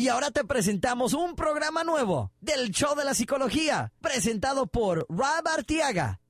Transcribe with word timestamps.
Y 0.00 0.08
ahora 0.08 0.30
te 0.30 0.44
presentamos 0.44 1.12
un 1.12 1.36
programa 1.36 1.84
nuevo 1.84 2.32
del 2.40 2.70
Show 2.70 2.96
de 2.96 3.04
la 3.04 3.12
Psicología, 3.12 3.92
presentado 4.00 4.66
por 4.66 5.04
Rob 5.10 5.46
Artiaga. 5.46 6.22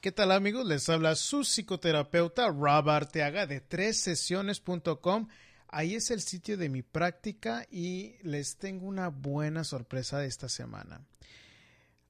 ¿Qué 0.00 0.10
tal 0.10 0.32
amigos? 0.32 0.64
Les 0.64 0.88
habla 0.88 1.16
su 1.16 1.40
psicoterapeuta 1.44 2.48
Rob 2.48 2.88
Arteaga 2.88 3.46
de 3.46 3.92
sesiones.com. 3.92 5.28
Ahí 5.68 5.94
es 5.94 6.10
el 6.10 6.22
sitio 6.22 6.56
de 6.56 6.68
mi 6.68 6.82
práctica 6.82 7.66
y 7.70 8.16
les 8.22 8.56
tengo 8.56 8.86
una 8.86 9.08
buena 9.08 9.64
sorpresa 9.64 10.18
de 10.18 10.26
esta 10.26 10.48
semana. 10.48 11.02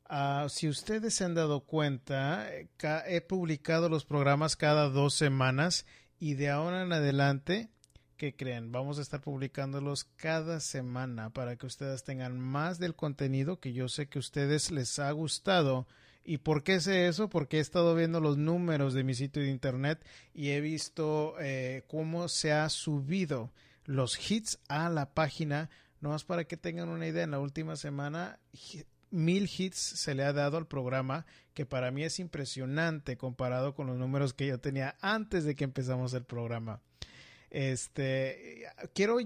Ah, 0.05 0.47
si 0.49 0.69
ustedes 0.69 1.15
se 1.15 1.25
han 1.25 1.35
dado 1.35 1.61
cuenta, 1.61 2.49
he 2.51 3.21
publicado 3.21 3.89
los 3.89 4.05
programas 4.05 4.57
cada 4.57 4.89
dos 4.89 5.15
semanas 5.15 5.87
y 6.19 6.35
de 6.35 6.51
ahora 6.51 6.83
en 6.83 6.93
adelante, 6.93 7.69
¿qué 8.17 8.35
creen? 8.35 8.73
Vamos 8.73 8.99
a 8.99 9.03
estar 9.03 9.21
publicándolos 9.21 10.05
cada 10.05 10.61
semana 10.61 11.31
para 11.31 11.57
que 11.57 11.67
ustedes 11.67 12.05
tengan 12.05 12.39
más 12.41 12.79
del 12.79 12.95
contenido 12.95 13.61
que 13.61 13.73
yo 13.73 13.89
sé 13.89 14.09
que 14.09 14.19
a 14.19 14.21
ustedes 14.21 14.71
les 14.71 14.99
ha 14.99 15.11
gustado 15.11 15.87
¿Y 16.29 16.37
por 16.37 16.63
qué 16.63 16.79
sé 16.79 17.09
eso? 17.09 17.31
Porque 17.31 17.57
he 17.57 17.61
estado 17.61 17.95
viendo 17.95 18.21
los 18.21 18.37
números 18.37 18.93
de 18.93 19.03
mi 19.03 19.15
sitio 19.15 19.41
de 19.41 19.49
internet 19.49 20.05
y 20.35 20.51
he 20.51 20.61
visto 20.61 21.35
eh, 21.41 21.85
cómo 21.87 22.29
se 22.29 22.53
ha 22.53 22.69
subido 22.69 23.51
los 23.87 24.31
hits 24.31 24.59
a 24.69 24.91
la 24.91 25.15
página. 25.15 25.71
Nomás 26.03 26.25
para 26.25 26.45
que 26.45 26.59
tengan 26.59 26.91
una 26.91 27.07
idea, 27.07 27.25
en 27.25 27.31
la 27.31 27.41
última 27.41 27.77
semana 27.77 28.39
mil 29.11 29.49
hits 29.57 29.79
se 29.79 30.15
le 30.15 30.23
ha 30.23 30.35
dado 30.35 30.59
al 30.59 30.67
programa, 30.67 31.25
que 31.55 31.65
para 31.65 31.91
mí 31.91 32.05
es 32.05 32.19
impresionante 32.19 33.17
comparado 33.17 33.75
con 33.75 33.87
los 33.87 33.97
números 33.97 34.35
que 34.35 34.49
yo 34.49 34.61
tenía 34.61 34.97
antes 35.01 35.45
de 35.45 35.55
que 35.55 35.65
empezamos 35.65 36.13
el 36.13 36.25
programa. 36.25 36.83
Este, 37.51 38.67
quiero 38.95 39.19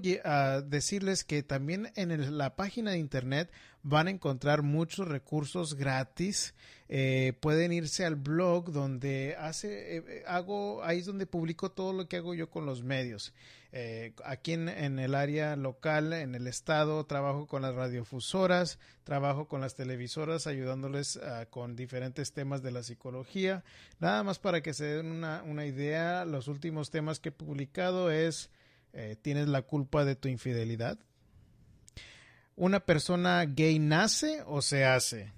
decirles 0.65 1.25
que 1.25 1.43
también 1.43 1.91
en 1.97 2.39
la 2.39 2.55
página 2.55 2.93
de 2.93 2.99
internet 2.99 3.51
van 3.83 4.07
a 4.07 4.11
encontrar 4.11 4.63
muchos 4.63 5.09
recursos 5.09 5.75
gratis. 5.75 6.55
Eh, 6.89 7.33
pueden 7.41 7.73
irse 7.73 8.05
al 8.05 8.17
blog 8.17 8.71
donde 8.71 9.35
hace, 9.39 9.97
eh, 9.97 10.25
hago, 10.27 10.85
ahí 10.85 10.99
es 10.99 11.07
donde 11.07 11.27
publico 11.27 11.71
todo 11.71 11.93
lo 11.93 12.07
que 12.07 12.19
hago 12.19 12.35
yo 12.35 12.51
con 12.51 12.67
los 12.67 12.83
medios. 12.83 13.33
Eh, 13.73 14.13
aquí 14.25 14.53
en, 14.53 14.69
el 14.69 15.15
área 15.15 15.57
local, 15.57 16.13
en 16.13 16.35
el 16.35 16.47
estado, 16.47 17.05
trabajo 17.07 17.47
con 17.47 17.63
las 17.63 17.75
radiofusoras, 17.75 18.79
trabajo 19.03 19.49
con 19.49 19.63
las 19.63 19.75
televisoras, 19.75 20.47
ayudándoles 20.47 21.17
ah, 21.17 21.47
con 21.49 21.75
diferentes 21.75 22.33
temas 22.33 22.63
de 22.63 22.71
la 22.71 22.83
psicología. 22.83 23.65
Nada 23.99 24.23
más 24.23 24.39
para 24.39 24.61
que 24.61 24.75
se 24.75 24.85
den 24.85 25.11
una, 25.11 25.67
idea, 25.67 26.25
los 26.25 26.49
últimos 26.49 26.91
temas 26.91 27.19
que 27.19 27.31
he 27.31 27.33
publicado 27.33 28.11
es 28.11 28.51
¿Tienes 29.23 29.49
la 29.49 29.63
culpa 29.63 30.05
de 30.05 30.17
tu 30.17 30.29
infidelidad? 30.29 30.99
¿Una 32.57 32.81
persona 32.81 33.45
gay 33.47 33.79
nace 33.79 34.43
o 34.45 34.61
se 34.61 34.85
hace? 34.85 35.33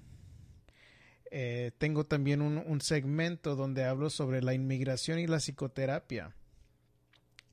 Eh, 1.30 1.72
tengo 1.78 2.04
también 2.04 2.42
un, 2.42 2.80
segmento 2.80 3.56
donde 3.56 3.84
hablo 3.84 4.10
sobre 4.10 4.42
la 4.42 4.54
inmigración 4.54 5.18
y 5.18 5.26
la 5.26 5.38
psicoterapia. 5.38 6.34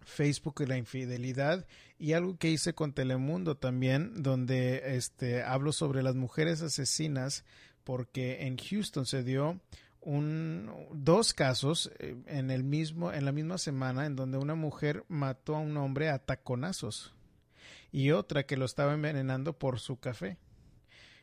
Facebook 0.01 0.55
y 0.59 0.65
la 0.65 0.77
infidelidad 0.77 1.65
y 1.97 2.13
algo 2.13 2.37
que 2.37 2.49
hice 2.49 2.73
con 2.73 2.93
Telemundo 2.93 3.55
también 3.55 4.23
donde 4.23 4.95
este 4.95 5.43
hablo 5.43 5.71
sobre 5.71 6.03
las 6.03 6.15
mujeres 6.15 6.61
asesinas 6.61 7.45
porque 7.83 8.47
en 8.47 8.57
Houston 8.57 9.05
se 9.05 9.23
dio 9.23 9.61
un, 10.01 10.71
dos 10.93 11.33
casos 11.33 11.91
eh, 11.99 12.15
en 12.25 12.49
el 12.49 12.63
mismo 12.63 13.13
en 13.13 13.25
la 13.25 13.31
misma 13.31 13.57
semana 13.57 14.05
en 14.05 14.15
donde 14.15 14.37
una 14.37 14.55
mujer 14.55 15.05
mató 15.07 15.55
a 15.55 15.59
un 15.59 15.77
hombre 15.77 16.09
a 16.09 16.19
taconazos 16.19 17.13
y 17.91 18.11
otra 18.11 18.45
que 18.45 18.57
lo 18.57 18.65
estaba 18.65 18.93
envenenando 18.93 19.57
por 19.57 19.79
su 19.79 19.99
café. 19.99 20.37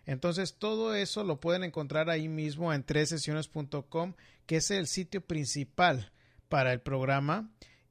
Entonces 0.05 0.55
todo 0.59 0.95
eso 0.95 1.25
lo 1.25 1.41
pueden 1.41 1.65
encontrar 1.65 2.09
ahí 2.09 2.28
mismo 2.28 2.72
en 2.72 2.84
tresesiones.com, 2.84 4.15
que 4.47 4.56
es 4.56 4.71
el 4.71 4.87
sitio 4.87 5.21
principal 5.21 6.12
para 6.49 6.72
el 6.72 6.81
programa. 6.81 7.50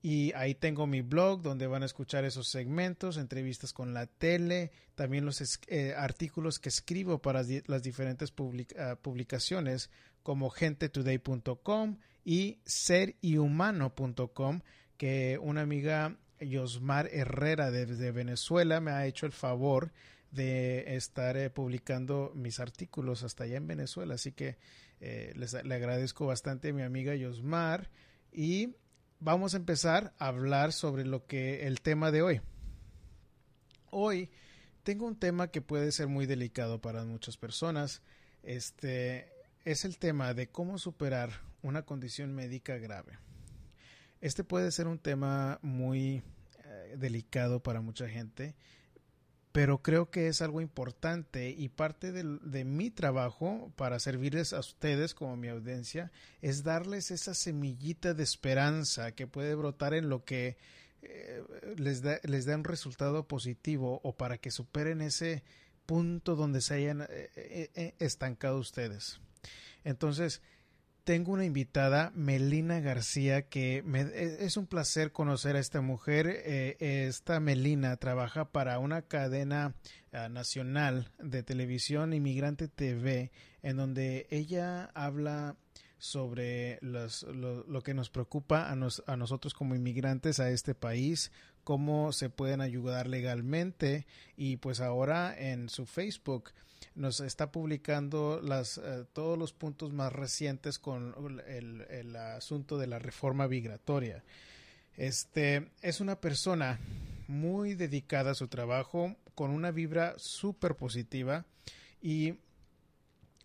Y 0.10 0.32
ahí 0.36 0.56
tengo 0.56 0.88
mi 0.88 1.02
blog 1.02 1.42
donde 1.42 1.68
van 1.68 1.84
a 1.84 1.86
escuchar 1.86 2.24
esos 2.24 2.48
segmentos, 2.48 3.18
entrevistas 3.18 3.74
con 3.74 3.94
la 3.94 4.06
tele, 4.06 4.72
también 4.96 5.26
los 5.26 5.60
eh, 5.68 5.96
artículos 5.98 6.60
que 6.60 6.70
escribo 6.70 7.22
para 7.22 7.44
las 7.66 7.84
diferentes 7.84 8.34
ah, 8.80 8.96
publicaciones 9.02 9.90
como 10.24 10.50
gentetoday.com 10.50 11.98
y 12.24 12.58
seryhumano.com, 12.64 14.62
que 14.96 15.38
una 15.42 15.64
amiga 15.64 16.16
Yosmar 16.40 17.10
Herrera 17.12 17.70
desde 17.70 18.12
Venezuela 18.14 18.80
me 18.80 18.92
ha 18.92 19.06
hecho 19.08 19.26
el 19.26 19.34
favor 19.34 19.92
de 20.32 20.96
estar 20.96 21.36
eh, 21.36 21.50
publicando 21.50 22.32
mis 22.34 22.62
artículos 22.62 23.24
hasta 23.24 23.44
allá 23.44 23.58
en 23.58 23.68
Venezuela. 23.68 24.14
Así 24.14 24.32
que 24.32 24.56
eh, 25.02 25.34
les, 25.36 25.52
le 25.66 25.76
agradezco 25.76 26.28
bastante 26.28 26.70
a 26.70 26.74
mi 26.74 26.84
amiga 26.84 27.14
Yosmar 27.14 27.90
y 28.32 28.70
vamos 29.20 29.54
a 29.54 29.58
empezar 29.58 30.14
a 30.20 30.28
hablar 30.28 30.74
sobre 30.74 31.06
lo 31.06 31.26
que 31.26 31.68
el 31.68 31.82
tema 31.82 32.12
de 32.12 32.22
hoy. 32.22 32.42
Hoy 33.90 34.30
tengo 34.84 35.06
un 35.06 35.18
tema 35.18 35.50
que 35.50 35.62
puede 35.62 35.92
ser 35.92 36.08
muy 36.08 36.26
delicado 36.26 36.80
para 36.80 37.04
muchas 37.04 37.38
personas. 37.38 38.02
Este 38.44 39.32
es 39.66 39.86
el 39.86 39.98
tema 39.98 40.34
de 40.34 40.48
cómo 40.48 40.78
superar 40.78 41.32
una 41.62 41.84
condición 41.84 42.34
médica 42.34 42.78
grave. 42.78 43.18
Este 44.22 44.44
puede 44.44 44.72
ser 44.72 44.88
un 44.88 45.00
tema 45.00 45.60
muy 45.62 46.24
eh, 46.64 46.96
delicado 46.98 47.62
para 47.62 47.82
mucha 47.82 48.08
gente, 48.08 48.56
pero 49.58 49.82
creo 49.82 50.12
que 50.12 50.28
es 50.28 50.44
algo 50.44 50.62
importante 50.62 51.50
y 51.50 51.70
parte 51.70 52.12
de, 52.12 52.64
mi 52.64 52.92
trabajo 52.92 53.74
para 53.76 53.98
servirles 53.98 54.54
a 54.54 54.60
ustedes 54.60 55.16
como 55.16 55.36
mi 55.36 55.48
audiencia 55.48 56.12
es 56.44 56.64
darles 56.64 57.10
esa 57.10 57.34
semillita 57.34 58.14
de 58.14 58.22
esperanza 58.22 59.14
que 59.14 59.26
puede 59.26 59.56
brotar 59.56 59.96
en 59.96 60.10
lo 60.10 60.24
que 60.26 60.58
eh, 61.02 61.44
les, 61.76 62.04
da, 62.04 62.20
les 62.22 62.46
un 62.46 62.66
resultado 62.66 63.28
positivo 63.28 64.00
o 64.04 64.16
para 64.16 64.38
que 64.38 64.52
superen 64.52 65.02
ese 65.02 65.42
punto 65.88 66.36
donde 66.36 66.62
se 66.62 66.76
hayan 66.76 67.08
eh, 67.10 67.96
estancado 67.98 68.60
ustedes. 68.60 69.20
Entonces, 69.84 70.44
tengo 71.08 71.32
una 71.32 71.46
invitada, 71.46 72.12
Melina 72.16 72.82
García, 72.82 73.44
que 73.44 73.82
me, 73.86 74.02
e, 74.02 74.44
es 74.44 74.58
un 74.58 74.68
placer 74.68 75.14
conocer 75.14 75.56
a 75.56 75.60
esta 75.60 75.80
mujer. 75.80 76.28
Eh, 76.28 76.76
esta 77.08 77.40
Melina 77.40 77.96
trabaja 77.96 78.52
para 78.52 78.78
una 78.80 79.04
cadena 79.04 79.74
ah, 80.12 80.28
nacional 80.28 81.14
de 81.18 81.44
televisión, 81.44 82.12
Inmigrante 82.12 82.68
TV, 82.68 83.32
en 83.62 83.78
donde 83.78 84.28
ella 84.32 84.92
habla 84.94 85.56
sobre 85.98 86.78
lo, 86.82 87.82
que 87.84 87.94
nos 87.94 88.10
preocupa 88.10 88.70
a, 88.70 88.74
a 88.74 89.16
nosotros 89.16 89.54
como 89.54 89.76
inmigrantes 89.76 90.42
a 90.42 90.50
este 90.50 90.76
país, 90.76 91.32
cómo 91.64 92.12
se 92.12 92.30
pueden 92.30 92.60
ayudar 92.60 93.08
legalmente 93.08 94.08
y 94.36 94.58
pues 94.58 94.82
ahora 94.82 95.34
en 95.40 95.70
su 95.70 95.86
Facebook 95.86 96.52
nos 96.96 97.20
está 97.20 97.52
publicando 97.52 98.42
las, 98.42 98.78
eh, 98.78 99.06
todos 99.14 99.38
los 99.38 99.54
puntos 99.54 99.94
más 99.94 100.12
recientes 100.12 100.80
con 100.80 101.16
el, 101.48 101.82
el, 101.90 102.16
asunto 102.16 102.78
de 102.78 102.88
la 102.88 103.00
reforma 103.00 103.48
migratoria. 103.48 104.24
Este 104.96 105.72
es 105.82 106.02
una 106.02 106.20
persona 106.20 106.80
muy 107.28 107.76
dedicada 107.76 108.32
a 108.32 108.36
su 108.36 108.48
trabajo, 108.48 109.16
con 109.36 109.52
una 109.52 109.72
vibra 109.72 110.16
súper 110.18 110.76
positiva 110.76 111.46
y 112.02 112.36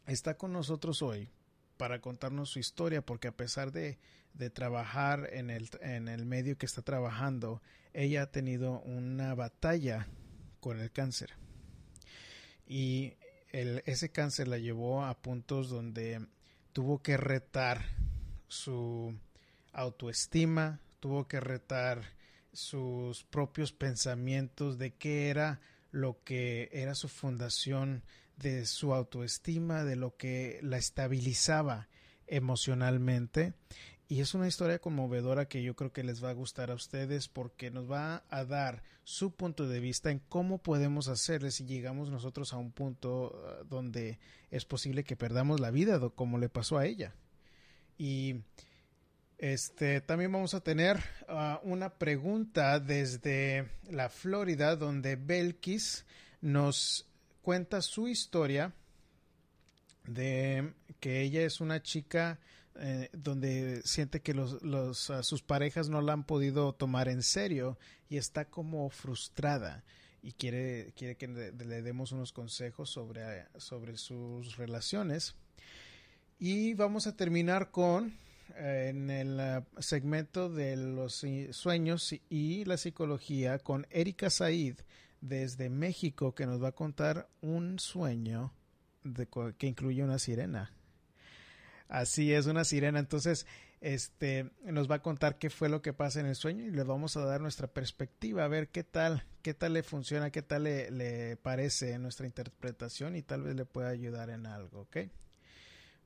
está 0.07 0.39
con 0.39 0.53
nosotros 0.53 1.03
hoy 1.03 1.29
para 1.77 2.01
contarnos 2.01 2.51
su 2.51 2.59
historia, 2.59 3.03
porque 3.03 3.29
a 3.29 3.37
pesar 3.37 3.73
de, 3.73 3.99
de 4.35 4.51
trabajar 4.51 5.29
en 5.33 5.51
el, 5.51 5.69
en 5.81 6.09
el 6.09 6.25
medio 6.25 6.57
que 6.57 6.67
está 6.67 6.81
trabajando, 6.81 7.61
ella 7.93 8.23
ha 8.23 8.31
tenido 8.31 8.81
una 8.81 9.35
batalla 9.35 10.07
con 10.61 10.81
el 10.81 10.91
cáncer. 10.91 11.35
Y 12.67 13.15
ese 13.53 14.11
cáncer 14.11 14.49
la 14.49 14.59
llevó 14.59 15.05
a 15.05 15.21
puntos 15.21 15.69
donde 15.69 16.27
tuvo 16.73 17.03
que 17.03 17.17
retar 17.17 17.85
su 18.49 19.15
autoestima, 19.73 20.81
tuvo 21.01 21.29
que 21.29 21.41
retar 21.41 22.03
sus 22.53 23.25
propios 23.25 23.73
pensamientos 23.73 24.79
de 24.79 24.95
qué 24.95 25.29
era 25.29 25.61
lo 25.91 26.23
que 26.25 26.71
era 26.73 26.95
su 26.95 27.09
fundación 27.09 28.03
de 28.37 28.67
su 28.67 28.95
autoestima, 28.95 29.85
de 29.85 29.97
lo 29.97 30.17
que 30.17 30.59
la 30.63 30.79
estabilizaba 30.79 31.89
emocionalmente. 32.27 33.55
Y 34.09 34.21
es 34.21 34.35
una 34.35 34.49
historia 34.49 34.79
conmovedora 34.79 35.49
que 35.49 35.63
yo 35.63 35.77
creo 35.77 35.93
que 35.93 36.05
les 36.05 36.23
va 36.23 36.31
a 36.31 36.35
gustar 36.35 36.71
a 36.71 36.75
ustedes 36.75 37.29
porque 37.29 37.71
nos 37.71 37.91
va 37.91 38.25
a 38.29 38.45
dar 38.45 38.83
su 39.05 39.35
punto 39.35 39.67
de 39.67 39.81
vista 39.81 40.11
en 40.11 40.21
cómo 40.21 40.59
podemos 40.59 41.09
hacerle 41.09 41.51
si 41.51 41.65
llegamos 41.65 42.11
nosotros 42.11 42.53
a 42.53 42.57
un 42.57 42.73
punto 42.73 43.33
uh, 43.33 43.65
donde 43.65 44.19
es 44.51 44.65
posible 44.65 45.05
que 45.05 45.17
perdamos 45.17 45.61
la 45.61 45.71
vida, 45.71 45.99
como 46.11 46.39
le 46.39 46.49
pasó 46.49 46.79
a 46.79 46.87
ella. 46.87 47.15
Y 47.99 48.37
este 49.39 50.01
también 50.01 50.31
vamos 50.31 50.55
a 50.55 50.61
tener 50.61 50.99
uh, 51.29 51.59
una 51.69 51.91
pregunta 51.91 52.79
desde 52.79 53.71
la 53.91 54.09
Florida 54.09 54.77
donde 54.77 55.17
Belkis 55.17 56.07
nos 56.41 57.09
cuenta 57.43 57.83
su 57.83 58.07
historia 58.09 58.73
de 60.07 60.75
que 61.01 61.23
ella 61.23 61.43
es 61.43 61.61
una 61.61 61.83
chica 61.83 62.39
eh, 62.77 63.11
donde 63.13 63.83
siente 63.85 64.21
que 64.21 64.35
los, 64.35 64.63
los 64.63 65.11
uh, 65.11 65.23
sus 65.23 65.43
parejas 65.43 65.89
no 65.89 66.01
la 66.01 66.15
han 66.15 66.25
podido 66.25 66.73
tomar 66.73 67.09
en 67.09 67.23
serio 67.23 67.79
y 68.09 68.17
está 68.17 68.47
como 68.47 68.89
frustrada 68.89 69.85
y 70.23 70.33
quiere, 70.33 70.93
quiere 70.97 71.17
que 71.17 71.29
le, 71.29 71.83
demos 71.83 72.13
unos 72.13 72.33
consejos 72.33 72.91
sobre, 72.91 73.47
sobre 73.57 73.97
sus 73.97 74.57
relaciones. 74.57 75.35
Y 76.39 76.75
vamos 76.75 77.07
a 77.07 77.17
terminar 77.17 77.71
con 77.71 78.15
eh, 78.57 78.89
en 78.91 79.11
el 79.11 79.39
uh, 79.39 79.83
segmento 79.83 80.49
de 80.49 80.77
los 80.77 81.25
sueños 81.51 82.15
y 82.31 82.65
la 82.65 82.77
psicología 82.77 83.59
con 83.59 83.87
Erika 83.91 84.31
Said 84.31 84.77
desde 85.21 85.71
México 85.71 86.35
que 86.35 86.47
nos 86.47 86.63
va 86.63 86.69
a 86.69 86.73
contar 86.73 87.29
un 87.41 87.79
sueño 87.79 88.53
de, 89.05 89.29
que 89.59 89.67
incluye 89.67 90.03
una 90.03 90.19
sirena. 90.19 90.73
Así 91.93 92.33
es, 92.33 92.47
una 92.47 92.65
sirena. 92.65 92.99
Entonces, 92.99 93.47
este 93.83 94.51
nos 94.65 94.91
va 94.91 94.95
a 94.95 95.03
contar 95.03 95.37
qué 95.37 95.51
fue 95.51 95.69
lo 95.69 95.83
que 95.83 95.93
pasa 95.93 96.21
en 96.21 96.27
el 96.27 96.37
sueño 96.37 96.65
y 96.65 96.71
le 96.71 96.85
vamos 96.85 97.19
a 97.19 97.25
dar 97.27 97.43
nuestra 97.43 97.67
perspectiva, 97.67 98.45
a 98.45 98.49
ver 98.49 98.69
qué 98.69 98.83
tal, 98.83 99.27
qué 99.43 99.53
tal 99.53 99.75
le 99.75 99.83
funciona, 99.83 100.31
qué 100.31 100.41
tal 100.41 100.65
le, 100.65 100.91
le 100.91 101.37
parece 101.37 101.99
nuestra 101.99 102.25
interpretación 102.25 103.15
y 103.15 103.21
tal 103.21 103.43
vez 103.43 103.57
le 103.57 103.67
pueda 103.67 103.91
ayudar 103.91 104.31
en 104.31 104.47
algo, 104.47 104.81
¿ok? 104.81 104.97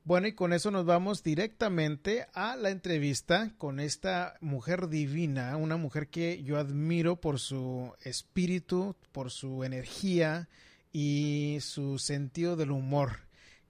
Bueno, 0.02 0.26
y 0.26 0.32
con 0.32 0.52
eso 0.52 0.72
nos 0.72 0.86
vamos 0.86 1.22
directamente 1.22 2.26
a 2.34 2.56
la 2.56 2.70
entrevista 2.70 3.52
con 3.56 3.78
esta 3.78 4.38
mujer 4.40 4.88
divina, 4.88 5.56
una 5.56 5.76
mujer 5.76 6.08
que 6.08 6.42
yo 6.42 6.58
admiro 6.58 7.20
por 7.20 7.38
su 7.38 7.92
espíritu, 8.02 8.96
por 9.12 9.30
su 9.30 9.62
energía 9.62 10.48
y 10.92 11.58
su 11.60 12.00
sentido 12.00 12.56
del 12.56 12.72
humor, 12.72 13.20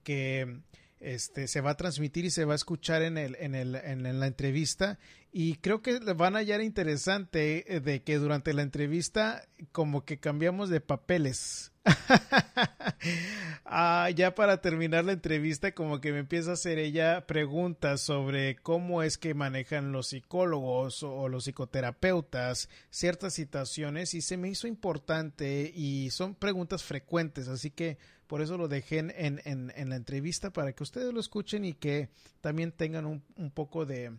que 0.02 0.62
este, 1.00 1.46
se 1.46 1.60
va 1.60 1.70
a 1.70 1.76
transmitir 1.76 2.24
y 2.24 2.30
se 2.30 2.44
va 2.44 2.54
a 2.54 2.56
escuchar 2.56 3.02
en, 3.02 3.18
el, 3.18 3.36
en, 3.38 3.54
el, 3.54 3.74
en, 3.74 4.18
la 4.18 4.26
entrevista. 4.26 4.98
Y 5.32 5.56
creo 5.56 5.82
que 5.82 5.98
van 5.98 6.34
a 6.34 6.38
hallar 6.38 6.62
interesante 6.62 7.76
eh, 7.76 7.80
de 7.80 8.02
que 8.02 8.18
durante 8.18 8.54
la 8.54 8.62
entrevista 8.62 9.46
como 9.72 10.04
que 10.04 10.18
cambiamos 10.18 10.70
de 10.70 10.80
papeles. 10.80 11.72
ah, 13.64 14.10
ya 14.14 14.34
para 14.34 14.60
terminar 14.60 15.04
la 15.04 15.12
entrevista 15.12 15.72
como 15.72 16.00
que 16.00 16.12
me 16.12 16.18
empieza 16.18 16.50
a 16.50 16.54
hacer 16.54 16.78
ella 16.78 17.26
preguntas 17.26 18.00
sobre 18.00 18.56
cómo 18.56 19.04
es 19.04 19.18
que 19.18 19.34
manejan 19.34 19.92
los 19.92 20.08
psicólogos 20.08 21.04
o 21.04 21.28
los 21.28 21.44
psicoterapeutas 21.44 22.68
ciertas 22.90 23.34
situaciones 23.34 24.14
y 24.14 24.22
se 24.22 24.36
me 24.36 24.48
hizo 24.48 24.66
importante 24.66 25.70
y 25.72 26.10
son 26.10 26.34
preguntas 26.34 26.82
frecuentes 26.82 27.46
así 27.46 27.70
que 27.70 27.98
por 28.26 28.42
eso 28.42 28.56
lo 28.56 28.68
dejé 28.68 28.98
en, 28.98 29.12
en, 29.16 29.72
en, 29.74 29.88
la 29.88 29.96
entrevista 29.96 30.50
para 30.50 30.72
que 30.72 30.82
ustedes 30.82 31.12
lo 31.12 31.20
escuchen 31.20 31.64
y 31.64 31.74
que 31.74 32.08
también 32.40 32.72
tengan 32.72 33.06
un, 33.06 33.22
un 33.36 33.50
poco 33.50 33.86
de, 33.86 34.12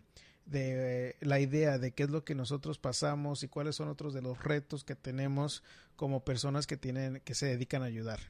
de 0.46 1.16
la 1.20 1.40
idea 1.40 1.78
de 1.78 1.92
qué 1.92 2.04
es 2.04 2.10
lo 2.10 2.24
que 2.24 2.34
nosotros 2.34 2.78
pasamos 2.78 3.42
y 3.42 3.48
cuáles 3.48 3.76
son 3.76 3.88
otros 3.88 4.14
de 4.14 4.22
los 4.22 4.42
retos 4.42 4.84
que 4.84 4.94
tenemos 4.94 5.62
como 5.96 6.24
personas 6.24 6.66
que 6.66 6.76
tienen 6.76 7.20
que 7.20 7.34
se 7.34 7.46
dedican 7.46 7.82
a 7.82 7.86
ayudar. 7.86 8.20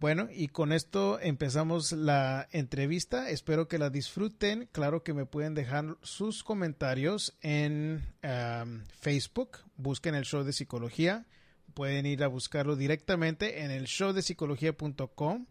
Bueno, 0.00 0.28
y 0.32 0.46
con 0.46 0.72
esto 0.72 1.18
empezamos 1.18 1.90
la 1.90 2.46
entrevista. 2.52 3.30
Espero 3.30 3.66
que 3.66 3.78
la 3.78 3.90
disfruten. 3.90 4.68
Claro 4.70 5.02
que 5.02 5.12
me 5.12 5.26
pueden 5.26 5.54
dejar 5.54 5.96
sus 6.02 6.44
comentarios 6.44 7.36
en 7.40 8.06
um, 8.22 8.84
Facebook. 9.00 9.58
Busquen 9.76 10.14
el 10.14 10.24
show 10.24 10.44
de 10.44 10.52
psicología 10.52 11.26
pueden 11.74 12.06
ir 12.06 12.24
a 12.24 12.28
buscarlo 12.28 12.76
directamente 12.76 13.62
en 13.62 13.70
el 13.70 13.86
show 13.86 14.12
de 14.12 14.22
psicología.com. 14.22 15.46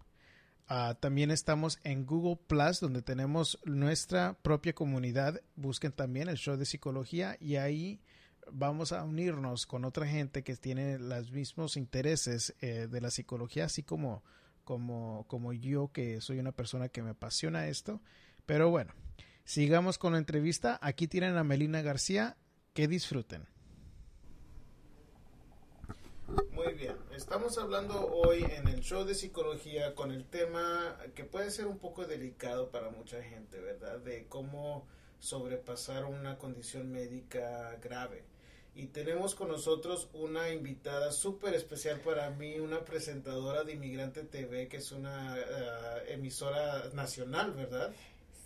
Ah, 0.68 0.98
también 1.00 1.32
estamos 1.32 1.80
en 1.84 2.06
Google 2.06 2.38
Plus, 2.48 2.82
donde 2.82 3.02
tenemos 3.02 3.60
nuestra 3.64 4.34
propia 4.42 4.74
comunidad. 4.74 5.42
Busquen 5.56 5.94
también 5.94 6.28
el 6.28 6.38
show 6.38 6.58
de 6.58 6.66
psicología 6.66 7.38
y 7.40 7.56
ahí 7.56 8.02
vamos 8.52 8.92
a 8.92 9.04
unirnos 9.04 9.66
con 9.66 9.86
otra 9.86 10.08
gente 10.08 10.44
que 10.44 10.56
tiene 10.56 11.00
los 11.00 11.32
mismos 11.32 11.78
intereses 11.78 12.54
eh, 12.60 12.88
de 12.90 13.02
la 13.02 13.12
psicología, 13.12 13.66
así 13.66 13.84
como, 13.84 14.24
como, 14.66 15.26
como 15.28 15.54
yo, 15.54 15.92
que 15.94 16.20
soy 16.20 16.40
una 16.40 16.52
persona 16.52 16.90
que 16.90 17.02
me 17.02 17.12
apasiona 17.12 17.68
esto. 17.68 18.02
Pero 18.46 18.70
bueno, 18.70 18.94
sigamos 19.46 19.98
con 19.98 20.14
la 20.14 20.20
entrevista. 20.20 20.78
Aquí 20.82 21.08
tienen 21.08 21.38
a 21.38 21.44
Melina 21.44 21.82
García. 21.82 22.38
Que 22.74 22.88
disfruten. 22.88 23.48
Muy 26.52 26.74
bien, 26.74 26.96
estamos 27.18 27.58
hablando 27.58 28.12
hoy 28.14 28.44
en 28.44 28.68
el 28.68 28.82
show 28.82 29.04
de 29.04 29.16
psicología 29.16 29.96
con 29.96 30.12
el 30.12 30.26
tema 30.26 30.96
que 31.16 31.24
puede 31.24 31.50
ser 31.50 31.66
un 31.66 31.80
poco 31.80 32.06
delicado 32.06 32.70
para 32.70 32.92
mucha 32.92 33.24
gente, 33.24 33.60
¿verdad? 33.60 33.98
De 33.98 34.28
cómo 34.28 34.86
sobrepasar 35.18 36.06
una 36.06 36.38
condición 36.38 36.92
médica 36.92 37.76
grave. 37.82 38.24
Y 38.76 38.86
tenemos 38.86 39.34
con 39.34 39.48
nosotros 39.48 40.10
una 40.14 40.52
invitada 40.52 41.12
súper 41.12 41.56
especial 41.56 42.00
para 42.02 42.30
mí, 42.30 42.60
una 42.60 42.86
presentadora 42.86 43.64
de 43.64 43.74
Inmigrante 43.74 44.22
TV, 44.22 44.68
que 44.68 44.78
es 44.78 44.92
una 44.92 45.36
eh, 45.40 46.14
emisora 46.14 46.92
nacional, 46.94 47.52
¿verdad? 47.54 47.92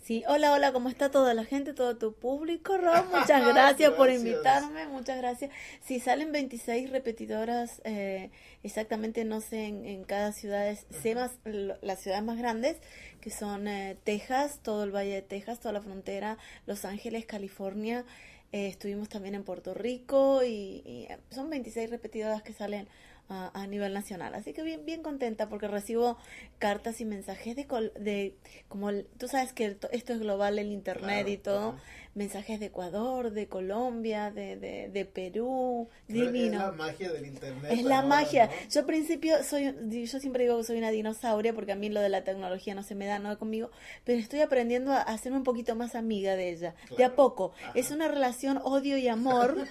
Sí, 0.02 0.24
hola, 0.26 0.52
hola, 0.52 0.72
¿cómo 0.72 0.88
está 0.88 1.12
toda 1.12 1.32
la 1.32 1.44
gente, 1.44 1.74
todo 1.74 1.96
tu 1.96 2.12
público, 2.12 2.76
Rob? 2.76 3.04
Muchas 3.16 3.46
gracias, 3.46 3.92
por 3.92 4.10
invitarme, 4.10 4.88
muchas 4.88 5.16
gracias. 5.16 5.52
Si 5.80 6.00
salen 6.00 6.32
26 6.32 6.90
repetidoras, 6.90 7.80
eh, 7.84 8.32
exactamente 8.64 9.24
no 9.24 9.40
sé 9.40 9.66
en, 9.66 10.02
cada 10.02 10.32
ciudad, 10.32 10.76
sé 10.90 11.14
más 11.14 11.30
las 11.44 12.00
ciudades 12.00 12.24
más 12.24 12.36
grandes, 12.36 12.78
que 13.20 13.30
son 13.30 13.68
eh, 13.68 13.96
Texas, 14.02 14.58
todo 14.64 14.82
el 14.82 14.90
Valle 14.90 15.14
de 15.14 15.22
Texas, 15.22 15.60
toda 15.60 15.72
la 15.72 15.80
frontera, 15.80 16.36
Los 16.66 16.84
Ángeles, 16.84 17.24
California, 17.24 18.04
eh, 18.50 18.66
estuvimos 18.66 19.08
también 19.08 19.36
en 19.36 19.44
Puerto 19.44 19.72
Rico 19.72 20.42
y, 20.42 20.82
y 20.84 21.08
son 21.30 21.48
26 21.48 21.90
repetidoras 21.90 22.42
que 22.42 22.52
salen 22.52 22.88
a, 23.28 23.66
nivel 23.66 23.94
nacional. 23.94 24.34
Así 24.34 24.52
que 24.52 24.62
bien, 24.62 24.84
bien 24.84 25.02
contenta 25.02 25.48
porque 25.48 25.68
recibo 25.68 26.18
cartas 26.58 27.00
y 27.00 27.04
mensajes 27.04 27.56
de, 27.56 27.66
de 27.98 28.34
como 28.68 28.92
tú 29.18 29.28
sabes 29.28 29.52
que 29.52 29.64
esto 29.64 30.12
es 30.12 30.20
global 30.20 30.58
el 30.58 30.70
internet 30.70 31.28
y 31.28 31.38
todo 31.38 31.76
mensajes 32.14 32.60
de 32.60 32.66
Ecuador, 32.66 33.30
de 33.30 33.48
Colombia, 33.48 34.30
de, 34.30 34.56
de, 34.56 34.88
de 34.88 35.04
Perú, 35.06 35.88
divino. 36.08 36.58
Es 36.58 36.66
la 36.66 36.72
magia 36.72 37.10
del 37.12 37.26
internet. 37.26 37.72
Es 37.72 37.84
la 37.84 38.02
magia. 38.02 38.50
Yo 38.70 38.80
al 38.80 38.86
principio 38.86 39.42
soy, 39.42 39.74
yo 39.88 40.20
siempre 40.20 40.44
digo 40.44 40.58
que 40.58 40.64
soy 40.64 40.76
una 40.78 40.90
dinosauria 40.90 41.54
porque 41.54 41.72
a 41.72 41.76
mí 41.76 41.88
lo 41.88 42.00
de 42.00 42.10
la 42.10 42.22
tecnología 42.22 42.74
no 42.74 42.82
se 42.82 42.94
me 42.94 43.06
da 43.06 43.18
nada 43.18 43.36
conmigo, 43.36 43.70
pero 44.04 44.18
estoy 44.18 44.40
aprendiendo 44.40 44.92
a 44.92 45.00
hacerme 45.00 45.38
un 45.38 45.44
poquito 45.44 45.74
más 45.74 45.94
amiga 45.94 46.36
de 46.36 46.50
ella, 46.50 46.74
de 46.96 47.04
a 47.04 47.14
poco. 47.14 47.52
Es 47.74 47.90
una 47.90 48.08
relación 48.08 48.60
odio 48.62 48.98
y 48.98 49.08
amor. 49.08 49.56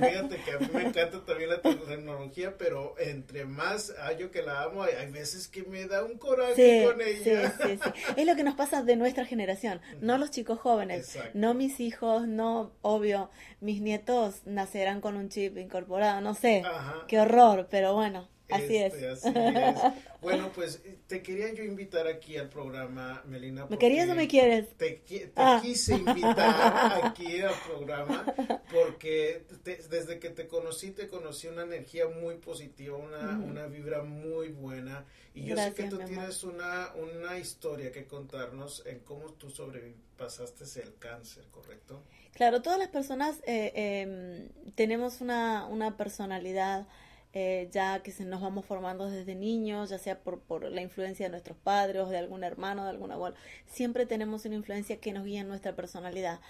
fíjate 0.00 0.36
que 0.42 0.50
a 0.52 0.58
mí 0.58 0.68
me 0.72 0.82
encanta 0.82 1.24
también 1.24 1.50
la 1.50 1.60
tecnología, 1.60 2.56
pero 2.56 2.94
entre 2.98 3.44
más 3.44 3.94
yo 4.18 4.30
que 4.30 4.42
la 4.42 4.62
amo, 4.62 4.82
hay, 4.82 5.10
veces 5.10 5.48
que 5.48 5.62
me 5.64 5.86
da 5.86 6.04
un 6.04 6.18
coraje 6.18 6.86
con 6.86 7.00
ella. 7.00 7.50
Sí, 7.50 7.66
sí, 7.68 7.78
sí. 7.82 7.90
Es 8.16 8.26
lo 8.26 8.36
que 8.36 8.44
nos 8.44 8.54
pasa 8.54 8.82
de 8.82 8.96
nuestra 8.96 9.24
generación, 9.24 9.80
no 10.00 10.18
los 10.18 10.30
chicos 10.30 10.58
jóvenes, 10.58 11.18
no 11.34 11.54
mis 11.54 11.80
hijos, 11.80 12.26
no, 12.26 12.72
obvio, 12.82 13.30
mis 13.60 13.80
nietos 13.80 14.42
nacerán 14.46 15.00
con 15.00 15.16
un 15.16 15.28
chip 15.28 15.56
incorporado, 15.58 16.20
no 16.20 16.34
sé, 16.34 16.62
qué 17.08 17.20
horror, 17.20 17.68
pero 17.70 17.94
bueno. 17.94 18.28
Así 18.50 18.76
este, 18.76 19.12
es. 19.12 19.22
Bueno, 20.20 20.52
pues 20.54 20.82
te 21.06 21.22
quería 21.22 21.50
yo 21.54 21.64
invitar 21.64 22.06
aquí 22.06 22.36
al 22.36 22.50
programa, 22.50 23.22
Melina. 23.26 23.64
¿Me 23.70 23.78
querías 23.78 24.08
o 24.10 24.14
me 24.14 24.28
quieres? 24.28 24.68
Te, 24.76 25.02
ah. 25.34 25.60
quise 25.62 25.94
invitar 25.94 27.00
aquí 27.04 27.40
al 27.40 27.54
programa 27.66 28.26
porque 28.70 29.46
desde 29.64 30.18
que 30.18 30.28
te 30.28 30.46
conocí, 30.46 30.90
te 30.90 31.08
conocí 31.08 31.46
una 31.46 31.62
energía 31.62 32.06
muy 32.06 32.36
positiva, 32.36 32.98
una, 32.98 33.38
una 33.38 33.66
vibra 33.66 34.02
muy 34.02 34.48
buena. 34.48 35.06
Y 35.34 35.46
yo 35.46 35.56
sé 35.56 35.72
que 35.72 35.84
tú 35.84 35.96
tienes 35.98 36.44
una, 36.44 36.92
una 36.94 37.38
historia 37.38 37.90
que 37.90 38.06
contarnos 38.06 38.84
en 38.84 38.98
cómo 39.00 39.32
tú 39.32 39.48
sobrepasaste 39.48 40.64
el 40.82 40.96
cáncer, 40.98 41.44
¿correcto? 41.50 42.02
Claro, 42.34 42.62
todas 42.62 42.78
las 42.78 42.88
personas 42.88 43.40
eh, 43.46 43.72
em, 43.74 44.48
tenemos 44.74 45.20
una, 45.20 45.66
una 45.66 45.96
personalidad 45.96 46.86
eh, 47.32 47.68
ya 47.70 48.02
que 48.02 48.10
se 48.10 48.24
nos 48.24 48.40
vamos 48.40 48.64
formando 48.66 49.08
desde 49.08 49.36
niños, 49.36 49.90
ya 49.90 49.98
sea 49.98 50.18
por, 50.20 50.40
por 50.40 50.64
la 50.64 50.82
influencia 50.82 51.26
de 51.26 51.30
nuestros 51.30 51.56
padres 51.56 52.08
de 52.08 52.18
algún 52.18 52.42
hermano, 52.42 52.84
de 52.84 52.90
algún 52.90 53.12
abuelo, 53.12 53.36
siempre 53.66 54.04
tenemos 54.04 54.44
una 54.44 54.56
influencia 54.56 54.98
que 55.00 55.12
nos 55.12 55.24
guía 55.24 55.42
en 55.42 55.48
nuestra 55.48 55.76
personalidad. 55.76 56.40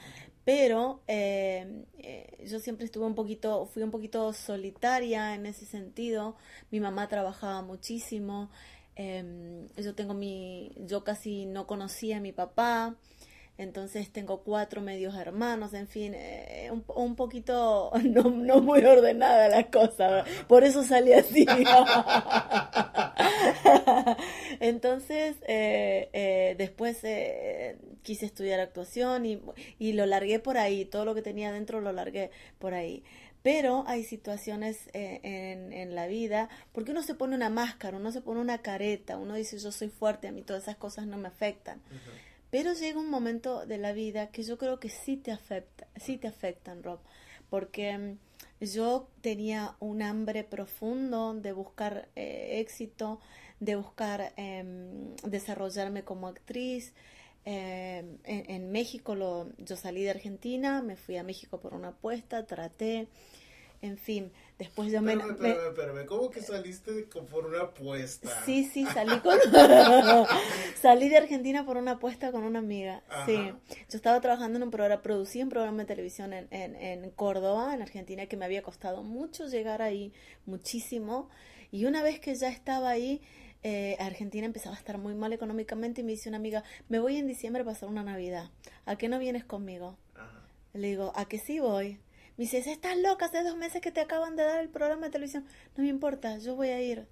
Pero 0.45 1.03
eh, 1.07 1.85
eh, 1.99 2.47
yo 2.49 2.61
siempre 2.61 2.87
estuve 2.87 3.05
un 3.05 3.15
poquito, 3.15 3.67
fui 3.67 3.83
un 3.83 3.91
poquito 3.91 4.33
solitaria 4.33 5.35
en 5.35 5.47
ese 5.47 5.67
sentido. 5.67 6.37
Mi 6.71 6.81
mamá 6.81 7.09
trabajaba 7.09 7.61
muchísimo. 7.63 8.51
Em, 8.97 9.69
yo 9.77 9.95
tengo 9.95 10.15
mi, 10.15 10.73
yo 10.79 11.05
casi 11.05 11.47
no 11.47 11.67
conocía 11.67 12.17
a 12.19 12.21
mi 12.21 12.33
papá 12.33 12.97
entonces 13.61 14.11
tengo 14.11 14.43
cuatro 14.43 14.81
medios 14.81 15.15
hermanos, 15.15 15.75
en 15.75 15.87
fin, 15.87 16.15
eh, 16.15 16.71
un, 16.73 16.83
un, 16.95 17.15
poquito 17.15 17.91
no, 18.05 18.23
no, 18.31 18.61
muy 18.63 18.83
ordenada 18.85 19.49
la 19.49 19.71
cosa, 19.71 20.25
por 20.49 20.65
eso 20.65 20.83
salí 20.83 21.13
así. 21.13 21.47
Entonces, 24.61 25.37
eh, 25.47 26.09
eh, 26.13 26.55
después 26.57 27.01
eh, 27.05 27.77
quise 28.03 28.27
estudiar 28.27 28.61
actuación 28.61 29.27
y, 29.27 29.41
y 29.79 29.93
lo 29.93 30.07
largué 30.07 30.39
por 30.39 30.57
ahí, 30.57 30.85
todo 30.87 31.05
lo 31.05 31.15
que 31.15 31.23
tenía 31.23 31.53
dentro 31.53 31.81
lo 31.81 31.93
largué 31.93 32.31
por 32.59 32.75
ahí. 32.75 33.05
Pero 33.43 33.85
hay 33.87 34.05
situaciones 34.05 34.89
eh, 34.93 35.21
en, 35.23 35.73
en, 35.73 35.95
la 35.95 36.07
vida, 36.07 36.51
porque 36.73 36.93
uno 36.93 37.03
se 37.03 37.15
pone 37.15 37.35
una 37.35 37.49
máscara, 37.49 37.97
uno 37.97 38.13
se 38.13 38.21
pone 38.21 38.41
una 38.41 38.59
careta, 38.59 39.17
uno 39.17 39.35
dice 39.35 39.59
yo 39.59 39.73
soy 39.73 39.89
fuerte, 39.89 40.29
a 40.29 40.33
mí 40.33 40.43
todas 40.43 40.65
esas 40.65 40.77
cosas 40.77 41.07
no 41.07 41.17
me 41.17 41.29
afectan. 41.29 41.79
Uh 41.91 41.95
-huh. 41.95 42.30
Pero 42.51 42.73
llega 42.73 42.99
un 42.99 43.11
momento 43.11 43.65
de 43.65 43.79
la 43.79 43.93
vida 43.93 44.31
que 44.31 44.43
yo 44.43 44.59
creo 44.59 44.81
que 44.81 44.89
sí 44.89 45.17
te 45.17 45.31
afecta, 45.31 45.87
sí 45.97 46.19
te 46.19 46.29
afectan, 46.29 46.83
Rob, 46.83 46.99
porque 47.49 47.97
mm, 47.97 48.65
yo 48.65 49.09
tenía 49.21 49.77
un 49.79 50.03
hambre 50.03 50.45
profundo 50.45 51.35
de 51.35 51.53
buscar 51.53 52.09
eh, 52.17 52.61
éxito, 52.61 53.21
de 53.61 53.77
buscar 53.77 54.33
eh, 54.37 54.65
desarrollarme 55.25 56.03
como 56.05 56.29
actriz. 56.29 56.93
Eh, 57.47 58.19
en, 58.25 58.51
en, 58.51 58.71
México 58.71 59.15
lo, 59.15 59.49
yo 59.57 59.77
salí 59.77 60.03
de 60.03 60.11
Argentina, 60.11 60.83
me 60.83 60.97
fui 60.97 61.17
a 61.17 61.23
México 61.23 61.59
por 61.59 61.73
una 61.73 61.89
apuesta, 61.89 62.45
traté, 62.45 63.09
en 63.83 63.97
fin, 63.97 64.31
después 64.59 64.93
yo 64.93 65.01
me... 65.01 65.13
Espérame, 65.13 65.35
espérame, 65.35 65.69
espérame, 65.69 66.07
¿cómo 66.07 66.31
que 66.31 66.43
saliste 66.43 67.05
por 67.31 67.47
una 67.47 67.63
apuesta? 67.63 68.45
Sí, 68.45 68.65
sí, 68.65 68.85
salí 68.87 69.19
con... 69.21 69.39
salí 70.81 71.09
de 71.09 71.17
Argentina 71.17 71.65
por 71.65 71.77
una 71.79 71.93
apuesta 71.93 72.31
con 72.31 72.45
una 72.45 72.59
amiga, 72.59 73.03
Ajá. 73.09 73.27
sí. 73.27 73.37
Yo 73.69 73.97
estaba 73.97 74.21
trabajando 74.21 74.59
en 74.59 74.65
un 74.65 74.71
programa, 74.71 75.03
producí 75.03 75.43
un 75.43 75.49
programa 75.49 75.79
de 75.79 75.87
televisión 75.87 76.33
en, 76.33 76.47
en, 76.51 76.77
en 76.77 77.11
Córdoba, 77.11 77.75
en 77.75 77.81
Argentina, 77.81 78.27
que 78.27 78.37
me 78.37 78.45
había 78.45 78.63
costado 78.63 79.03
mucho 79.03 79.47
llegar 79.47 79.81
ahí, 79.81 80.13
muchísimo, 80.45 81.31
y 81.73 81.87
una 81.87 82.03
vez 82.03 82.21
que 82.21 82.35
ya 82.35 82.49
estaba 82.49 82.91
ahí, 82.91 83.23
eh, 83.63 83.97
Argentina 83.99 84.47
empezaba 84.47 84.75
a 84.75 84.79
estar 84.79 84.99
muy 84.99 85.15
mal 85.15 85.33
económicamente 85.33 86.01
y 86.01 86.05
me 86.05 86.13
dice 86.13 86.29
una 86.29 86.39
amiga, 86.39 86.65
me 86.89 86.99
voy 86.99 87.17
en 87.17 87.27
diciembre 87.27 87.63
a 87.63 87.67
pasar 87.67 87.89
una 87.89 88.03
Navidad, 88.03 88.51
¿a 88.85 88.97
qué 88.97 89.09
no 89.09 89.19
vienes 89.19 89.45
conmigo? 89.45 89.97
Ajá. 90.15 90.43
Le 90.75 90.89
digo, 90.89 91.13
¿a 91.15 91.27
qué 91.27 91.39
sí 91.39 91.61
voy? 91.61 91.99
Me 92.41 92.47
dice, 92.47 92.71
estás 92.71 92.97
loca, 92.97 93.27
hace 93.27 93.43
dos 93.43 93.55
meses 93.59 93.83
que 93.83 93.93
te 93.93 94.01
acaban 94.01 94.35
de 94.35 94.45
dar 94.45 94.61
el 94.61 94.71
programa 94.71 95.05
de 95.05 95.11
televisión. 95.13 95.45
No 95.77 95.83
me 95.83 95.91
importa, 95.91 96.39
yo 96.39 96.57
voy 96.57 96.71
a 96.71 96.81
ir. 96.81 97.07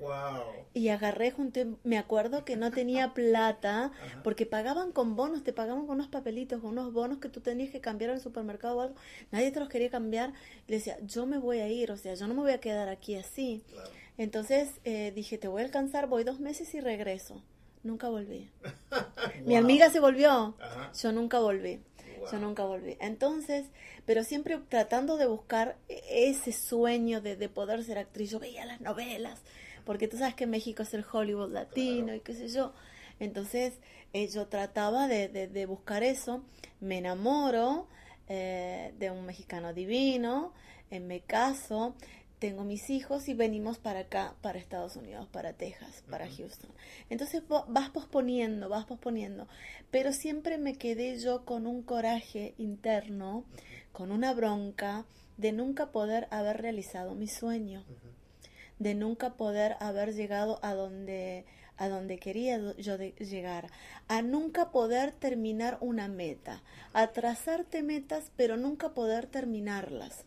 Wow. 0.00 0.44
Y 0.72 0.88
agarré, 0.88 1.30
junté, 1.30 1.66
me 1.84 1.98
acuerdo 1.98 2.46
que 2.46 2.56
no 2.56 2.70
tenía 2.70 3.12
plata, 3.14 3.92
Ajá. 3.92 4.22
porque 4.24 4.46
pagaban 4.46 4.92
con 4.92 5.14
bonos, 5.14 5.44
te 5.44 5.52
pagaban 5.52 5.84
con 5.86 5.96
unos 5.96 6.08
papelitos, 6.08 6.62
con 6.62 6.70
unos 6.70 6.94
bonos 6.94 7.18
que 7.18 7.28
tú 7.28 7.42
tenías 7.42 7.70
que 7.70 7.82
cambiar 7.82 8.08
en 8.08 8.16
el 8.16 8.22
supermercado 8.22 8.78
o 8.78 8.80
algo. 8.80 8.94
Nadie 9.30 9.50
te 9.50 9.60
los 9.60 9.68
quería 9.68 9.90
cambiar. 9.90 10.32
Le 10.68 10.76
decía, 10.76 10.96
yo 11.02 11.26
me 11.26 11.36
voy 11.36 11.58
a 11.58 11.68
ir, 11.68 11.92
o 11.92 11.98
sea, 11.98 12.14
yo 12.14 12.26
no 12.26 12.32
me 12.32 12.40
voy 12.40 12.52
a 12.52 12.58
quedar 12.58 12.88
aquí 12.88 13.14
así. 13.16 13.62
Claro. 13.70 13.90
Entonces 14.16 14.70
eh, 14.84 15.12
dije, 15.14 15.36
te 15.36 15.48
voy 15.48 15.60
a 15.60 15.64
alcanzar, 15.66 16.06
voy 16.06 16.24
dos 16.24 16.40
meses 16.40 16.72
y 16.74 16.80
regreso. 16.80 17.42
Nunca 17.82 18.08
volví. 18.08 18.50
wow. 18.90 19.00
Mi 19.44 19.56
amiga 19.56 19.90
se 19.90 20.00
volvió, 20.00 20.56
Ajá. 20.58 20.92
yo 20.98 21.12
nunca 21.12 21.40
volví. 21.40 21.82
Wow. 22.26 22.32
Yo 22.32 22.46
nunca 22.46 22.64
volví. 22.64 22.96
Entonces, 23.00 23.66
pero 24.04 24.24
siempre 24.24 24.58
tratando 24.68 25.16
de 25.16 25.26
buscar 25.26 25.76
ese 25.88 26.52
sueño 26.52 27.20
de, 27.20 27.36
de, 27.36 27.48
poder 27.48 27.82
ser 27.84 27.98
actriz. 27.98 28.30
Yo 28.30 28.38
veía 28.38 28.64
las 28.66 28.80
novelas, 28.80 29.42
porque 29.84 30.08
tú 30.08 30.18
sabes 30.18 30.34
que 30.34 30.46
México 30.46 30.82
es 30.82 30.94
el 30.94 31.04
Hollywood 31.10 31.52
latino 31.52 32.04
claro. 32.04 32.18
y 32.18 32.20
qué 32.20 32.34
sé 32.34 32.48
yo. 32.48 32.72
Entonces, 33.18 33.74
eh, 34.12 34.28
yo 34.28 34.46
trataba 34.46 35.08
de, 35.08 35.28
de, 35.28 35.48
de, 35.48 35.66
buscar 35.66 36.02
eso. 36.02 36.42
Me 36.80 36.98
enamoro 36.98 37.88
eh, 38.28 38.92
de 38.98 39.10
un 39.10 39.24
mexicano 39.24 39.72
divino, 39.72 40.52
eh, 40.90 41.00
me 41.00 41.20
caso, 41.20 41.94
tengo 42.38 42.64
mis 42.64 42.90
hijos 42.90 43.28
y 43.28 43.34
venimos 43.34 43.78
para 43.78 44.00
acá, 44.00 44.34
para 44.42 44.58
Estados 44.58 44.96
Unidos, 44.96 45.28
para 45.28 45.54
Texas, 45.54 46.04
para 46.10 46.26
uh 46.26 46.28
-huh. 46.28 46.36
Houston. 46.38 46.70
Entonces 47.08 47.42
vas 47.48 47.90
posponiendo, 47.90 48.68
vas 48.68 48.84
posponiendo, 48.84 49.48
pero 49.90 50.12
siempre 50.12 50.58
me 50.58 50.76
quedé 50.76 51.18
yo 51.18 51.44
con 51.44 51.66
un 51.66 51.82
coraje 51.82 52.54
interno, 52.58 53.38
uh 53.38 53.42
-huh. 53.42 53.92
con 53.92 54.12
una 54.12 54.34
bronca 54.34 55.06
de 55.36 55.52
nunca 55.52 55.92
poder 55.92 56.28
haber 56.30 56.60
realizado 56.60 57.14
mi 57.14 57.28
sueño, 57.28 57.80
uh 57.80 57.92
-huh. 57.92 58.80
de 58.80 58.94
nunca 58.94 59.36
poder 59.36 59.76
haber 59.80 60.14
llegado 60.14 60.58
a 60.62 60.74
donde 60.74 61.44
a 61.78 61.88
donde 61.88 62.18
quería 62.18 62.58
yo 62.78 62.96
llegar, 62.96 63.70
a 64.08 64.22
nunca 64.22 64.70
poder 64.70 65.12
terminar 65.12 65.76
una 65.82 66.08
meta, 66.08 66.62
a 66.94 67.08
trazarte 67.08 67.82
metas 67.82 68.32
pero 68.34 68.56
nunca 68.56 68.94
poder 68.94 69.26
terminarlas. 69.26 70.24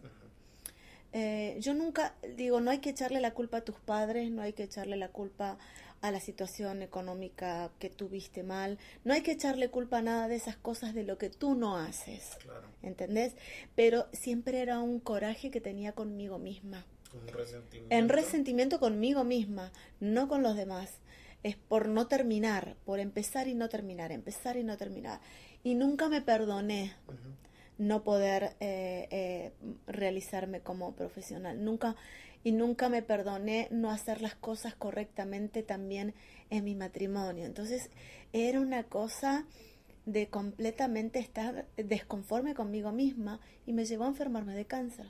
Eh, 1.12 1.58
yo 1.60 1.74
nunca 1.74 2.14
digo, 2.36 2.62
no 2.62 2.72
hay 2.72 2.80
que 2.80 2.92
echarle 2.92 3.20
la 3.20 3.34
culpa 3.34 3.58
a 3.58 3.62
tus 3.62 3.80
padres, 3.80 4.30
no 4.32 4.42
hay 4.42 4.54
que 4.54 4.64
echarle 4.64 4.96
la 4.96 5.10
culpa 5.10 5.58
a 6.02 6.12
la 6.12 6.20
situación 6.20 6.82
económica 6.82 7.72
que 7.80 7.90
tuviste 7.90 8.44
mal, 8.44 8.78
no 9.04 9.14
hay 9.14 9.22
que 9.22 9.32
echarle 9.32 9.70
culpa 9.70 9.98
a 9.98 10.02
nada 10.02 10.28
de 10.28 10.36
esas 10.36 10.56
cosas 10.56 10.94
de 10.94 11.04
lo 11.04 11.18
que 11.18 11.30
tú 11.30 11.56
no 11.56 11.78
haces, 11.78 12.38
claro. 12.42 12.68
¿entendés? 12.84 13.36
Pero 13.76 14.08
siempre 14.14 14.62
era 14.62 14.80
un 14.80 15.00
coraje 15.00 15.52
que 15.52 15.62
tenía 15.62 15.94
conmigo 15.94 16.38
misma. 16.38 16.86
Un 17.14 17.28
resentimiento. 17.28 17.96
En 17.96 18.08
resentimiento 18.08 18.80
conmigo 18.80 19.24
misma, 19.24 19.72
no 20.00 20.28
con 20.28 20.44
los 20.44 20.56
demás. 20.56 21.00
Es 21.42 21.56
por 21.56 21.88
no 21.88 22.08
terminar, 22.08 22.76
por 22.86 23.00
empezar 23.00 23.48
y 23.48 23.56
no 23.56 23.68
terminar, 23.68 24.12
empezar 24.12 24.58
y 24.58 24.64
no 24.64 24.78
terminar. 24.78 25.22
Y 25.64 25.74
nunca 25.74 26.08
me 26.08 26.22
perdoné. 26.22 26.94
Uh 27.08 27.12
-huh 27.14 27.49
no 27.80 28.04
poder 28.04 28.56
eh, 28.60 29.08
eh, 29.10 29.52
realizarme 29.88 30.60
como 30.60 30.94
profesional. 30.94 31.64
Nunca 31.64 31.96
y 32.44 32.52
nunca 32.52 32.88
me 32.88 33.02
perdoné 33.02 33.68
no 33.72 33.90
hacer 33.90 34.22
las 34.22 34.36
cosas 34.36 34.76
correctamente 34.76 35.64
también 35.64 36.14
en 36.50 36.64
mi 36.64 36.76
matrimonio. 36.76 37.46
Entonces 37.46 37.90
era 38.32 38.62
una 38.62 38.84
cosa 38.84 39.46
de 40.06 40.28
completamente 40.28 41.20
estar 41.20 41.68
desconforme 41.76 42.56
conmigo 42.56 42.92
misma 42.92 43.40
y 43.66 43.74
me 43.74 43.86
llevó 43.86 44.06
a 44.06 44.10
enfermarme 44.10 44.56
de 44.56 44.66
cáncer. 44.66 45.08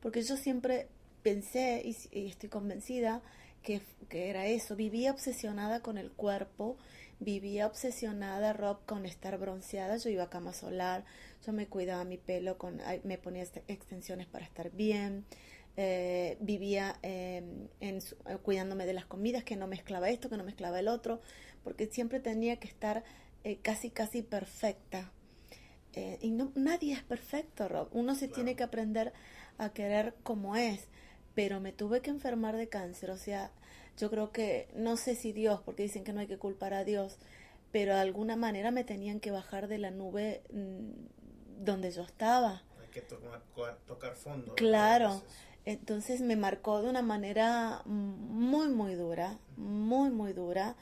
Porque 0.00 0.22
yo 0.22 0.36
siempre 0.36 0.88
pensé 1.22 1.82
y, 1.84 1.96
y 2.18 2.26
estoy 2.26 2.48
convencida 2.48 3.22
que, 3.62 3.82
que, 4.08 4.30
era 4.30 4.46
eso, 4.46 4.76
vivía 4.76 5.10
obsesionada 5.12 5.80
con 5.80 5.98
el 5.98 6.10
cuerpo, 6.10 6.76
vivía 7.18 7.66
obsesionada, 7.66 8.52
Rob, 8.52 8.78
con 8.86 9.04
estar 9.04 9.36
bronceada, 9.38 9.98
yo 9.98 10.08
iba 10.08 10.24
a 10.24 10.30
cama 10.30 10.54
solar, 10.54 11.04
yo 11.44 11.52
me 11.52 11.66
cuidaba 11.66 12.04
mi 12.04 12.18
pelo, 12.18 12.58
con, 12.58 12.80
me 13.04 13.18
ponía 13.18 13.42
extensiones 13.68 14.26
para 14.26 14.44
estar 14.44 14.70
bien, 14.70 15.24
eh, 15.76 16.36
vivía 16.40 16.98
eh, 17.02 17.42
en, 17.80 17.98
eh, 17.98 18.36
cuidándome 18.42 18.86
de 18.86 18.92
las 18.92 19.06
comidas, 19.06 19.44
que 19.44 19.56
no 19.56 19.66
mezclaba 19.66 20.10
esto, 20.10 20.28
que 20.28 20.36
no 20.36 20.44
mezclaba 20.44 20.80
el 20.80 20.88
otro, 20.88 21.20
porque 21.64 21.86
siempre 21.86 22.20
tenía 22.20 22.56
que 22.56 22.68
estar 22.68 23.04
eh, 23.44 23.58
casi, 23.62 23.90
casi 23.90 24.22
perfecta. 24.22 25.12
Y 26.20 26.30
no, 26.30 26.52
nadie 26.54 26.92
es 26.92 27.02
perfecto, 27.02 27.66
Rob. 27.66 27.88
Uno 27.90 28.14
se 28.14 28.26
claro. 28.26 28.34
tiene 28.34 28.54
que 28.54 28.62
aprender 28.62 29.12
a 29.58 29.70
querer 29.70 30.14
como 30.22 30.54
es, 30.54 30.86
pero 31.34 31.58
me 31.58 31.72
tuve 31.72 32.00
que 32.00 32.10
enfermar 32.10 32.56
de 32.56 32.68
cáncer, 32.68 33.10
o 33.10 33.16
sea, 33.16 33.50
yo 33.98 34.08
creo 34.08 34.30
que, 34.30 34.68
no 34.76 34.96
sé 34.96 35.16
si 35.16 35.32
Dios, 35.32 35.60
porque 35.62 35.82
dicen 35.82 36.04
que 36.04 36.12
no 36.12 36.20
hay 36.20 36.28
que 36.28 36.38
culpar 36.38 36.74
a 36.74 36.84
Dios, 36.84 37.18
pero 37.72 37.94
de 37.94 38.00
alguna 38.00 38.36
manera 38.36 38.70
me 38.70 38.84
tenían 38.84 39.18
que 39.18 39.32
bajar 39.32 39.66
de 39.66 39.78
la 39.78 39.90
nube 39.90 40.42
mmm, 40.52 40.90
donde 41.64 41.90
yo 41.90 42.02
estaba. 42.02 42.62
Hay 42.80 42.88
que 42.88 43.02
tocar, 43.02 43.42
tocar 43.86 44.14
fondo. 44.14 44.54
Claro. 44.54 45.22
Entonces 45.66 46.20
me 46.20 46.36
marcó 46.36 46.82
de 46.82 46.88
una 46.88 47.02
manera 47.02 47.82
muy, 47.84 48.68
muy 48.68 48.94
dura, 48.94 49.38
muy, 49.56 50.10
muy 50.10 50.32
dura, 50.32 50.74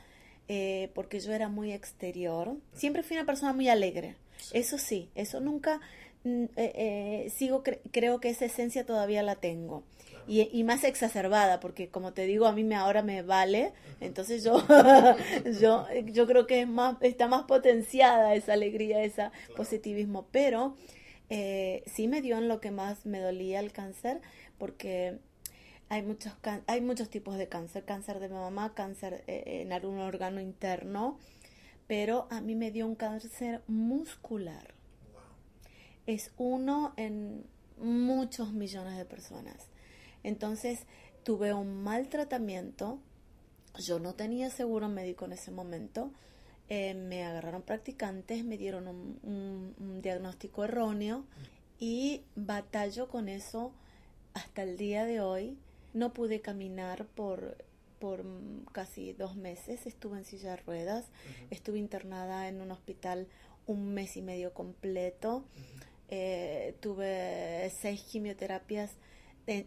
eh, 0.47 0.91
porque 0.95 1.21
yo 1.21 1.33
era 1.33 1.49
muy 1.49 1.73
exterior. 1.73 2.57
Siempre 2.75 3.03
fui 3.03 3.17
una 3.17 3.27
persona 3.27 3.53
muy 3.53 3.69
alegre. 3.69 4.17
Sí. 4.39 4.57
Eso 4.57 4.79
sí, 4.79 5.11
eso 5.17 5.41
nunca, 5.41 5.81
eh, 6.25 6.49
eh, 6.57 7.31
sigo, 7.35 7.65
cre 7.65 7.81
creo 7.91 8.21
que 8.21 8.31
esa 8.31 8.45
esencia 8.45 8.87
todavía 8.87 9.23
la 9.23 9.35
tengo. 9.35 9.83
Y, 10.29 10.49
y, 10.53 10.63
más 10.63 10.85
exacerbada, 10.85 11.59
porque 11.59 11.89
como 11.89 12.13
te 12.13 12.27
digo, 12.27 12.47
a 12.47 12.53
mí 12.53 12.63
me 12.63 12.75
ahora 12.75 13.03
me 13.03 13.23
vale, 13.23 13.73
entonces 14.01 14.45
yo, 14.45 14.63
yo, 15.61 15.87
yo 16.05 16.27
creo 16.27 16.47
que 16.47 16.61
es 16.61 16.69
más, 16.69 16.97
está 17.01 17.29
más 17.29 17.45
potenciada 17.45 18.35
esa 18.35 18.53
alegría, 18.53 19.03
ese 19.03 19.15
claro. 19.15 19.55
positivismo, 19.57 20.29
pero 20.31 20.77
eh, 21.31 21.83
sí 21.87 22.09
me 22.09 22.21
dio 22.21 22.37
en 22.39 22.49
lo 22.49 22.61
que 22.61 22.71
más 22.71 23.07
me 23.07 23.21
dolía 23.21 23.61
el 23.61 23.73
cáncer, 23.73 24.21
porque 24.59 25.19
hay 25.89 26.03
muchos, 26.03 26.35
hay 26.67 26.81
muchos 26.81 27.09
tipos 27.09 27.39
de 27.39 27.49
cáncer, 27.49 27.85
cáncer 27.85 28.21
de 28.21 28.29
mamá, 28.29 28.75
cáncer 28.75 29.25
eh, 29.27 29.63
en 29.63 29.73
algún 29.73 29.99
órgano 29.99 30.41
interno, 30.41 31.19
pero 31.87 32.29
a 32.31 32.41
mí 32.41 32.55
me 32.55 32.71
dio 32.71 32.87
un 32.87 32.95
cáncer 32.95 33.63
muscular. 33.67 34.75
Es 36.07 36.33
uno 36.37 36.93
en 36.97 37.45
muchos 37.79 38.53
millones 38.53 38.97
de 38.97 39.05
personas. 39.05 39.69
Entonces 40.29 40.81
tuve 41.25 41.55
un 41.55 41.83
mal 41.83 42.09
tratamiento, 42.11 42.99
yo 43.79 43.99
no 43.99 44.15
tenía 44.15 44.51
seguro 44.51 44.87
médico 44.87 45.25
en 45.25 45.33
ese 45.33 45.51
momento, 45.51 46.11
eh, 46.69 46.93
me 46.93 47.25
agarraron 47.25 47.63
practicantes, 47.63 48.45
me 48.45 48.59
dieron 48.59 48.89
un, 48.89 50.01
diagnóstico 50.03 50.65
erróneo 50.65 51.25
y 51.81 52.25
batallo 52.37 53.09
con 53.09 53.31
eso 53.31 53.73
hasta 54.35 54.65
el 54.65 54.77
día 54.77 55.07
de 55.07 55.23
hoy. 55.23 55.57
No 55.95 56.13
pude 56.13 56.43
caminar 56.43 57.07
por, 57.07 57.57
por 57.99 58.23
casi 58.73 59.15
dos 59.15 59.35
meses, 59.35 59.87
estuve 59.87 60.19
en 60.19 60.27
silla 60.27 60.51
de 60.51 60.57
ruedas, 60.59 61.07
estuve 61.49 61.79
internada 61.79 62.49
en 62.49 62.61
un 62.61 62.71
hospital 62.71 63.29
un 63.67 63.95
mes 63.95 64.19
y 64.19 64.21
medio 64.21 64.53
completo, 64.53 65.43
eh, 66.11 66.75
tuve 66.81 67.73
seis 67.81 68.03
quimioterapias 68.03 68.91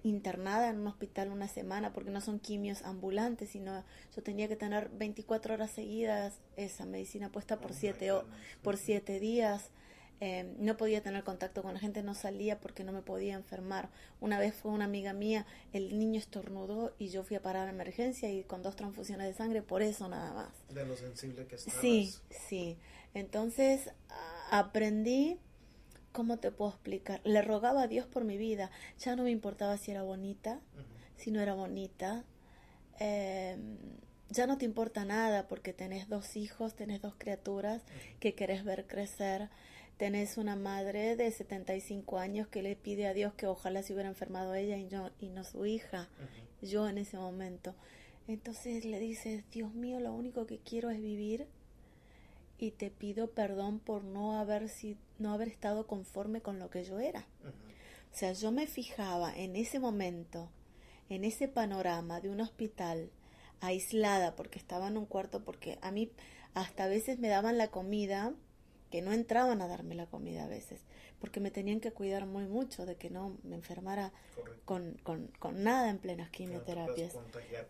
internada 0.04 0.70
en 0.70 0.80
un 0.80 0.88
hospital 0.88 1.32
una 1.32 1.48
semana 1.48 1.92
porque 1.94 2.12
no 2.12 2.22
son 2.22 2.40
quimios 2.40 2.84
ambulantes, 2.84 3.50
sino 3.50 3.84
yo 4.16 4.24
tenía 4.24 4.48
que 4.48 4.56
tener 4.56 4.90
24 4.90 5.56
horas 5.56 5.72
seguidas 5.72 6.40
esa 6.56 6.86
medicina 6.86 7.32
puesta 7.32 7.60
por, 7.60 7.72
oh 7.72 7.76
siete, 7.76 8.12
por 8.62 8.78
siete 8.78 9.20
días. 9.20 9.72
Em, 10.24 10.54
no 10.60 10.78
podía 10.78 11.02
tener 11.02 11.24
contacto 11.24 11.64
con 11.64 11.74
la 11.74 11.80
gente, 11.80 12.04
no 12.04 12.14
salía 12.14 12.60
porque 12.60 12.84
no 12.84 12.92
me 12.92 13.02
podía 13.02 13.34
enfermar. 13.34 13.90
Una 14.20 14.38
vez 14.38 14.54
fue 14.54 14.72
una 14.72 14.86
amiga 14.86 15.14
mía, 15.14 15.48
el 15.74 15.98
niño 15.98 16.20
estornudó 16.20 16.94
y 17.00 17.10
yo 17.10 17.24
fui 17.24 17.38
a 17.38 17.42
parar 17.42 17.68
a 17.68 17.72
emergencia 17.72 18.32
y 18.32 18.44
con 18.44 18.62
dos 18.62 18.76
transfusiones 18.76 19.26
de 19.26 19.34
sangre, 19.34 19.64
por 19.64 19.82
eso 19.82 20.08
nada 20.08 20.32
más. 20.32 20.50
De 20.70 20.86
lo 20.86 20.96
sensible 20.96 21.48
que 21.48 21.56
estabas. 21.56 21.82
Sí, 21.82 22.14
sí. 22.30 22.78
Entonces 23.16 23.90
aprendí 24.52 25.40
¿cómo 26.12 26.38
te 26.38 26.52
puedo 26.52 26.72
explicar? 26.72 27.22
Le 27.24 27.42
rogaba 27.42 27.84
a 27.84 27.88
Dios 27.88 28.06
por 28.06 28.24
mi 28.24 28.38
vida. 28.38 28.72
Ya 29.00 29.16
no 29.16 29.24
me 29.24 29.32
importaba 29.32 29.78
si 29.78 29.92
era 29.92 30.04
bonita, 30.04 30.60
si 31.18 31.32
no 31.32 31.42
era 31.42 31.54
bonita. 31.54 32.24
Em, 33.00 33.78
ya 34.30 34.48
no 34.48 34.58
te 34.58 34.66
importa 34.66 35.06
nada 35.06 35.48
porque 35.48 35.74
tenés 35.74 36.08
dos 36.08 36.36
hijos, 36.36 36.76
tenés 36.76 37.02
dos 37.02 37.16
criaturas 37.18 37.82
que 38.20 38.36
querés 38.36 38.64
ver 38.64 38.88
crecer. 38.88 39.50
Tenés 39.98 40.38
una 40.38 40.56
madre 40.56 41.16
de 41.16 41.30
75 41.30 42.18
años 42.18 42.48
que 42.48 42.64
le 42.64 42.76
pide 42.76 43.08
a 43.08 43.14
Dios 43.14 43.34
que 43.34 43.46
ojalá 43.46 43.84
se 43.84 43.94
hubiera 43.94 44.10
enfermado 44.10 44.56
ella 44.56 44.78
y, 44.78 44.88
yo, 44.88 45.12
y 45.20 45.30
no 45.30 45.44
su 45.44 45.66
hija. 45.66 46.10
Yo 46.62 46.88
en 46.88 46.98
ese 46.98 47.18
momento. 47.18 47.76
Entonces 48.28 48.86
le 48.86 49.00
dices, 49.00 49.44
Dios 49.52 49.74
mío, 49.74 50.00
lo 50.00 50.14
único 50.14 50.46
que 50.46 50.60
quiero 50.60 50.90
es 50.90 51.02
vivir 51.02 51.48
y 52.62 52.70
te 52.70 52.92
pido 52.92 53.32
perdón 53.32 53.80
por 53.80 54.04
no 54.04 54.38
haber, 54.38 54.70
si, 54.70 54.96
no 55.18 55.34
haber 55.34 55.48
estado 55.48 55.88
conforme 55.88 56.42
con 56.42 56.60
lo 56.60 56.70
que 56.70 56.84
yo 56.84 57.00
era. 57.00 57.26
O 57.44 58.16
sea, 58.16 58.34
yo 58.34 58.52
me 58.52 58.68
fijaba 58.68 59.36
en 59.36 59.56
ese 59.56 59.80
momento, 59.80 60.48
en 61.10 61.24
ese 61.24 61.48
panorama 61.48 62.22
de 62.22 62.30
un 62.30 62.40
hospital, 62.40 63.10
aislada 63.62 64.36
porque 64.36 64.60
estaba 64.60 64.90
en 64.90 64.98
un 64.98 65.08
cuarto, 65.08 65.44
porque 65.44 65.80
a 65.82 65.92
mí 65.92 66.12
hasta 66.54 66.84
a 66.84 66.88
veces 66.88 67.18
me 67.18 67.30
daban 67.30 67.58
la 67.58 67.70
comida, 67.70 68.32
que 68.92 69.02
no 69.02 69.12
entraban 69.12 69.60
a 69.62 69.68
darme 69.68 69.96
la 69.96 70.06
comida 70.06 70.44
a 70.44 70.48
veces, 70.48 70.82
porque 71.20 71.40
me 71.40 71.50
tenían 71.50 71.80
que 71.80 71.92
cuidar 71.92 72.28
muy 72.28 72.46
mucho 72.46 72.86
de 72.86 72.96
que 72.96 73.10
no 73.10 73.38
me 73.42 73.56
enfermara 73.56 74.14
con, 74.66 75.00
con, 75.02 75.32
con, 75.40 75.64
nada 75.64 75.90
en 75.90 75.98
plenas 75.98 76.30
quimioterapias. 76.30 77.18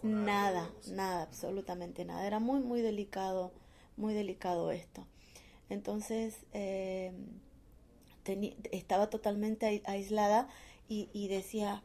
nada, 0.04 0.70
nada, 0.90 1.22
absolutamente 1.24 2.04
nada. 2.04 2.28
Era 2.28 2.40
muy, 2.40 2.60
muy 2.60 2.82
delicado 2.82 3.54
muy 4.02 4.14
delicado 4.14 4.72
esto. 4.72 5.08
Entonces, 5.70 6.36
eh, 6.54 7.14
estaba 8.72 9.10
totalmente 9.10 9.82
aislada 9.86 10.50
y, 10.90 11.10
y 11.14 11.28
decía, 11.30 11.82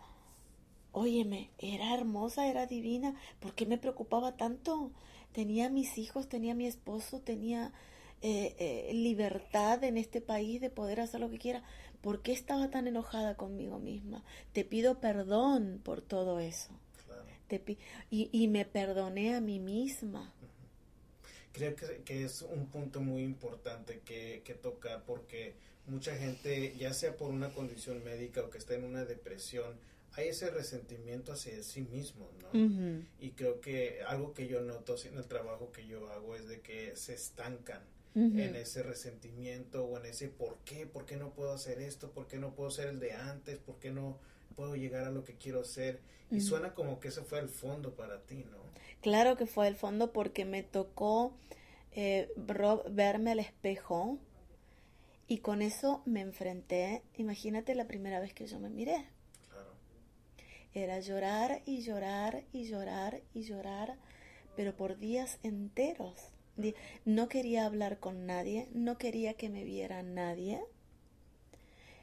óyeme, 0.93 1.51
era 1.59 1.95
hermosa, 1.95 2.49
era 2.49 2.67
divina, 2.67 3.15
¿por 3.39 3.55
qué 3.55 3.67
me 3.67 3.79
preocupaba 3.79 4.37
tanto? 4.37 4.91
Tenía 5.33 5.69
mis 5.69 5.99
hijos, 5.99 6.29
tenía 6.29 6.55
mi 6.55 6.67
esposo, 6.67 7.21
tenía 7.21 7.73
eh, 8.23 8.57
eh, 8.59 8.95
libertad 8.95 9.85
en 9.85 9.99
este 9.99 10.23
país 10.23 10.61
de 10.61 10.71
poder 10.71 11.01
hacer 11.01 11.21
lo 11.21 11.31
que 11.31 11.39
quiera. 11.39 11.63
¿Por 12.01 12.23
qué 12.23 12.33
estaba 12.33 12.71
tan 12.71 12.89
enojada 12.89 13.37
conmigo 13.37 13.79
misma? 13.79 14.25
Te 14.53 14.65
pido 14.65 15.01
perdón 15.01 15.81
por 15.85 16.01
todo 16.01 16.41
eso. 16.41 16.71
Te 17.49 17.63
y, 18.11 18.29
y 18.33 18.49
me 18.49 18.65
perdoné 18.65 19.35
a 19.35 19.41
mí 19.41 19.61
misma 19.61 20.33
creo 21.57 21.75
que, 22.05 22.25
es 22.25 22.43
un 22.43 22.67
punto 22.67 23.01
muy 23.01 23.23
importante 23.23 24.01
que, 24.05 24.43
que, 24.45 24.53
tocar 24.53 25.03
porque 25.07 25.55
mucha 25.87 26.15
gente, 26.15 26.77
ya 26.77 26.93
sea 26.93 27.17
por 27.17 27.31
una 27.31 27.51
condición 27.55 28.05
médica 28.05 28.43
o 28.43 28.51
que 28.51 28.59
está 28.59 28.75
en 28.75 28.85
una 28.85 29.07
depresión, 29.07 29.75
hay 30.13 30.29
ese 30.29 30.51
resentimiento 30.51 31.33
hacia 31.33 31.63
sí 31.63 31.81
mismo, 31.83 32.29
¿no? 32.43 33.05
Y 33.21 33.31
creo 33.31 33.61
que 33.61 34.01
algo 34.07 34.35
que 34.35 34.49
yo 34.49 34.61
noto 34.61 34.97
en 35.05 35.17
el 35.17 35.27
trabajo 35.27 35.73
que 35.73 35.87
yo 35.87 36.11
hago 36.11 36.37
es 36.37 36.47
de 36.47 36.61
que 36.61 36.95
se 36.95 37.15
estancan 37.15 37.81
en 38.15 38.57
ese 38.57 38.83
resentimiento 38.83 39.85
o 39.85 39.99
en 39.99 40.07
ese 40.07 40.29
por 40.29 40.57
qué, 40.65 40.87
por 40.87 41.05
qué 41.05 41.17
no 41.17 41.35
puedo 41.35 41.53
hacer 41.53 41.81
esto, 41.81 42.11
por 42.13 42.27
qué 42.27 42.39
no 42.39 42.55
puedo 42.55 42.71
ser 42.71 42.89
el 42.89 42.99
de 42.99 43.13
antes, 43.13 43.59
por 43.59 43.79
qué 43.79 43.91
no 43.91 44.19
puedo 44.55 44.75
llegar 44.75 45.05
a 45.05 45.11
lo 45.11 45.23
que 45.23 45.35
quiero 45.35 45.65
ser. 45.65 46.01
Y 46.31 46.41
suena 46.41 46.75
como 46.75 46.99
que 46.99 47.09
ese 47.09 47.23
fue 47.23 47.39
el 47.41 47.49
fondo 47.49 47.95
para 47.95 48.23
ti, 48.23 48.45
¿no? 48.51 48.66
Claro 49.07 49.37
que 49.37 49.47
fue 49.47 49.69
el 49.69 49.77
fondo 49.77 50.13
porque 50.13 50.45
me 50.45 50.65
tocó 50.65 51.33
eh, 51.93 52.29
verme 52.91 53.31
al 53.31 53.39
espejo 53.39 54.19
y 55.29 55.39
con 55.39 55.63
eso 55.63 56.03
me 56.07 56.23
enfrenté. 56.23 57.05
Imagínate 57.17 57.77
la 57.77 57.87
primera 57.87 58.19
vez 58.19 58.35
que 58.35 58.49
yo 58.49 58.59
me 58.59 58.69
miré. 58.69 59.07
Era 60.75 60.99
llorar 60.99 61.63
y 61.67 61.83
llorar 61.83 62.43
y 62.53 62.65
llorar 62.65 63.23
y 63.33 63.43
llorar, 63.43 63.95
pero 64.57 64.77
por 64.77 64.99
días 64.99 65.39
enteros. 65.45 66.33
No 67.05 67.29
quería 67.29 67.65
hablar 67.65 68.01
con 68.01 68.27
nadie, 68.27 68.67
no 68.73 68.99
quería 68.99 69.35
que 69.35 69.51
me 69.51 69.63
viera 69.63 70.03
nadie. 70.03 70.65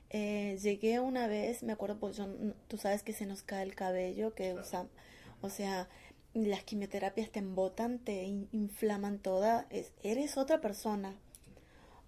Eh, 0.09 0.57
llegué 0.61 1.01
una 1.01 1.27
vez, 1.27 1.63
me 1.63 1.73
acuerdo, 1.73 1.99
pues 1.99 2.21
tú 2.69 2.77
sabes 2.77 3.03
que 3.03 3.11
se 3.11 3.25
nos 3.25 3.43
cae 3.43 3.63
el 3.63 3.75
cabello, 3.75 4.33
que 4.33 4.53
usa, 4.53 4.87
o 5.41 5.49
sea, 5.49 5.89
las 6.33 6.63
quimioterapias 6.63 7.29
te 7.31 7.39
embotan, 7.39 7.99
te 7.99 8.23
inflaman 8.23 9.19
toda, 9.19 9.67
es, 9.69 9.91
eres 10.03 10.37
otra 10.37 10.61
persona. 10.61 11.15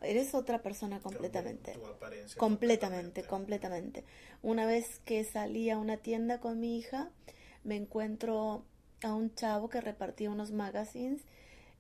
Eres 0.01 0.35
otra 0.35 0.61
persona 0.61 0.99
completamente. 0.99 1.73
completamente, 2.37 3.23
completamente. 3.23 4.03
Una 4.43 4.65
vez 4.65 4.99
que 5.05 5.23
salí 5.23 5.69
a 5.69 5.77
una 5.77 5.97
tienda 5.97 6.39
con 6.39 6.59
mi 6.59 6.77
hija, 6.77 7.09
me 7.63 7.75
encuentro 7.75 8.65
a 9.01 9.13
un 9.13 9.33
chavo 9.33 9.69
que 9.69 9.81
repartía 9.81 10.29
unos 10.29 10.51
magazines 10.51 11.21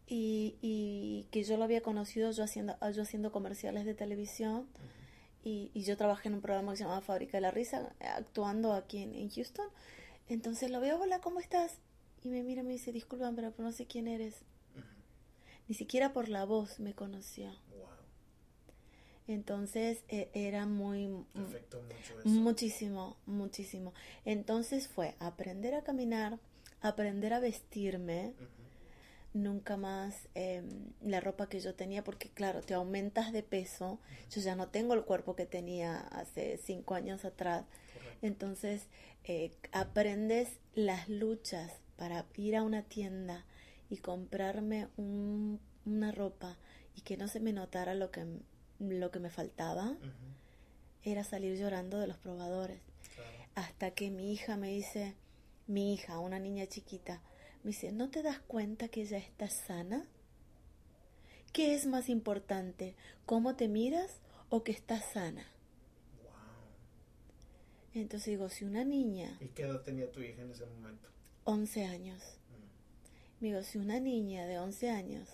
y, 0.07 0.55
y 0.61 1.27
que 1.31 1.43
yo 1.43 1.57
lo 1.57 1.65
había 1.65 1.81
conocido 1.81 2.31
yo 2.31 2.43
haciendo, 2.43 2.75
yo 2.91 3.03
haciendo 3.03 3.31
comerciales 3.31 3.85
de 3.85 3.93
televisión. 3.93 4.67
y, 5.43 5.69
y, 5.73 5.83
yo 5.83 5.95
trabajé 5.97 6.29
en 6.29 6.35
un 6.35 6.41
programa 6.41 6.71
que 6.71 6.77
se 6.77 6.83
llamaba 6.83 7.01
Fábrica 7.01 7.37
de 7.37 7.41
la 7.41 7.51
Risa, 7.51 7.93
actuando 7.99 8.73
aquí 8.73 9.03
en, 9.03 9.13
en 9.13 9.29
Houston. 9.29 9.67
Entonces 10.27 10.71
lo 10.71 10.79
veo, 10.79 10.99
hola, 10.99 11.19
¿cómo 11.19 11.39
estás? 11.39 11.79
Y 12.25 12.27
me 12.27 12.41
mira 12.41 12.61
y 12.61 12.65
me 12.65 12.73
dice, 12.73 12.91
disculpa, 12.91 13.31
pero 13.35 13.53
no 13.59 13.71
sé 13.71 13.85
quién 13.85 14.07
eres. 14.07 14.33
Ni 15.67 15.75
siquiera 15.75 16.11
por 16.11 16.27
la 16.27 16.43
voz 16.43 16.79
me 16.79 16.95
conoció. 16.95 17.51
Entonces 19.27 19.99
e, 20.07 20.31
era 20.33 20.65
muy... 20.65 21.05
mucho 21.05 21.83
Muchísimo, 22.23 23.15
muchísimo. 23.27 23.93
Entonces 24.25 24.87
fue 24.87 25.13
aprender 25.19 25.75
a 25.75 25.83
caminar, 25.83 26.39
aprender 26.81 27.31
a 27.31 27.39
vestirme. 27.39 28.33
Nunca 29.35 29.77
más 29.77 30.27
em, 30.33 30.93
la 31.03 31.19
ropa 31.19 31.47
que 31.47 31.59
yo 31.59 31.75
tenía, 31.75 32.03
porque 32.03 32.29
claro, 32.29 32.61
te 32.61 32.73
aumentas 32.73 33.33
de 33.33 33.43
peso. 33.43 33.99
Yo 34.31 34.41
ya 34.41 34.55
no 34.55 34.69
tengo 34.69 34.95
el 34.95 35.03
cuerpo 35.03 35.35
que 35.35 35.45
tenía 35.45 35.99
hace 35.99 36.57
cinco 36.57 36.95
años 36.95 37.23
atrás. 37.23 37.65
Entonces 38.23 38.87
eh, 39.25 39.51
aprendes 39.71 40.49
las 40.73 41.07
luchas 41.07 41.84
para 41.97 42.25
ir 42.35 42.55
a 42.55 42.63
una 42.63 42.83
tienda 42.83 43.45
y 43.89 43.97
comprarme 43.97 44.87
una 44.97 46.11
ropa 46.11 46.57
y 46.95 47.01
que 47.01 47.17
no 47.17 47.27
se 47.27 47.39
me 47.39 47.53
notara 47.53 47.93
lo 47.93 48.11
que, 48.11 48.25
lo 48.79 49.11
que 49.11 49.19
me 49.19 49.29
faltaba, 49.29 49.95
era 51.03 51.23
salir 51.23 51.57
llorando 51.57 51.99
de 51.99 52.07
los 52.07 52.17
probadores. 52.17 52.79
Hasta 53.53 53.91
que 53.91 54.09
mi 54.09 54.33
hija 54.33 54.57
me 54.57 54.69
dice, 54.69 55.15
mi 55.67 55.93
hija, 55.93 56.19
una 56.19 56.39
niña 56.39 56.67
chiquita, 56.67 57.21
me 57.63 57.71
dice, 57.71 57.91
¿no 57.91 58.09
te 58.09 58.21
das 58.21 58.39
cuenta 58.39 58.89
que 58.89 59.01
ella 59.01 59.17
está 59.17 59.49
sana? 59.49 60.05
¿Qué 61.53 61.73
es 61.73 61.85
más 61.85 62.09
importante? 62.09 62.95
¿Cómo 63.25 63.55
te 63.55 63.67
miras 63.67 64.19
o 64.49 64.63
que 64.63 64.71
estás 64.71 65.05
sana? 65.13 65.47
Entonces 67.93 68.27
digo, 68.27 68.49
si 68.49 68.65
una 68.65 68.83
niña... 68.83 69.37
¿Y 69.39 69.47
qué 69.47 69.63
edad 69.63 69.81
tenía 69.81 70.11
tu 70.11 70.19
hija 70.21 70.41
en 70.41 70.51
ese 70.51 70.65
momento? 70.65 71.07
11 71.45 71.85
años. 71.85 72.21
Digo, 73.39 73.63
si 73.63 73.77
una 73.77 73.99
niña 73.99 74.45
de 74.45 74.59
11 74.59 74.89
años 74.89 75.29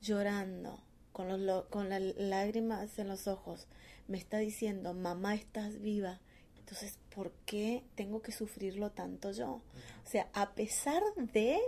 llorando, 0.00 0.80
con, 1.12 1.46
los, 1.46 1.64
con 1.66 1.88
las 1.88 2.02
lágrimas 2.16 2.98
en 2.98 3.08
los 3.08 3.26
ojos, 3.26 3.66
me 4.06 4.18
está 4.18 4.38
diciendo, 4.38 4.94
mamá, 4.94 5.34
estás 5.34 5.80
viva, 5.80 6.20
entonces, 6.68 6.98
¿por 7.14 7.32
qué 7.46 7.82
tengo 7.94 8.20
que 8.20 8.30
sufrirlo 8.30 8.90
tanto 8.90 9.32
yo? 9.32 9.62
O 10.04 10.10
sea, 10.10 10.28
a 10.34 10.50
pesar 10.54 11.02
de 11.16 11.58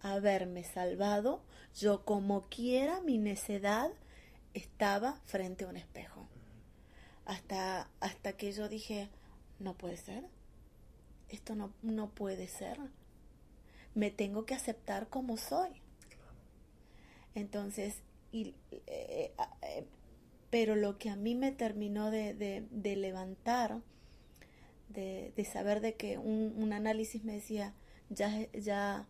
haberme 0.00 0.64
salvado, 0.64 1.42
yo 1.76 2.02
como 2.06 2.48
quiera 2.48 3.02
mi 3.02 3.18
necedad 3.18 3.90
estaba 4.54 5.20
frente 5.26 5.64
a 5.64 5.68
un 5.68 5.76
espejo. 5.76 6.26
Hasta, 7.26 7.90
hasta 8.00 8.32
que 8.32 8.52
yo 8.52 8.70
dije, 8.70 9.10
no 9.58 9.74
puede 9.74 9.98
ser. 9.98 10.24
Esto 11.28 11.54
no, 11.54 11.70
no 11.82 12.08
puede 12.08 12.48
ser. 12.48 12.78
Me 13.94 14.10
tengo 14.10 14.46
que 14.46 14.54
aceptar 14.54 15.08
como 15.08 15.36
soy. 15.36 15.70
Entonces, 17.34 18.02
y, 18.32 18.54
eh, 18.86 19.32
eh, 19.62 19.86
pero 20.50 20.76
lo 20.76 20.98
que 20.98 21.10
a 21.10 21.16
mí 21.16 21.34
me 21.34 21.52
terminó 21.52 22.10
de, 22.10 22.34
de 22.70 22.96
levantar, 22.96 23.80
de, 24.88 25.32
de 25.36 25.44
saber 25.44 25.80
de 25.80 25.94
que 25.94 26.18
un, 26.18 26.54
un, 26.56 26.72
análisis 26.72 27.24
me 27.24 27.34
decía, 27.34 27.74
ya, 28.08 28.50
ya 28.52 29.06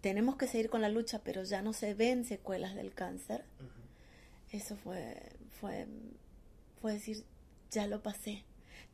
tenemos 0.00 0.36
que 0.36 0.46
seguir 0.46 0.68
con 0.68 0.82
la 0.82 0.88
lucha, 0.88 1.20
pero 1.24 1.44
ya 1.44 1.62
no 1.62 1.72
se 1.72 1.94
ven 1.94 2.24
secuelas 2.24 2.74
del 2.74 2.92
cáncer. 2.94 3.44
Eso 4.50 4.76
fue, 4.76 5.16
fue, 5.60 5.86
fue 6.80 6.92
decir, 6.92 7.24
ya 7.70 7.86
lo 7.86 8.02
pasé, 8.02 8.44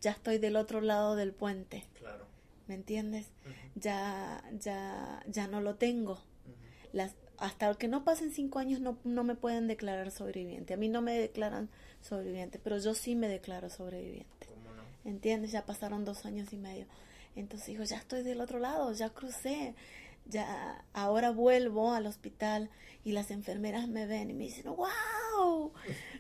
ya 0.01 0.13
estoy 0.13 0.39
del 0.39 0.55
otro 0.55 0.81
lado 0.81 1.17
del 1.17 1.33
puente. 1.33 1.85
Claro. 1.99 2.28
¿Me 2.69 2.75
entiendes? 2.75 3.27
Ya, 3.75 4.45
ya, 4.61 5.23
ya 5.27 5.49
no 5.49 5.61
lo 5.61 5.75
tengo. 5.75 6.23
Las, 6.93 7.17
hasta 7.39 7.75
que 7.75 7.89
no 7.89 8.05
pasen 8.05 8.31
cinco 8.31 8.61
años 8.61 8.81
no, 8.81 8.99
no 9.05 9.25
me 9.25 9.35
pueden 9.35 9.67
declarar 9.67 10.11
sobreviviente. 10.11 10.75
A 10.75 10.77
mí 10.77 10.89
no 10.89 11.03
me 11.03 11.19
declaran 11.19 11.69
sobreviviente, 12.03 12.59
pero 12.59 12.79
yo 12.79 12.95
sí 12.95 13.17
me 13.17 13.29
declaro 13.29 13.71
sobreviviente. 13.71 14.49
¿entiendes? 15.09 15.53
Ya 15.53 15.65
pasaron 15.65 16.05
dos 16.05 16.25
años 16.27 16.53
y 16.53 16.57
medio. 16.57 16.87
Entonces 17.37 17.69
digo, 17.69 17.85
ya 17.85 17.97
estoy 17.97 18.23
del 18.23 18.41
otro 18.41 18.59
lado, 18.59 18.93
ya 18.93 19.11
crucé, 19.11 19.75
ya 20.27 20.85
ahora 20.93 21.31
vuelvo 21.31 21.93
al 21.93 22.07
hospital 22.07 22.71
y 23.05 23.13
las 23.13 23.31
enfermeras 23.31 23.89
me 23.89 24.07
ven 24.07 24.31
y 24.31 24.35
me 24.35 24.45
dicen, 24.45 24.67
wow, 24.67 25.73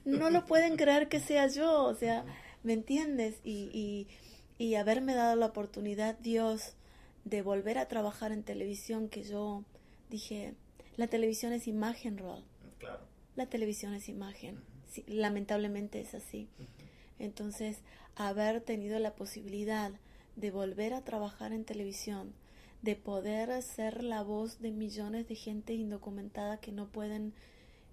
no 0.04 0.30
lo 0.30 0.46
pueden 0.46 0.76
creer 0.76 1.08
que 1.08 1.20
sea 1.20 1.46
yo, 1.48 1.84
o 1.84 1.94
sea, 1.94 2.24
¿me 2.62 2.72
entiendes? 2.72 3.40
Y, 3.44 3.70
y, 3.72 4.08
y 4.58 4.74
haberme 4.74 5.14
dado 5.14 5.36
la 5.36 5.46
oportunidad, 5.46 6.18
Dios, 6.18 6.74
de 7.24 7.42
volver 7.42 7.78
a 7.78 7.88
trabajar 7.88 8.32
en 8.32 8.42
televisión, 8.42 9.08
que 9.08 9.22
yo 9.22 9.64
dije, 10.10 10.54
la 10.96 11.06
televisión 11.06 11.52
es 11.52 11.68
imagen, 11.68 12.18
Rod. 12.18 12.42
Claro. 12.78 13.04
La 13.36 13.46
televisión 13.46 13.94
es 13.94 14.08
imagen. 14.08 14.60
lamentablemente 15.06 16.00
es 16.00 16.14
así. 16.14 16.48
Entonces, 17.18 17.78
haber 18.16 18.60
tenido 18.60 18.98
la 18.98 19.14
posibilidad 19.14 19.92
de 20.34 20.50
volver 20.50 20.92
a 20.92 21.04
trabajar 21.04 21.52
en 21.52 21.64
televisión, 21.64 22.32
de 22.82 22.96
poder 22.96 23.62
ser 23.62 24.02
la 24.02 24.22
voz 24.22 24.60
de 24.60 24.72
millones 24.72 25.28
de 25.28 25.34
gente 25.34 25.72
indocumentada 25.74 26.58
que 26.58 26.72
no 26.72 26.88
pueden, 26.88 27.32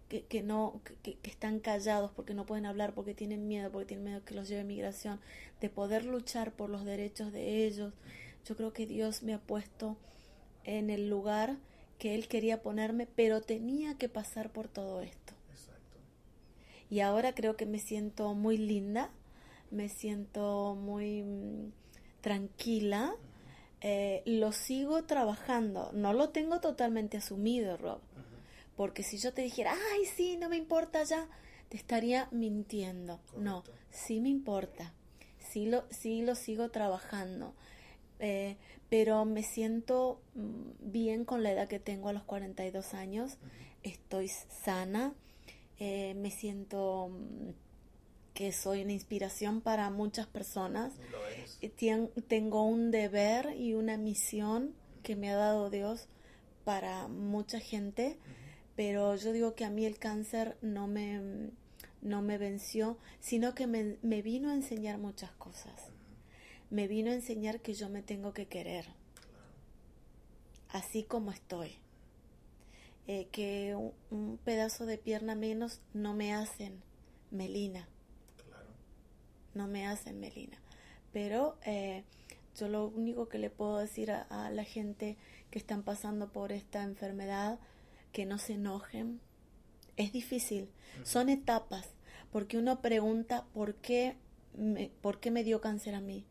que, 0.09 0.23
que 0.23 0.43
no, 0.43 0.81
que, 1.03 1.17
están 1.23 1.59
callados 1.59 2.11
porque 2.11 2.33
no 2.33 2.45
pueden 2.45 2.65
hablar, 2.65 2.93
porque 2.93 3.13
tienen 3.13 3.47
miedo, 3.47 3.71
porque 3.71 3.87
tienen 3.87 4.05
miedo 4.05 4.25
que 4.25 4.35
los 4.35 4.47
lleve 4.47 4.63
migración, 4.63 5.19
de 5.61 5.69
poder 5.69 6.05
luchar 6.05 6.51
por 6.51 6.69
los 6.69 6.85
derechos 6.85 7.31
de 7.31 7.65
ellos. 7.65 7.93
Yo 8.45 8.55
creo 8.55 8.73
que 8.73 8.85
Dios 8.85 9.23
me 9.23 9.33
ha 9.33 9.39
puesto 9.39 9.97
en 10.63 10.89
el 10.89 11.09
lugar 11.09 11.57
que 11.97 12.15
Él 12.15 12.27
quería 12.27 12.61
ponerme, 12.61 13.07
pero 13.07 13.41
tenía 13.41 13.97
que 13.97 14.09
pasar 14.09 14.51
por 14.51 14.67
todo 14.67 15.01
esto. 15.01 15.33
Y 16.89 16.99
ahora 16.99 17.33
creo 17.33 17.55
que 17.55 17.65
me 17.65 17.79
siento 17.79 18.33
muy 18.35 18.57
linda, 18.57 19.09
me 19.71 19.89
siento 19.89 20.75
muy 20.75 21.23
mm, 21.23 21.71
tranquila. 22.21 23.15
Eh, 23.81 24.21
lo 24.25 24.51
sigo 24.51 25.03
trabajando, 25.03 25.91
no 25.93 26.13
lo 26.13 26.29
tengo 26.29 26.59
totalmente 26.59 27.17
asumido, 27.17 27.77
Rob. 27.77 27.99
Porque 28.75 29.03
si 29.03 29.17
yo 29.17 29.33
te 29.33 29.41
dijera, 29.41 29.73
ay, 29.93 30.05
sí, 30.05 30.37
no 30.37 30.49
me 30.49 30.57
importa 30.57 31.03
ya, 31.03 31.27
te 31.69 31.77
estaría 31.77 32.27
mintiendo. 32.31 33.19
No, 33.37 33.63
sí 33.89 34.19
me 34.19 34.29
importa, 34.29 34.93
sí 35.39 35.65
lo, 35.65 35.85
sí 35.91 36.21
lo 36.21 36.35
sigo 36.35 36.69
trabajando. 36.69 37.53
Eh, 38.19 38.57
pero 38.89 39.25
me 39.25 39.43
siento 39.43 40.21
mm, 40.35 40.91
bien 40.91 41.25
con 41.25 41.43
la 41.43 41.51
edad 41.51 41.67
que 41.67 41.79
tengo 41.79 42.09
a 42.09 42.13
los 42.13 42.23
42 42.23 42.93
años, 42.93 43.37
estoy 43.83 44.29
sana, 44.29 45.13
eh, 45.79 46.13
me 46.15 46.31
siento 46.31 47.09
mm, 47.09 47.49
que 48.33 48.51
soy 48.51 48.83
una 48.83 48.91
inspiración 48.91 49.61
para 49.61 49.89
muchas 49.89 50.27
personas. 50.27 50.93
tengo 52.27 52.63
un 52.63 52.91
deber 52.91 53.55
y 53.57 53.73
una 53.73 53.97
misión 53.97 54.73
que 55.03 55.15
me 55.15 55.29
ha 55.29 55.35
dado 55.35 55.69
Dios 55.69 56.07
para 56.63 57.07
mucha 57.07 57.59
gente, 57.59 58.17
pero 58.75 59.15
yo 59.15 59.31
digo 59.31 59.55
que 59.55 59.65
a 59.65 59.69
mí 59.69 59.85
el 59.85 59.97
cáncer 59.97 60.57
no 60.61 60.87
me, 60.87 61.49
no 62.01 62.21
me 62.21 62.37
venció, 62.37 62.97
sino 63.19 63.55
que 63.55 63.67
me, 63.67 63.97
me 64.01 64.21
vino 64.21 64.49
a 64.49 64.53
enseñar 64.53 64.97
muchas 64.97 65.31
cosas. 65.31 65.89
Me 66.69 66.87
vino 66.87 67.11
a 67.11 67.15
enseñar 67.15 67.61
que 67.61 67.73
yo 67.73 67.89
me 67.89 68.01
tengo 68.01 68.33
que 68.33 68.47
querer, 68.47 68.85
así 70.69 71.03
como 71.03 71.31
estoy. 71.31 71.75
Eh, 73.07 73.27
que 73.31 73.75
un 74.09 74.39
pedazo 74.43 74.87
de 74.87 74.97
pierna 74.97 75.35
menos 75.35 75.79
no 75.93 76.15
me 76.15 76.33
hacen 76.33 76.81
melina 77.29 77.87
no 79.55 79.67
me 79.67 79.87
hacen 79.87 80.19
melina. 80.19 80.57
Pero 81.11 81.57
eh, 81.65 82.03
yo 82.59 82.67
lo 82.67 82.87
único 82.87 83.27
que 83.27 83.39
le 83.39 83.49
puedo 83.49 83.77
decir 83.77 84.11
a, 84.11 84.51
la 84.51 84.63
gente 84.63 85.17
que 85.49 85.57
están 85.57 85.81
pasando 85.81 86.31
por 86.31 86.51
esta 86.51 86.83
enfermedad, 86.83 87.57
que 88.15 88.25
no 88.25 88.37
se 88.37 88.53
enojen. 88.53 89.19
Es 89.97 90.13
difícil, 90.13 90.69
son 91.03 91.27
etapas, 91.27 91.89
porque 92.31 92.57
uno 92.57 92.81
pregunta 92.81 93.45
por 93.53 93.75
qué 93.75 94.15
me, 94.53 94.89
por 95.01 95.19
qué 95.19 95.31
me 95.31 95.43
dio 95.43 95.59
cáncer 95.59 95.95
a 95.95 96.01
mí. 96.01 96.25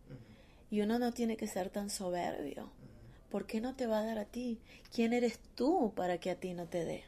Y 0.70 0.80
uno 0.80 0.98
no 0.98 1.12
tiene 1.12 1.36
que 1.36 1.46
ser 1.46 1.68
tan 1.68 1.90
soberbio. 1.90 2.72
¿Por 3.30 3.46
qué 3.46 3.60
no 3.60 3.76
te 3.76 3.86
va 3.86 3.98
a 3.98 4.04
dar 4.04 4.18
a 4.18 4.24
ti? 4.24 4.58
¿Quién 4.92 5.12
eres 5.12 5.38
tú 5.54 5.92
para 5.94 6.18
que 6.18 6.30
a 6.30 6.40
ti 6.40 6.54
no 6.54 6.66
te 6.66 6.84
dé? 6.84 7.04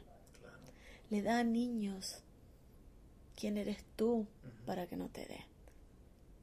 Le 1.09 1.23
da 1.23 1.39
a 1.39 1.43
niños. 1.43 2.21
¿Quién 3.35 3.57
eres 3.57 3.83
tú 3.95 4.27
para 4.65 4.85
que 4.85 4.95
no 4.95 5.09
te 5.09 5.25
dé? 5.25 5.45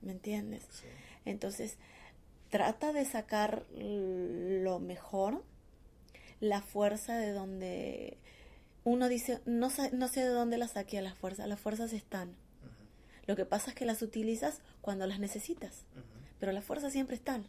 ¿me 0.04 0.12
entiendes? 0.12 0.62
Entonces, 1.24 1.76
trata 2.50 2.92
de 2.92 3.04
sacar 3.04 3.64
lo 3.72 4.78
mejor, 4.78 5.42
la 6.44 6.62
fuerza 6.62 7.16
de 7.16 7.33
donde 7.33 8.18
uno 8.85 9.09
dice, 9.09 9.40
no, 9.46 9.70
no 9.92 10.09
sé 10.09 10.20
de 10.20 10.28
dónde 10.28 10.59
la 10.59 10.68
saqué 10.68 10.98
a 10.98 11.02
las 11.02 11.14
fuerzas, 11.14 11.48
las 11.48 11.59
fuerzas 11.59 11.92
están. 11.92 12.35
Lo 13.26 13.37
que 13.37 13.46
pasa 13.46 13.70
es 13.70 13.76
que 13.76 13.87
las 13.87 14.02
utilizas 14.02 14.61
cuando 14.83 15.07
las 15.07 15.18
necesitas, 15.18 15.85
pero 16.38 16.52
las 16.52 16.64
fuerzas 16.64 16.92
siempre 16.92 17.16
están. 17.16 17.46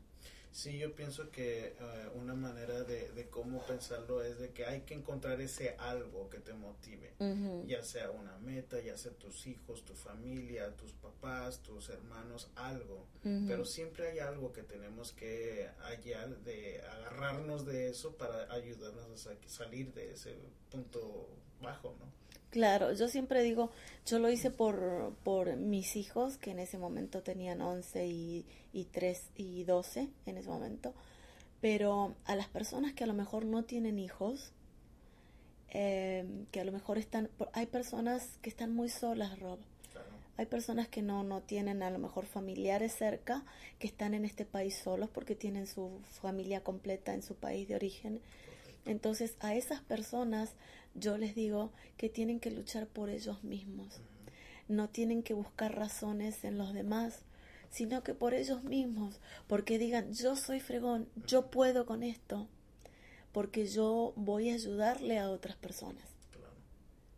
Sí, 0.56 0.78
yo 0.78 0.96
pienso 0.96 1.32
que 1.32 1.76
eh, 1.78 2.10
una 2.14 2.34
manera 2.34 2.84
de, 2.84 3.12
de, 3.12 3.28
cómo 3.28 3.62
pensarlo 3.66 4.24
es 4.24 4.40
de 4.40 4.52
que 4.52 4.66
hay 4.66 4.84
que 4.84 4.94
encontrar 4.94 5.42
ese 5.42 5.76
algo 5.78 6.30
que 6.30 6.40
te 6.40 6.54
motive, 6.54 7.14
ya 7.68 7.84
sea 7.84 8.10
una 8.12 8.38
meta, 8.38 8.80
ya 8.80 8.96
sea 8.98 9.12
tus 9.12 9.48
hijos, 9.48 9.84
tu 9.84 9.94
familia, 9.94 10.74
tus 10.78 10.94
papás, 10.94 11.62
tus 11.62 11.90
hermanos, 11.90 12.50
algo, 12.56 13.06
pero 13.22 13.66
siempre 13.66 14.12
hay 14.12 14.20
algo 14.20 14.54
que 14.54 14.64
tenemos 14.64 15.12
que 15.12 15.70
hallar, 15.80 16.38
de 16.46 16.82
agarrarnos 16.84 17.66
de 17.66 17.90
eso 17.90 18.16
para 18.16 18.50
ayudarnos 18.54 19.28
a 19.28 19.36
salir 19.48 19.94
de 19.94 20.14
ese 20.14 20.38
punto 20.72 21.28
bajo, 21.62 21.98
¿no? 22.00 22.06
Claro, 22.56 22.94
yo 22.94 23.10
siempre 23.10 23.44
digo, 23.44 23.70
yo 24.06 24.18
lo 24.18 24.30
hice 24.30 24.50
por, 24.50 25.14
por 25.26 25.58
mis 25.58 25.98
hijos, 25.98 26.38
que 26.38 26.52
en 26.52 26.60
ese 26.60 26.78
momento 26.78 27.22
tenían 27.22 27.62
11 27.62 28.08
y, 28.08 28.46
y 28.72 28.86
3 28.86 29.32
y 29.36 29.66
12 29.66 30.08
en 30.26 30.38
ese 30.38 30.48
momento, 30.48 30.94
pero 31.60 32.16
a 32.24 32.34
las 32.38 32.48
personas 32.48 32.94
que 32.94 33.04
a 33.04 33.08
lo 33.08 33.14
mejor 33.14 33.44
no 33.44 33.66
tienen 33.66 34.00
hijos, 34.00 34.54
em, 35.68 36.46
que 36.46 36.62
a 36.62 36.64
lo 36.64 36.72
mejor 36.72 36.98
están, 36.98 37.30
hay 37.52 37.66
personas 37.66 38.38
que 38.42 38.50
están 38.50 38.74
muy 38.74 38.88
solas, 38.88 39.38
Rob. 39.42 39.60
Hay 40.38 40.46
personas 40.46 40.88
que 40.88 41.02
no, 41.02 41.24
no 41.24 41.42
tienen 41.42 41.84
a 41.84 41.90
lo 41.90 42.00
mejor 42.00 42.26
familiares 42.26 42.96
cerca, 42.96 43.44
que 43.80 43.88
están 43.88 44.14
en 44.14 44.24
este 44.24 44.46
país 44.46 44.78
solos 44.82 45.10
porque 45.10 45.36
tienen 45.36 45.68
su 45.68 46.00
familia 46.22 46.64
completa 46.64 47.14
en 47.14 47.22
su 47.22 47.36
país 47.36 47.68
de 47.68 47.76
origen. 47.76 48.22
Entonces 48.86 49.36
a 49.42 49.56
esas 49.56 49.82
personas 49.82 50.54
yo 50.96 51.18
les 51.18 51.36
digo 51.36 51.72
que 51.98 52.10
tienen 52.10 52.40
que 52.40 52.52
luchar 52.52 52.88
por 52.88 53.10
ellos 53.10 53.44
mismos. 53.44 54.00
No 54.68 54.90
tienen 54.90 55.22
que 55.22 55.34
buscar 55.34 55.76
razones 55.76 56.44
en 56.44 56.58
los 56.58 56.74
demás, 56.74 57.20
sino 57.70 58.04
que 58.04 58.14
por 58.14 58.34
ellos 58.34 58.64
mismos, 58.64 59.20
porque 59.48 59.78
digan, 59.78 60.14
yo 60.14 60.36
soy 60.36 60.60
fregón, 60.60 61.08
yo 61.28 61.52
puedo 61.52 61.86
con 61.86 62.04
esto, 62.04 62.48
porque 63.32 63.68
yo 63.68 64.14
voy 64.16 64.50
a 64.50 64.54
ayudarle 64.54 65.20
a 65.20 65.30
otras 65.30 65.58
personas. 65.58 66.04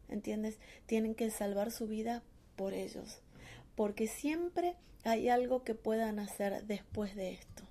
¿Entiendes? 0.10 0.58
Tienen 0.88 1.16
que 1.16 1.30
salvar 1.30 1.72
su 1.72 1.88
vida 1.88 2.24
por 2.56 2.74
ellos, 2.74 3.20
porque 3.76 4.08
siempre 4.08 4.76
hay 5.04 5.30
algo 5.30 5.64
que 5.64 5.76
puedan 5.76 6.20
hacer 6.20 6.66
después 6.66 7.16
de 7.16 7.34
esto. 7.34 7.64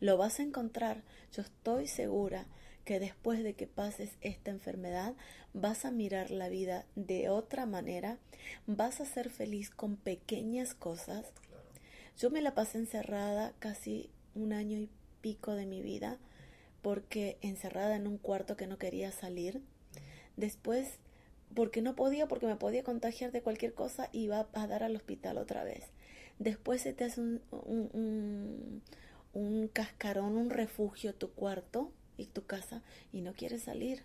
Lo 0.00 0.18
vas 0.18 0.40
a 0.40 0.42
encontrar, 0.42 1.02
yo 1.32 1.42
estoy 1.42 1.86
segura 1.86 2.46
que 2.86 3.00
después 3.00 3.42
de 3.42 3.54
que 3.54 3.66
pases 3.66 4.12
esta 4.22 4.52
enfermedad 4.52 5.14
vas 5.52 5.84
a 5.84 5.90
mirar 5.90 6.30
la 6.30 6.48
vida 6.48 6.86
de 6.94 7.28
otra 7.28 7.66
manera, 7.66 8.16
vas 8.66 9.00
a 9.00 9.04
ser 9.04 9.28
feliz 9.28 9.70
con 9.70 9.96
pequeñas 9.96 10.72
cosas. 10.72 11.26
Yo 12.16 12.30
me 12.30 12.40
la 12.40 12.54
pasé 12.54 12.78
encerrada 12.78 13.52
casi 13.58 14.08
un 14.36 14.52
año 14.52 14.78
y 14.78 14.88
pico 15.20 15.52
de 15.54 15.66
mi 15.66 15.82
vida 15.82 16.18
porque 16.80 17.38
encerrada 17.42 17.96
en 17.96 18.06
un 18.06 18.18
cuarto 18.18 18.56
que 18.56 18.68
no 18.68 18.78
quería 18.78 19.10
salir. 19.10 19.60
Después, 20.36 21.00
porque 21.56 21.82
no 21.82 21.96
podía, 21.96 22.28
porque 22.28 22.46
me 22.46 22.54
podía 22.54 22.84
contagiar 22.84 23.32
de 23.32 23.42
cualquier 23.42 23.74
cosa, 23.74 24.08
iba 24.12 24.46
a 24.52 24.66
dar 24.68 24.84
al 24.84 24.94
hospital 24.94 25.38
otra 25.38 25.64
vez. 25.64 25.82
Después 26.38 26.82
se 26.82 26.92
te 26.92 27.02
hace 27.02 27.20
un, 27.20 27.42
un, 27.50 28.82
un, 29.32 29.66
cascarón, 29.66 30.36
un 30.36 30.50
refugio 30.50 31.16
tu 31.16 31.32
cuarto 31.32 31.90
y 32.16 32.26
tu 32.26 32.44
casa 32.44 32.82
y 33.12 33.20
no 33.20 33.32
quieres 33.32 33.62
salir. 33.62 34.04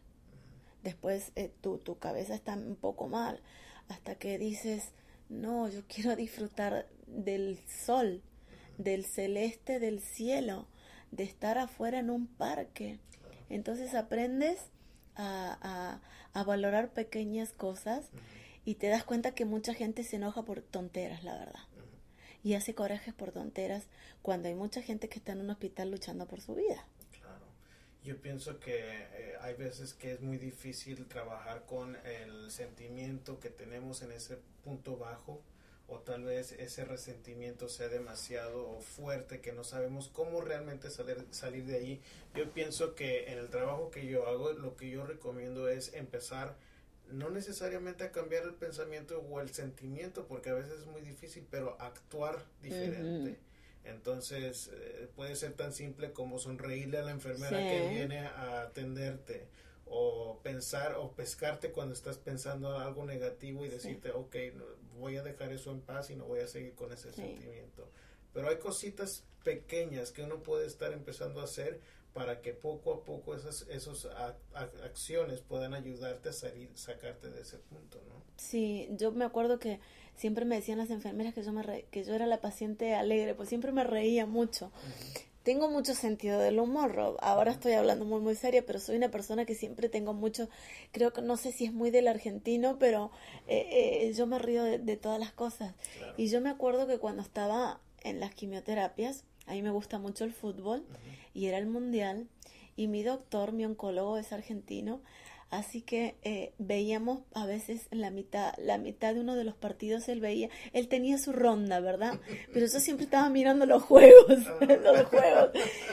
Después 0.84 1.32
eh, 1.36 1.52
tu, 1.62 1.78
tu 1.78 1.98
cabeza 1.98 2.34
está 2.34 2.54
un 2.54 2.76
poco 2.76 3.08
mal 3.08 3.40
hasta 3.88 4.16
que 4.16 4.38
dices, 4.38 4.92
no, 5.30 5.68
yo 5.70 5.82
quiero 5.88 6.16
disfrutar 6.16 6.88
del 7.08 7.60
sol, 7.68 8.22
del 8.78 9.06
celeste 9.06 9.80
del 9.80 10.02
cielo 10.02 10.68
de 11.12 11.24
estar 11.24 11.58
afuera 11.58 12.00
en 12.00 12.10
un 12.10 12.28
parque. 12.28 13.00
Entonces 13.50 13.94
aprendes 13.94 14.60
a, 15.16 16.00
a, 16.34 16.44
valorar 16.44 16.94
pequeñas 16.94 17.52
cosas 17.52 18.06
y 18.64 18.76
te 18.76 18.88
das 18.88 19.04
cuenta 19.04 19.36
que 19.36 19.44
mucha 19.44 19.74
gente 19.74 20.04
se 20.04 20.16
enoja 20.16 20.44
por 20.44 20.62
tonteras, 20.62 21.24
la 21.24 21.38
verdad. 21.38 21.60
Y 22.44 22.54
hace 22.54 22.74
corajes 22.74 23.14
por 23.14 23.32
tonteras 23.32 23.88
cuando 24.22 24.48
hay 24.48 24.56
mucha 24.56 24.82
gente 24.82 25.10
que 25.10 25.20
está 25.20 25.34
en 25.34 25.42
un 25.42 25.50
hospital 25.50 25.92
luchando 25.92 26.28
por 26.28 26.40
su 26.40 26.56
vida. 26.56 26.86
Yo 28.04 28.18
pienso 28.18 28.60
que 28.60 28.80
eh, 28.80 29.36
hay 29.42 29.54
veces 29.54 29.94
que 29.94 30.12
es 30.12 30.22
muy 30.22 30.38
difícil 30.38 31.06
trabajar 31.08 31.66
con 31.68 31.96
el 31.98 32.50
sentimiento 32.50 33.40
que 33.40 33.50
tenemos 33.50 34.02
en 34.02 34.12
ese 34.12 34.40
punto 34.64 34.98
bajo 34.98 35.42
o 35.88 36.00
tal 36.00 36.24
vez 36.24 36.54
ese 36.54 36.86
resentimiento 36.86 37.68
sea 37.68 37.90
demasiado 37.90 38.80
fuerte 38.80 39.42
que 39.42 39.52
no 39.52 39.64
sabemos 39.64 40.08
cómo 40.08 40.42
realmente 40.42 40.90
salir, 40.90 41.28
salir 41.32 41.66
de 41.66 41.76
allí. 41.76 42.02
Yo 42.34 42.52
pienso 42.54 42.96
que 42.96 43.32
en 43.32 43.38
el 43.38 43.50
trabajo 43.50 43.92
que 43.92 44.08
yo 44.08 44.26
hago, 44.28 44.54
lo 44.54 44.78
que 44.78 44.90
yo 44.90 45.06
recomiendo 45.06 45.68
es 45.68 45.94
empezar 45.94 46.56
no 47.12 47.30
necesariamente 47.30 48.06
a 48.06 48.12
cambiar 48.12 48.44
el 48.44 48.54
pensamiento 48.54 49.20
o 49.30 49.42
el 49.42 49.54
sentimiento, 49.54 50.26
porque 50.28 50.50
a 50.50 50.54
veces 50.54 50.80
es 50.80 50.86
muy 50.86 51.02
difícil, 51.02 51.46
pero 51.52 51.76
actuar 51.80 52.42
diferente. 52.62 53.38
Entonces, 53.84 54.70
eh, 54.74 55.10
puede 55.16 55.36
ser 55.36 55.54
tan 55.54 55.74
simple 55.74 56.12
como 56.12 56.40
sonreírle 56.40 57.00
a 57.00 57.04
la 57.04 57.12
enfermera 57.12 57.58
que 57.58 57.90
viene 57.90 58.20
a 58.20 58.62
atenderte 58.62 59.48
o 59.86 60.40
pensar 60.44 60.96
o 60.96 61.12
pescarte 61.12 61.72
cuando 61.72 61.94
estás 61.94 62.18
pensando 62.18 62.78
algo 62.78 63.06
negativo 63.06 63.66
y 63.66 63.70
decirte, 63.70 64.12
ok, 64.12 64.36
voy 64.98 65.18
a 65.18 65.24
dejar 65.24 65.52
eso 65.52 65.72
en 65.72 65.82
paz 65.82 66.10
y 66.12 66.16
no 66.16 66.26
voy 66.26 66.40
a 66.40 66.48
seguir 66.48 66.76
con 66.76 66.94
ese 66.94 67.12
sentimiento. 67.12 67.90
Pero 68.34 68.50
hay 68.50 68.58
cositas 68.58 69.24
pequeñas 69.44 70.12
que 70.12 70.24
uno 70.24 70.44
puede 70.44 70.68
estar 70.68 70.94
empezando 70.94 71.42
a 71.42 71.46
hacer 71.46 71.80
para 72.14 72.42
que 72.42 72.54
poco 72.54 72.94
a 72.94 73.06
poco 73.06 73.36
esas 73.36 73.66
esos 73.70 74.08
acciones 74.84 75.42
puedan 75.42 75.74
ayudarte 75.74 76.30
a 76.30 76.34
salir, 76.34 76.70
sacarte 76.76 77.30
de 77.30 77.42
ese 77.42 77.58
punto, 77.58 78.02
¿no? 78.10 78.22
Sí, 78.36 78.90
yo 78.92 79.12
me 79.12 79.24
acuerdo 79.24 79.60
que 79.60 79.80
siempre 80.16 80.44
me 80.44 80.56
decían 80.56 80.78
las 80.78 80.90
enfermeras 80.90 81.34
que 81.34 81.44
yo 81.44 81.54
me 81.54 81.86
que 81.90 82.04
yo 82.04 82.14
era 82.14 82.26
la 82.26 82.42
paciente 82.42 82.96
alegre, 82.96 83.34
pues 83.34 83.48
siempre 83.48 83.72
me 83.72 83.84
reía 83.84 84.26
mucho 84.26 84.72
tengo 85.44 85.70
mucho 85.70 85.96
sentido 85.96 86.40
del 86.40 86.60
humor, 86.60 86.94
Rob. 86.94 87.18
Ahora 87.22 87.52
estoy 87.52 87.74
hablando 87.74 88.06
muy, 88.06 88.22
muy 88.22 88.36
seria, 88.36 88.64
pero 88.66 88.80
soy 88.80 88.98
una 88.98 89.10
persona 89.10 89.46
que 89.46 89.56
siempre 89.56 89.90
tengo 89.90 90.14
mucho, 90.14 90.50
creo 90.92 91.14
que 91.14 91.22
no 91.22 91.38
sé 91.38 91.52
si 91.52 91.66
es 91.66 91.74
muy 91.74 91.90
del 91.90 92.08
argentino, 92.08 92.78
pero 92.80 93.12
eh, 93.48 93.68
eh, 93.72 94.14
yo 94.14 94.28
me 94.28 94.38
río 94.38 94.64
de, 94.64 94.98
todas 94.98 95.20
las 95.20 95.32
cosas. 95.32 95.74
Y 96.18 96.28
yo 96.28 96.42
me 96.42 96.50
acuerdo 96.50 96.86
que 96.88 97.00
cuando 97.00 97.22
estaba 97.24 97.80
en 98.04 98.20
las 98.20 98.34
quimioterapias, 98.34 99.24
a 99.48 99.54
mí 99.54 99.62
me 99.62 99.72
gusta 99.72 100.00
mucho 100.00 100.24
el 100.24 100.34
fútbol, 100.34 100.86
y 101.34 101.48
era 101.48 101.58
el 101.58 101.68
mundial, 101.68 102.28
y 102.76 102.88
mi 102.88 103.04
doctor, 103.04 103.52
mi 103.52 103.66
oncólogo 103.66 104.18
es 104.18 104.32
argentino, 104.34 105.02
Así 105.52 105.82
que 105.82 106.16
eh, 106.24 106.54
veíamos 106.58 107.20
a 107.34 107.46
veces 107.46 107.88
la 107.92 108.10
mitad, 108.10 108.54
la 108.58 108.78
mitad 108.78 109.14
de 109.14 109.20
uno 109.20 109.36
de 109.36 109.44
los 109.44 109.54
partidos 109.54 110.08
él 110.08 110.22
veía, 110.22 110.50
él 110.72 110.88
tenía 110.88 111.18
su 111.18 111.34
ronda, 111.34 111.82
¿verdad? 111.82 112.20
Pero 112.54 112.68
yo 112.68 112.80
siempre 112.80 113.04
estaba 113.04 113.30
mirando 113.30 113.66
los 113.66 113.84
juegos, 113.84 114.28
los 114.62 115.06
juegos. 115.08 115.50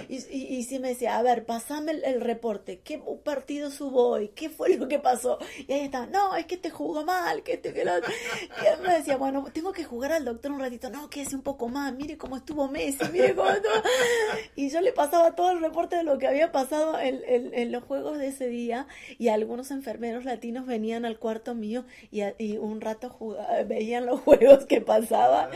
Y, 0.09 0.17
y, 0.33 0.63
sí 0.63 0.79
me 0.79 0.91
decía, 0.91 1.19
a 1.19 1.23
ver, 1.23 1.45
pasame 1.45 1.91
el, 1.91 2.21
reporte, 2.21 2.81
¿qué 2.81 3.03
partido 3.25 3.71
subo 3.71 4.09
hoy? 4.09 4.29
¿Qué 4.29 4.49
fue 4.49 4.77
lo 4.77 4.87
que 4.87 5.01
pasó? 5.01 5.39
Y 5.67 5.73
ahí 5.73 5.81
estaba, 5.81 6.07
no, 6.07 6.37
es 6.37 6.47
que 6.47 6.57
te 6.57 6.71
jugó 6.71 7.05
mal, 7.05 7.43
que 7.43 7.57
te 7.57 7.73
que 7.73 7.83
Y 7.83 8.67
él 8.67 8.81
me 8.83 8.95
decía, 8.95 9.17
bueno, 9.17 9.45
tengo 9.53 9.73
que 9.73 9.85
jugar 9.85 10.13
al 10.13 10.25
doctor 10.25 10.53
un 10.53 10.61
ratito, 10.61 10.89
no, 10.89 11.11
que 11.11 11.29
un 11.33 11.43
poco 11.43 11.69
más, 11.69 11.93
mire 11.95 12.17
cómo 12.17 12.37
estuvo 12.37 12.69
Messi, 12.69 13.05
mire 13.13 13.35
cómo 13.35 13.51
estuvo. 13.51 13.73
Y 14.55 14.71
yo 14.71 14.81
le 14.81 14.93
pasaba 14.93 15.35
todo 15.35 15.51
el 15.51 15.61
reporte 15.61 15.97
de 15.97 16.05
lo 16.05 16.17
que 16.17 16.29
había 16.29 16.53
pasado 16.53 16.99
en, 16.99 17.23
en 17.27 17.73
los 17.73 17.83
juegos 17.85 18.19
de 18.19 18.29
ese 18.29 18.49
día 18.49 18.87
y 19.19 19.29
algunos 19.49 19.71
enfermeros 19.71 20.27
latinos 20.27 20.67
venían 20.67 21.07
al 21.07 21.19
cuarto 21.19 21.55
mío 21.55 21.87
y, 22.11 22.21
y 22.37 22.59
un 22.59 22.83
rato 22.83 23.17
veían 23.67 24.05
los 24.05 24.21
juegos 24.25 24.67
que 24.67 24.83
pasaban. 24.83 25.49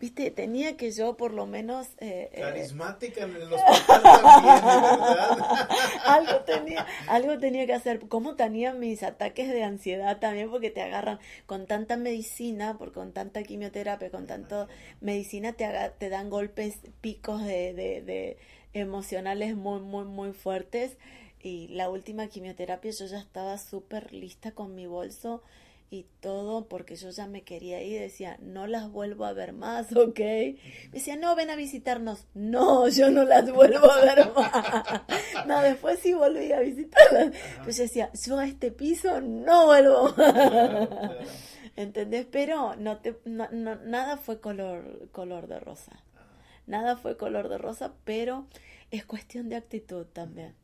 Viste, 0.00 0.30
tenía 0.30 0.78
que 0.78 0.90
yo 0.92 1.18
por 1.18 1.34
lo 1.34 1.44
menos... 1.44 1.88
Eh, 1.98 2.30
eh, 2.32 2.40
Carismática 2.40 3.24
en 3.24 3.36
el 3.36 3.52
hospital 3.52 4.02
también, 4.02 4.98
¿verdad? 4.98 5.68
algo, 6.06 6.40
tenía, 6.46 6.86
algo 7.06 7.38
tenía 7.38 7.66
que 7.66 7.74
hacer. 7.74 8.08
Como 8.08 8.34
tenía 8.34 8.72
mis 8.72 9.02
ataques 9.02 9.50
de 9.50 9.62
ansiedad 9.62 10.20
también 10.20 10.48
porque 10.48 10.70
te 10.70 10.80
agarran 10.80 11.18
con 11.44 11.66
tanta 11.66 11.98
medicina, 11.98 12.78
por, 12.78 12.92
con 12.92 13.12
tanta 13.12 13.42
quimioterapia, 13.42 14.10
con 14.10 14.26
tanto 14.26 14.68
medicina, 15.02 15.52
te, 15.52 15.68
te 15.98 16.08
dan 16.08 16.30
golpes, 16.30 16.78
picos 17.02 17.44
de, 17.44 17.74
de, 17.74 18.00
de 18.00 18.38
emocionales 18.72 19.54
muy, 19.54 19.80
muy, 19.80 20.06
muy 20.06 20.32
fuertes 20.32 20.96
y 21.44 21.68
la 21.68 21.90
última 21.90 22.26
quimioterapia 22.28 22.90
yo 22.90 23.04
ya 23.04 23.18
estaba 23.18 23.58
súper 23.58 24.14
lista 24.14 24.52
con 24.52 24.74
mi 24.74 24.86
bolso 24.86 25.42
y 25.90 26.06
todo 26.20 26.66
porque 26.68 26.96
yo 26.96 27.10
ya 27.10 27.26
me 27.26 27.42
quería 27.42 27.82
ir, 27.82 28.00
decía, 28.00 28.38
no 28.40 28.66
las 28.66 28.90
vuelvo 28.90 29.26
a 29.26 29.34
ver 29.34 29.52
más, 29.52 29.92
¿ok? 29.96 30.18
Me 30.18 30.56
decía, 30.90 31.16
no, 31.16 31.36
ven 31.36 31.50
a 31.50 31.56
visitarnos. 31.56 32.26
No, 32.32 32.88
yo 32.98 33.10
no 33.10 33.24
las 33.24 33.52
vuelvo 33.52 33.92
a 33.92 34.00
ver 34.00 34.32
más. 34.32 35.02
no, 35.46 35.60
después 35.60 36.00
sí 36.00 36.14
volví 36.14 36.50
a 36.50 36.60
visitarlas. 36.60 37.34
Pues 37.62 37.76
yo 37.76 37.82
decía, 37.82 38.10
yo 38.14 38.38
a 38.38 38.46
este 38.46 38.70
piso 38.70 39.20
no 39.20 39.66
vuelvo 39.66 40.14
más. 40.16 40.88
¿Entendés? 41.76 42.26
Pero 42.30 42.74
no 42.76 42.98
te, 42.98 43.18
no, 43.26 43.48
nada 43.50 44.16
fue 44.16 44.40
color, 44.40 45.10
color 45.12 45.46
de 45.46 45.60
rosa. 45.60 45.92
Nada 46.66 46.96
fue 46.96 47.18
color 47.18 47.50
de 47.50 47.58
rosa, 47.58 47.92
pero 48.04 48.46
es 48.90 49.04
cuestión 49.04 49.50
de 49.50 49.56
actitud 49.56 50.06
también. 50.06 50.54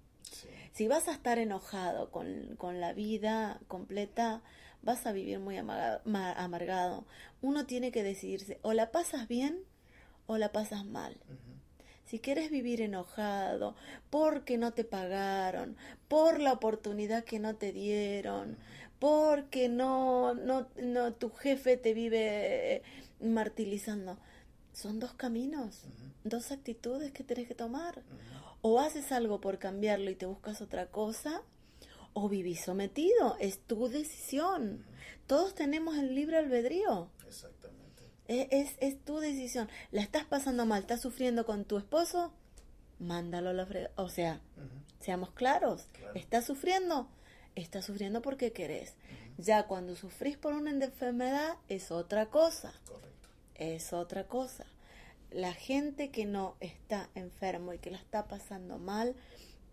Si 0.72 0.88
vas 0.88 1.08
a 1.08 1.12
estar 1.12 1.38
enojado 1.38 2.10
con, 2.10 2.56
con 2.56 2.80
la 2.80 2.92
vida 2.92 3.60
completa, 3.68 4.42
vas 4.82 5.06
a 5.06 5.12
vivir 5.12 5.38
muy 5.38 5.56
amargado. 5.58 7.04
Uno 7.42 7.66
tiene 7.66 7.92
que 7.92 8.02
decidirse, 8.02 8.58
o 8.62 8.72
la 8.72 8.90
pasas 8.90 9.28
bien 9.28 9.58
o 10.26 10.38
la 10.38 10.52
pasas 10.52 10.84
mal. 10.84 11.16
Si 12.06 12.18
quieres 12.18 12.50
vivir 12.50 12.80
enojado 12.80 13.76
porque 14.10 14.58
no 14.58 14.72
te 14.72 14.84
pagaron, 14.84 15.76
por 16.08 16.40
la 16.40 16.52
oportunidad 16.52 17.24
que 17.24 17.38
no 17.38 17.54
te 17.56 17.72
dieron, 17.72 18.56
porque 18.98 19.68
no, 19.68 20.34
no, 20.34 20.66
no 20.82 21.12
tu 21.12 21.30
jefe 21.30 21.76
te 21.76 21.94
vive 21.94 22.82
martirizando, 23.20 24.18
son 24.72 24.98
dos 24.98 25.14
caminos, 25.14 25.82
dos 26.24 26.50
actitudes 26.52 27.12
que 27.12 27.24
tienes 27.24 27.46
que 27.46 27.54
tomar 27.54 28.02
o 28.62 28.80
haces 28.80 29.12
algo 29.12 29.40
por 29.40 29.58
cambiarlo 29.58 30.10
y 30.10 30.14
te 30.14 30.26
buscas 30.26 30.60
otra 30.60 30.90
cosa, 30.90 31.42
o 32.12 32.28
vivís 32.28 32.64
sometido. 32.64 33.36
Es 33.40 33.58
tu 33.60 33.88
decisión. 33.88 34.84
Todos 35.26 35.54
tenemos 35.54 35.96
el 35.96 36.14
libre 36.14 36.38
albedrío. 36.38 37.08
Exactamente. 37.26 38.04
Es, 38.28 38.76
es, 38.80 38.98
tu 39.04 39.18
decisión. 39.18 39.68
La 39.90 40.02
estás 40.02 40.24
pasando 40.24 40.66
mal, 40.66 40.82
estás 40.82 41.00
sufriendo 41.00 41.46
con 41.46 41.64
tu 41.64 41.78
esposo, 41.78 42.32
mándalo 42.98 43.50
a 43.50 43.52
la 43.52 43.66
frega. 43.66 43.90
O 43.96 44.08
sea, 44.08 44.40
seamos 45.00 45.30
claros. 45.32 45.86
¿Estás 46.14 46.44
sufriendo? 46.44 47.08
Estás 47.54 47.84
sufriendo 47.84 48.22
porque 48.22 48.52
querés. 48.52 48.94
Ya 49.38 49.66
cuando 49.66 49.96
sufrís 49.96 50.36
por 50.36 50.52
una 50.52 50.70
enfermedad 50.70 51.56
es 51.68 51.90
otra 51.90 52.26
cosa. 52.26 52.72
Correcto. 52.86 53.28
Es 53.54 53.92
otra 53.92 54.26
cosa. 54.26 54.66
La 55.30 55.52
gente 55.52 56.10
que 56.10 56.26
no 56.26 56.56
está 56.60 57.08
enfermo 57.14 57.72
y 57.72 57.78
que 57.78 57.90
la 57.90 57.98
está 57.98 58.26
pasando 58.26 58.78
mal, 58.78 59.14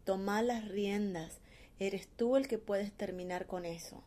toma 0.03 0.41
las 0.41 0.67
riendas. 0.67 1.39
Eres 1.79 2.07
tú 2.07 2.35
el 2.35 2.47
que 2.47 2.57
puedes 2.57 2.91
terminar 2.91 3.45
con 3.45 3.65
eso. 3.65 4.03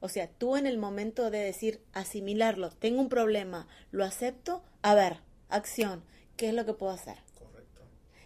O 0.00 0.08
sea, 0.08 0.28
tú 0.28 0.56
en 0.56 0.66
el 0.66 0.76
momento 0.76 1.30
de 1.30 1.38
decir, 1.38 1.80
asimilarlo, 1.92 2.70
tengo 2.70 3.00
un 3.00 3.08
problema, 3.08 3.66
lo 3.90 4.04
acepto, 4.04 4.62
a 4.82 4.94
ver, 4.94 5.20
acción, 5.48 6.04
¿qué 6.36 6.48
es 6.48 6.54
lo 6.54 6.66
que 6.66 6.74
puedo 6.74 6.92
hacer? 6.92 7.23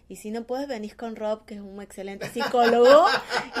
Y 0.09 0.15
si 0.15 0.31
no 0.31 0.43
puedes, 0.47 0.67
venís 0.67 0.95
con 0.95 1.15
Rob, 1.15 1.45
que 1.45 1.53
es 1.53 1.61
un 1.61 1.79
excelente 1.83 2.27
psicólogo 2.29 3.05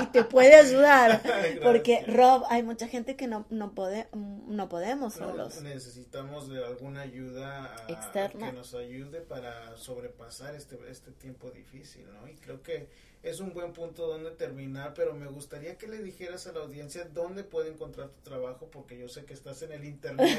y 0.01 0.07
te 0.07 0.23
puede 0.23 0.55
ayudar. 0.55 1.21
Porque 1.63 2.03
Rob, 2.07 2.43
hay 2.49 2.63
mucha 2.63 2.87
gente 2.87 3.15
que 3.15 3.27
no, 3.27 3.45
no, 3.51 3.75
puede, 3.75 4.07
no 4.13 4.67
podemos 4.67 5.13
solos. 5.13 5.61
necesitamos 5.61 6.49
de 6.49 6.65
alguna 6.65 7.01
ayuda 7.01 7.75
externa 7.87 8.47
que 8.47 8.53
nos 8.53 8.73
ayude 8.73 9.21
para 9.21 9.77
sobrepasar 9.77 10.55
este, 10.55 10.75
este 10.89 11.11
tiempo 11.11 11.51
difícil, 11.51 12.11
¿no? 12.11 12.27
Y 12.27 12.33
creo 12.37 12.63
que 12.63 12.89
es 13.21 13.41
un 13.41 13.53
buen 13.53 13.73
punto 13.73 14.07
donde 14.07 14.31
terminar, 14.31 14.93
pero 14.93 15.13
me 15.13 15.27
gustaría 15.27 15.77
que 15.77 15.87
le 15.87 16.01
dijeras 16.01 16.47
a 16.47 16.53
la 16.53 16.61
audiencia 16.61 17.03
dónde 17.03 17.43
puede 17.43 17.69
encontrar 17.69 18.09
tu 18.09 18.21
trabajo, 18.21 18.69
porque 18.71 18.97
yo 18.97 19.09
sé 19.09 19.25
que 19.25 19.33
estás 19.33 19.61
en 19.61 19.73
el 19.73 19.83
internet 19.83 20.37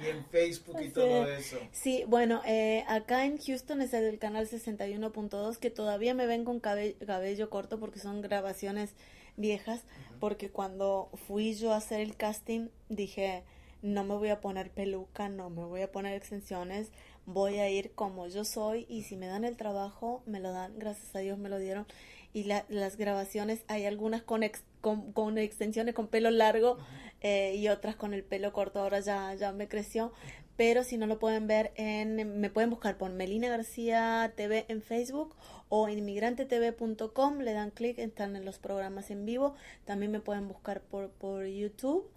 y, 0.00 0.06
en 0.06 0.24
Facebook 0.26 0.80
y 0.80 0.90
todo 0.90 1.26
eso. 1.26 1.58
Sí, 1.72 2.04
bueno, 2.06 2.42
eh, 2.46 2.84
acá 2.86 3.24
en 3.24 3.38
Houston 3.38 3.82
es 3.82 3.92
el 3.92 4.18
canal 4.18 4.48
61.2, 4.48 5.58
que 5.58 5.70
todavía 5.70 6.14
me 6.14 6.26
ven 6.26 6.44
con 6.44 6.60
cabello, 6.60 7.50
corto 7.50 7.80
porque 7.80 7.98
son 7.98 8.22
grabaciones 8.22 8.94
viejas, 9.36 9.82
porque 10.20 10.48
cuando 10.48 11.10
fui 11.26 11.54
yo 11.54 11.72
a 11.72 11.78
hacer 11.78 12.00
el 12.00 12.16
casting 12.16 12.68
dije, 12.88 13.42
no 13.82 14.04
me 14.04 14.14
voy 14.14 14.28
a 14.28 14.40
poner 14.40 14.70
peluca, 14.70 15.28
no 15.28 15.50
me 15.50 15.64
voy 15.64 15.82
a 15.82 15.90
poner 15.90 16.14
extensiones, 16.14 16.92
voy 17.26 17.58
a 17.58 17.68
ir 17.68 17.92
como 17.92 18.28
yo 18.28 18.44
soy 18.44 18.86
y 18.88 19.02
si 19.02 19.16
me 19.16 19.26
dan 19.26 19.44
el 19.44 19.56
trabajo, 19.56 20.22
me 20.26 20.40
lo 20.40 20.52
dan, 20.52 20.78
gracias 20.78 21.14
a 21.14 21.18
Dios 21.18 21.38
me 21.38 21.48
lo 21.48 21.58
dieron. 21.58 21.86
Y 22.32 22.44
las 22.44 22.96
grabaciones, 22.98 23.64
hay 23.66 23.86
algunas 23.86 24.22
con, 24.22 24.42
con, 24.82 25.38
extensiones, 25.38 25.94
con 25.94 26.06
pelo 26.06 26.30
largo 26.30 26.76
eh, 27.22 27.56
y 27.56 27.68
otras 27.68 27.96
con 27.96 28.12
el 28.12 28.24
pelo 28.24 28.52
corto, 28.52 28.80
ahora 28.80 29.00
ya, 29.00 29.34
ya 29.34 29.52
me 29.52 29.68
creció. 29.68 30.12
Pero 30.56 30.84
si 30.84 30.98
no 30.98 31.06
lo 31.06 31.18
pueden 31.18 31.46
ver, 31.46 31.72
en, 31.76 32.40
me 32.40 32.50
pueden 32.50 32.70
buscar 32.70 32.98
por 32.98 33.10
Melina 33.10 33.48
García 33.48 34.32
TV 34.36 34.66
en 34.68 34.82
Facebook 34.82 35.34
o 35.68 35.88
inmigrantetv.com, 35.88 37.38
le 37.40 37.52
dan 37.52 37.70
clic, 37.70 37.98
están 37.98 38.36
en 38.36 38.44
los 38.44 38.58
programas 38.58 39.10
en 39.10 39.24
vivo. 39.24 39.54
También 39.84 40.12
me 40.12 40.20
pueden 40.20 40.46
buscar 40.46 40.82
por, 40.82 41.10
por 41.10 41.46
YouTube. 41.46 42.10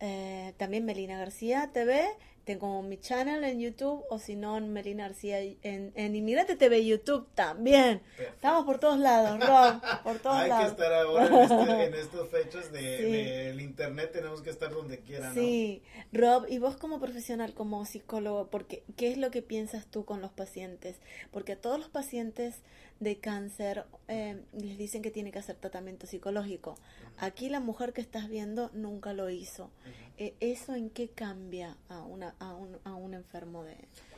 Eh, 0.00 0.54
también 0.56 0.84
Melina 0.84 1.18
García 1.18 1.70
TV 1.72 2.06
tengo 2.46 2.80
mi 2.80 2.96
channel 2.96 3.42
en 3.42 3.58
YouTube 3.58 4.04
o 4.08 4.20
si 4.20 4.36
no 4.36 4.56
en 4.56 4.72
Melina 4.72 5.08
García 5.08 5.40
en, 5.40 5.90
en 5.96 6.14
Inmigrante 6.14 6.54
TV 6.54 6.86
YouTube 6.86 7.26
también. 7.34 8.00
Estamos 8.18 8.64
por 8.64 8.78
todos 8.78 9.00
lados, 9.00 9.40
Rob, 9.40 9.80
por 10.04 10.20
todos 10.20 10.36
Hay 10.36 10.48
lados. 10.48 10.66
que 10.66 10.70
estar 10.70 10.92
ahora 10.92 11.42
este, 11.42 11.84
en, 11.86 11.94
estos 11.94 12.28
fechos 12.28 12.70
del 12.70 13.60
internet, 13.60 14.12
tenemos 14.12 14.42
que 14.42 14.50
estar 14.50 14.70
donde 14.70 15.00
quieran. 15.00 15.34
Sí, 15.34 15.82
Rob, 16.12 16.46
y 16.48 16.58
vos 16.58 16.76
como 16.76 17.00
profesional, 17.00 17.52
como 17.52 17.84
psicólogo, 17.84 18.46
porque 18.48 18.84
¿qué 18.96 19.10
es 19.10 19.18
lo 19.18 19.32
que 19.32 19.42
piensas 19.42 19.86
tú 19.86 20.04
con 20.04 20.22
los 20.22 20.30
pacientes? 20.30 21.00
Porque 21.32 21.54
a 21.54 21.60
todos 21.60 21.80
los 21.80 21.88
pacientes 21.88 22.62
de 23.00 23.18
cáncer 23.18 23.84
eh, 24.08 24.40
les 24.52 24.78
dicen 24.78 25.02
que 25.02 25.10
tiene 25.10 25.30
que 25.32 25.38
hacer 25.38 25.56
tratamiento 25.56 26.06
psicológico. 26.06 26.78
Aquí 27.18 27.48
la 27.48 27.60
mujer 27.60 27.92
que 27.92 28.00
estás 28.00 28.28
viendo 28.28 28.70
nunca 28.72 29.12
lo 29.12 29.28
hizo. 29.30 29.70
Eh, 30.18 30.34
¿Eso 30.40 30.74
en 30.74 30.90
qué 30.90 31.08
cambia 31.08 31.76
a, 31.88 32.00
una, 32.02 32.34
a, 32.38 32.54
un, 32.54 32.78
a 32.84 32.94
un 32.94 33.14
enfermo 33.14 33.64
de 33.64 33.76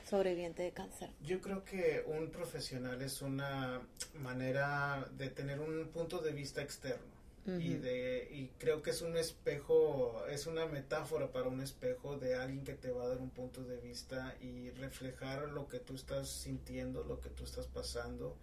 sobreviviente 0.08 0.62
de 0.62 0.70
cáncer? 0.72 1.10
Yo 1.24 1.40
creo 1.40 1.64
que 1.64 2.04
un 2.06 2.30
profesional 2.30 3.02
es 3.02 3.20
una 3.20 3.82
manera 4.14 5.08
de 5.16 5.28
tener 5.28 5.60
un 5.60 5.88
punto 5.88 6.20
de 6.20 6.32
vista 6.32 6.62
externo. 6.62 7.18
y, 7.46 7.74
de, 7.74 8.28
y 8.30 8.48
creo 8.58 8.82
que 8.82 8.90
es 8.90 9.00
un 9.00 9.16
espejo, 9.16 10.22
es 10.28 10.46
una 10.46 10.66
metáfora 10.66 11.32
para 11.32 11.48
un 11.48 11.62
espejo 11.62 12.18
de 12.18 12.34
alguien 12.34 12.62
que 12.62 12.74
te 12.74 12.90
va 12.90 13.04
a 13.04 13.08
dar 13.08 13.18
un 13.18 13.30
punto 13.30 13.64
de 13.64 13.78
vista 13.78 14.36
y 14.42 14.68
reflejar 14.72 15.48
lo 15.48 15.66
que 15.66 15.78
tú 15.78 15.94
estás 15.94 16.28
sintiendo, 16.28 17.04
lo 17.04 17.20
que 17.20 17.30
tú 17.30 17.44
estás 17.44 17.66
pasando. 17.66 18.36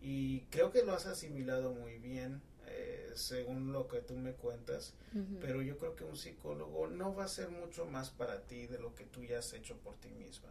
Y 0.00 0.40
creo 0.50 0.70
que 0.70 0.84
lo 0.84 0.92
has 0.92 1.06
asimilado 1.06 1.72
muy 1.72 1.98
bien 1.98 2.40
eh, 2.66 3.10
según 3.14 3.72
lo 3.72 3.88
que 3.88 4.00
tú 4.00 4.14
me 4.14 4.32
cuentas, 4.32 4.94
pero 5.40 5.62
yo 5.62 5.78
creo 5.78 5.96
que 5.96 6.04
un 6.04 6.16
psicólogo 6.16 6.86
no 6.86 7.14
va 7.14 7.24
a 7.24 7.28
ser 7.28 7.48
mucho 7.50 7.84
más 7.86 8.10
para 8.10 8.42
ti 8.42 8.66
de 8.66 8.78
lo 8.78 8.94
que 8.94 9.04
tú 9.04 9.24
ya 9.24 9.38
has 9.38 9.52
hecho 9.54 9.76
por 9.78 9.96
ti 9.96 10.10
misma. 10.10 10.50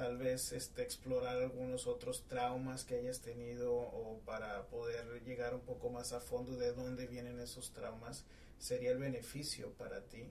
Tal 0.00 0.16
vez 0.16 0.52
este, 0.52 0.80
explorar 0.80 1.36
algunos 1.36 1.86
otros 1.86 2.24
traumas 2.26 2.84
que 2.84 2.94
hayas 2.94 3.20
tenido 3.20 3.74
o 3.74 4.18
para 4.24 4.66
poder 4.68 5.22
llegar 5.26 5.54
un 5.54 5.60
poco 5.60 5.90
más 5.90 6.14
a 6.14 6.20
fondo 6.20 6.56
de 6.56 6.72
dónde 6.72 7.06
vienen 7.06 7.38
esos 7.38 7.72
traumas 7.72 8.24
sería 8.58 8.92
el 8.92 8.96
beneficio 8.96 9.74
para 9.74 10.00
ti, 10.00 10.24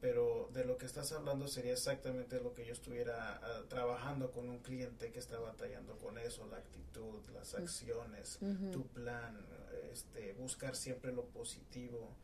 pero 0.00 0.48
de 0.54 0.64
lo 0.64 0.78
que 0.78 0.86
estás 0.86 1.10
hablando 1.10 1.48
sería 1.48 1.72
exactamente 1.72 2.40
lo 2.40 2.54
que 2.54 2.64
yo 2.64 2.72
estuviera 2.72 3.40
ah, 3.42 3.64
trabajando 3.68 4.30
con 4.30 4.48
un 4.48 4.60
cliente 4.60 5.10
que 5.10 5.18
está 5.18 5.40
batallando 5.40 5.98
con 5.98 6.16
eso, 6.16 6.46
la 6.46 6.58
actitud, 6.58 7.18
las 7.34 7.54
acciones, 7.54 8.38
tu 8.70 8.86
plan, 8.86 9.44
este, 9.92 10.34
buscar 10.34 10.76
siempre 10.76 11.12
lo 11.12 11.24
positivo. 11.24 12.14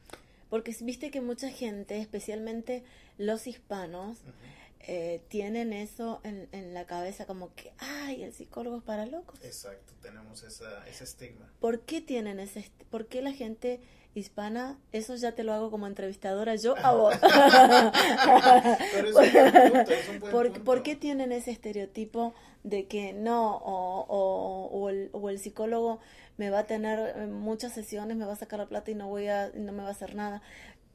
Porque 0.51 0.73
viste 0.83 1.11
que 1.11 1.21
mucha 1.21 1.51
gente, 1.51 2.01
especialmente 2.01 2.85
los 3.19 3.49
hispanos, 3.49 4.19
eh, 4.87 5.23
tienen 5.29 5.73
eso 5.73 6.21
en, 6.23 6.49
en, 6.53 6.75
la 6.75 6.87
cabeza 6.87 7.27
como 7.27 7.55
que, 7.55 7.73
ay, 7.79 8.23
el 8.23 8.33
psicólogo 8.33 8.79
es 8.79 8.83
para 8.83 9.07
locos. 9.07 9.39
Exacto, 9.43 9.95
tenemos 10.01 10.43
esa, 10.43 10.87
ese 10.87 11.05
estigma. 11.05 11.51
¿Por 11.61 11.81
qué 11.81 12.01
tienen 12.01 12.41
ese, 12.41 12.71
por 12.91 13.07
qué 13.07 13.23
la 13.23 13.33
gente 13.33 13.81
hispana, 14.19 14.79
eso 14.93 15.15
ya 15.15 15.33
te 15.33 15.45
lo 15.45 15.53
hago 15.53 15.71
como 15.71 15.87
entrevistadora 15.87 16.55
yo 16.57 16.75
a 16.79 16.95
vos. 16.95 17.15
¿Por, 20.65 20.83
qué 20.83 20.97
tienen 20.97 21.33
ese 21.33 21.51
estereotipo 21.51 22.33
de 22.65 22.87
que 22.87 23.13
no, 23.13 23.57
o, 23.57 24.07
o, 24.09 24.69
o, 24.69 24.89
el, 24.89 25.11
o, 25.13 25.29
el, 25.29 25.39
psicólogo 25.39 26.01
me 26.39 26.49
va 26.51 26.61
a 26.61 26.67
tener 26.67 27.15
eh, 27.17 27.27
muchas 27.27 27.73
sesiones, 27.75 28.17
me 28.17 28.25
va 28.25 28.33
a 28.33 28.37
sacar 28.37 28.59
la 28.59 28.67
plata 28.67 28.91
y 28.91 28.95
no, 28.95 29.09
voy 29.09 29.29
a, 29.29 29.51
no 29.55 29.73
me 29.73 29.83
va 29.83 29.89
a 29.89 29.93
hacer 29.93 30.15
nada? 30.15 30.41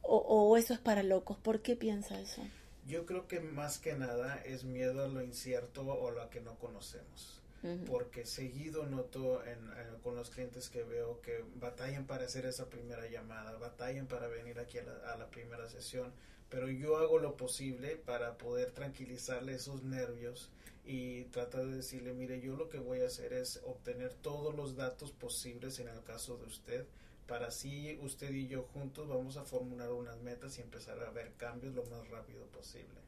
O, 0.01 0.58
eso 0.58 0.73
es 0.73 0.80
para 0.80 1.04
locos. 1.04 1.38
¿Por 1.38 1.62
qué 1.62 1.75
piensa 1.75 2.19
eso? 2.19 2.41
Yo 2.88 3.06
creo 3.06 3.28
que 3.28 3.39
más 3.39 3.78
que 3.78 3.94
nada 3.94 4.41
es 4.44 4.63
miedo 4.63 5.04
a 5.04 5.08
lo 5.08 5.22
incierto 5.22 5.84
o 5.84 6.08
a 6.10 6.12
lo 6.12 6.30
que 6.30 6.41
no 6.41 6.58
conocemos. 6.58 7.41
Porque 7.86 8.26
seguido 8.26 8.88
noto 8.88 9.46
en, 9.46 9.60
con 10.02 10.15
los 10.15 10.32
clientes 10.32 10.67
que 10.67 10.82
veo 10.82 11.22
que 11.22 11.46
batallan 11.58 12.08
para 12.08 12.26
hacer 12.26 12.48
esa 12.48 12.72
primera 12.72 13.08
llamada, 13.08 13.56
batallan 13.60 14.08
para 14.08 14.28
venir 14.28 14.58
aquí 14.60 14.80
a 14.80 14.84
la, 14.84 15.13
a 15.13 15.17
la 15.17 15.30
primera 15.30 15.70
sesión, 15.70 16.12
pero 16.50 16.70
yo 16.70 16.98
hago 16.98 17.20
lo 17.20 17.38
posible 17.38 17.98
para 17.98 18.39
poder 18.39 18.72
tranquilizarle 18.72 19.54
esos 19.54 19.84
nervios 19.84 20.50
y 20.86 21.26
tratar 21.26 21.67
de 21.67 21.76
decirle, 21.76 22.13
mire, 22.13 22.41
yo 22.41 22.56
lo 22.56 22.67
que 22.67 22.80
voy 22.80 23.02
a 23.02 23.06
hacer 23.06 23.32
es 23.34 23.62
obtener 23.63 24.12
todos 24.12 24.56
los 24.56 24.76
datos 24.76 25.12
posibles 25.12 25.78
en 25.78 25.88
el 25.88 26.02
caso 26.04 26.38
de 26.38 26.46
usted, 26.46 26.86
para 27.32 27.48
así 27.48 27.98
usted 28.02 28.30
y 28.34 28.46
yo 28.46 28.63
juntos 28.74 29.08
vamos 29.08 29.38
a 29.38 29.46
formular 29.46 29.89
unas 29.94 30.20
metas 30.20 30.58
y 30.58 30.62
empezar 30.62 31.02
a 31.02 31.12
ver 31.12 31.32
cambios 31.38 31.74
lo 31.74 31.86
más 31.86 32.06
rápido 32.10 32.46
posible. 32.48 33.00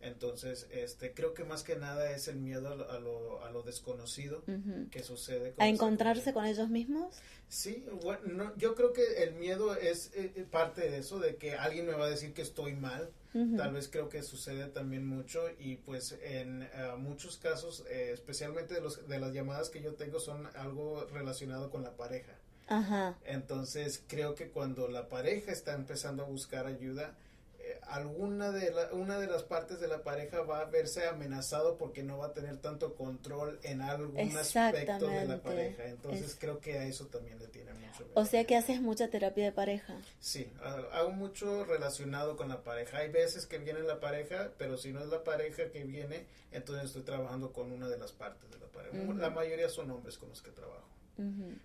Entonces, 0.00 0.68
este, 0.70 1.12
creo 1.12 1.34
que 1.34 1.42
más 1.42 1.64
que 1.64 1.74
nada 1.74 2.12
es 2.12 2.28
el 2.28 2.36
miedo 2.36 2.68
a 2.68 3.00
lo, 3.00 3.44
a 3.44 3.50
lo 3.50 3.62
desconocido 3.64 4.44
que 4.92 5.02
sucede. 5.02 5.54
¿A 5.58 5.66
encontrarse 5.66 6.32
con 6.32 6.44
ellos 6.44 6.68
mismos? 6.68 7.16
Sí, 7.48 7.84
bueno, 8.04 8.52
yo 8.56 8.76
creo 8.76 8.92
que 8.92 9.24
el 9.24 9.34
miedo 9.34 9.74
es 9.74 10.12
eh, 10.14 10.32
eh, 10.36 10.46
parte 10.48 10.88
de 10.88 10.98
eso, 10.98 11.18
de 11.18 11.34
que 11.34 11.56
alguien 11.56 11.86
me 11.86 11.94
va 11.94 12.04
a 12.04 12.10
decir 12.10 12.32
que 12.34 12.42
estoy 12.42 12.74
mal. 12.74 13.10
Tal 13.56 13.72
vez 13.72 13.88
creo 13.88 14.08
que 14.08 14.22
sucede 14.22 14.66
también 14.66 15.04
mucho 15.06 15.48
y 15.58 15.76
pues 15.76 16.16
en 16.22 16.62
eh, 16.62 16.68
muchos 16.98 17.38
casos, 17.38 17.82
especialmente 17.88 18.74
de, 18.74 18.82
los, 18.82 19.08
de 19.08 19.18
las 19.18 19.32
llamadas 19.32 19.68
que 19.70 19.82
yo 19.82 19.94
tengo, 19.94 20.20
son 20.20 20.46
algo 20.54 21.06
relacionado 21.06 21.70
con 21.70 21.82
la 21.82 21.96
pareja. 21.96 22.38
Entonces 23.24 24.02
creo 24.06 24.34
que 24.34 24.50
cuando 24.50 24.88
la 24.88 25.08
pareja 25.08 25.52
está 25.52 25.74
empezando 25.74 26.22
a 26.22 26.26
buscar 26.26 26.66
ayuda, 26.66 27.14
alguna 27.88 28.52
de 28.52 28.70
la, 28.70 28.92
una 28.92 29.18
de 29.18 29.26
las 29.26 29.42
partes 29.42 29.80
de 29.80 29.88
la 29.88 30.02
pareja 30.02 30.42
va 30.42 30.60
a 30.60 30.64
verse 30.64 31.06
amenazado 31.06 31.76
porque 31.76 32.02
no 32.02 32.18
va 32.18 32.26
a 32.26 32.32
tener 32.32 32.56
tanto 32.58 32.94
control 32.94 33.58
en 33.62 33.82
algún 33.82 34.36
aspecto 34.36 35.08
de 35.08 35.26
la 35.26 35.42
pareja. 35.42 35.86
Entonces 35.86 36.36
creo 36.38 36.60
que 36.60 36.78
a 36.78 36.86
eso 36.86 37.06
también 37.06 37.38
le 37.38 37.48
tiene 37.48 37.72
mucho. 37.74 38.06
O 38.14 38.24
sea 38.24 38.44
que 38.44 38.56
haces 38.56 38.80
mucha 38.80 39.08
terapia 39.08 39.44
de 39.44 39.52
pareja. 39.52 39.94
Sí, 40.20 40.50
hago 40.92 41.10
mucho 41.10 41.64
relacionado 41.64 42.36
con 42.36 42.48
la 42.48 42.62
pareja. 42.62 42.98
Hay 42.98 43.10
veces 43.10 43.46
que 43.46 43.58
viene 43.58 43.80
la 43.80 44.00
pareja, 44.00 44.50
pero 44.58 44.76
si 44.76 44.92
no 44.92 45.00
es 45.00 45.08
la 45.08 45.24
pareja 45.24 45.70
que 45.70 45.84
viene, 45.84 46.26
entonces 46.50 46.86
estoy 46.86 47.02
trabajando 47.02 47.52
con 47.52 47.72
una 47.72 47.88
de 47.88 47.98
las 47.98 48.12
partes 48.12 48.50
de 48.50 48.58
la 48.58 48.66
pareja. 48.66 48.96
La 49.14 49.30
mayoría 49.30 49.68
son 49.68 49.90
hombres 49.90 50.18
con 50.18 50.28
los 50.28 50.42
que 50.42 50.50
trabajo. 50.50 50.88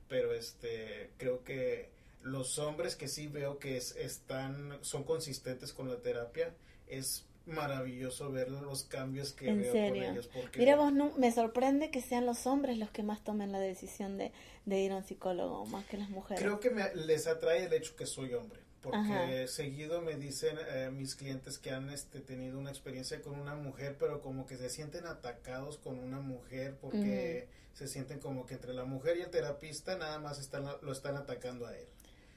Pero 0.07 0.33
este 0.33 1.09
creo 1.17 1.43
que 1.43 1.89
los 2.23 2.59
hombres 2.59 2.95
que 2.95 3.07
sí 3.07 3.27
veo 3.27 3.59
que 3.59 3.77
están, 3.77 4.77
son 4.81 5.03
consistentes 5.03 5.73
con 5.73 5.89
la 5.89 5.97
terapia, 5.97 6.53
es 6.87 7.25
maravilloso 7.45 8.29
ver 8.31 8.49
los 8.49 8.83
cambios 8.83 9.31
que 9.31 9.49
¿En 9.49 9.59
veo 9.61 9.71
serio? 9.71 10.03
con 10.03 10.11
ellos. 10.11 10.27
Porque 10.27 10.59
Mira 10.59 10.75
vos, 10.75 10.91
no, 10.91 11.11
me 11.17 11.31
sorprende 11.31 11.89
que 11.91 12.01
sean 12.01 12.25
los 12.25 12.45
hombres 12.45 12.77
los 12.77 12.89
que 12.91 13.03
más 13.03 13.23
tomen 13.23 13.51
la 13.51 13.59
decisión 13.59 14.17
de, 14.17 14.31
de 14.65 14.81
ir 14.81 14.91
a 14.91 14.97
un 14.97 15.03
psicólogo, 15.03 15.65
más 15.67 15.85
que 15.85 15.97
las 15.97 16.09
mujeres. 16.09 16.41
creo 16.43 16.59
que 16.59 16.69
me, 16.69 16.93
les 16.95 17.27
atrae 17.27 17.65
el 17.65 17.73
hecho 17.73 17.95
que 17.95 18.05
soy 18.05 18.33
hombre. 18.33 18.59
Porque 18.81 18.97
Ajá. 18.97 19.47
seguido 19.47 20.01
me 20.01 20.15
dicen 20.15 20.57
eh, 20.69 20.89
mis 20.93 21.15
clientes 21.15 21.57
que 21.57 21.71
han 21.71 21.89
este, 21.89 22.21
tenido 22.21 22.57
una 22.59 22.69
experiencia 22.69 23.21
con 23.21 23.37
una 23.39 23.55
mujer, 23.55 23.97
pero 23.99 24.21
como 24.21 24.45
que 24.45 24.55
se 24.57 24.69
sienten 24.69 25.05
atacados 25.07 25.77
con 25.77 25.99
una 25.99 26.19
mujer 26.19 26.77
porque 26.79 27.47
se 27.77 27.87
sienten 27.87 28.19
como 28.19 28.47
que 28.47 28.55
entre 28.55 28.73
la 28.73 28.85
mujer 28.85 29.17
y 29.17 29.21
el 29.21 29.29
terapista 29.29 29.95
nada 29.95 30.17
más 30.17 30.39
están, 30.39 30.65
lo 30.81 30.91
están 30.91 31.15
atacando 31.15 31.67
a 31.67 31.77
él. 31.77 31.85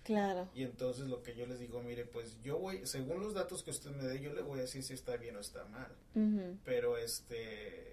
Claro. 0.03 0.51
Y 0.55 0.65
entonces 0.65 1.07
lo 1.07 1.23
que 1.23 1.35
yo 1.35 1.47
les 1.47 1.59
digo, 1.59 1.83
mire, 1.83 2.05
pues 2.05 2.37
yo 2.43 2.59
voy, 2.59 2.87
según 2.87 3.23
los 3.23 3.33
datos 3.33 3.63
que 3.63 3.71
usted 3.71 3.91
me 3.93 4.05
dé, 4.05 4.21
yo 4.21 4.35
le 4.35 4.43
voy 4.43 4.59
a 4.59 4.63
decir 4.63 4.83
si 4.83 4.93
está 4.93 5.17
bien 5.17 5.37
o 5.37 5.41
está 5.41 5.65
mal. 5.65 5.91
Pero 6.63 6.99
este, 6.99 7.90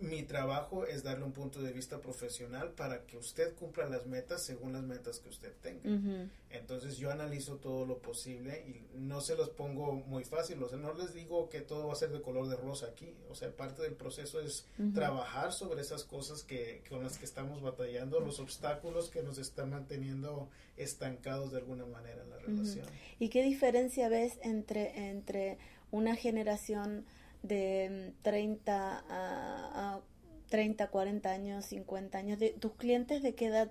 mi 0.00 0.22
trabajo 0.22 0.86
es 0.86 1.02
darle 1.02 1.24
un 1.24 1.32
punto 1.32 1.60
de 1.60 1.72
vista 1.72 2.00
profesional 2.00 2.70
para 2.70 3.04
que 3.04 3.16
usted 3.16 3.54
cumpla 3.56 3.88
las 3.88 4.06
metas 4.06 4.42
según 4.42 4.72
las 4.72 4.82
metas 4.82 5.18
que 5.18 5.28
usted 5.28 5.52
tenga. 5.60 6.28
Entonces 6.50 6.96
yo 6.98 7.10
analizo 7.10 7.56
todo 7.56 7.84
lo 7.84 7.98
posible 7.98 8.64
y 8.66 8.86
no 8.96 9.20
se 9.20 9.34
los 9.34 9.50
pongo 9.50 9.92
muy 9.92 10.24
fácil, 10.24 10.62
o 10.62 10.68
sea, 10.68 10.78
no 10.78 10.94
les 10.94 11.14
digo 11.14 11.48
que 11.48 11.60
todo 11.60 11.88
va 11.88 11.92
a 11.92 11.96
ser 11.96 12.10
de 12.10 12.22
color 12.22 12.48
de 12.48 12.56
rosa 12.56 12.86
aquí, 12.86 13.12
o 13.28 13.34
sea, 13.34 13.50
parte 13.50 13.82
del 13.82 13.94
proceso 13.94 14.40
es 14.40 14.66
trabajar 14.94 15.52
sobre 15.52 15.80
esas 15.80 16.04
cosas 16.04 16.42
que 16.44 16.84
con 16.88 17.02
las 17.02 17.18
que 17.18 17.24
estamos 17.24 17.60
batallando, 17.60 18.20
los 18.20 18.38
obstáculos 18.38 19.10
que 19.10 19.22
nos 19.22 19.38
están 19.38 19.70
manteniendo 19.70 20.48
estancados 20.76 21.50
de 21.50 21.58
alguna 21.58 21.84
manera 21.86 22.22
en 22.22 22.30
la 22.30 22.38
relación. 22.38 22.86
¿Y 23.18 23.30
qué 23.30 23.42
diferencia 23.42 24.08
ves 24.08 24.38
entre, 24.42 25.10
entre 25.10 25.58
una 25.90 26.14
generación 26.14 27.04
de 27.42 28.12
mm, 28.18 28.22
30 28.22 28.98
a, 29.08 29.94
a 29.96 30.00
30, 30.48 30.88
40 30.88 31.30
años, 31.30 31.66
50 31.66 32.18
años? 32.18 32.38
De, 32.38 32.50
¿Tus 32.50 32.72
clientes 32.74 33.22
de 33.22 33.34
qué 33.34 33.46
edad 33.46 33.70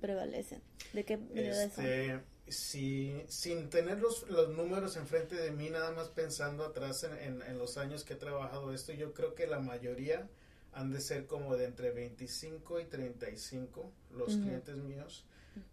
prevalecen? 0.00 0.60
¿De 0.92 1.04
qué 1.04 1.14
edad 1.34 1.70
son? 1.74 1.84
Este, 1.84 2.20
si, 2.48 3.22
sin 3.28 3.68
tener 3.70 3.98
los, 3.98 4.28
los 4.28 4.50
números 4.50 4.96
enfrente 4.96 5.34
de 5.36 5.50
mí, 5.50 5.70
nada 5.70 5.92
más 5.92 6.08
pensando 6.08 6.64
atrás 6.64 7.04
en, 7.04 7.14
en- 7.18 7.42
en 7.42 7.58
los 7.58 7.76
años 7.78 8.04
que 8.04 8.14
he 8.14 8.16
trabajado 8.16 8.72
esto, 8.72 8.92
yo 8.92 9.12
creo 9.14 9.34
que 9.34 9.46
la 9.46 9.58
mayoría 9.60 10.28
han 10.72 10.92
de 10.92 11.00
ser 11.00 11.26
como 11.26 11.56
de 11.56 11.64
entre 11.64 11.90
25 11.90 12.80
y 12.80 12.84
35 12.84 13.90
los 14.12 14.34
Ujú. 14.34 14.42
clientes 14.42 14.76
míos. 14.76 15.24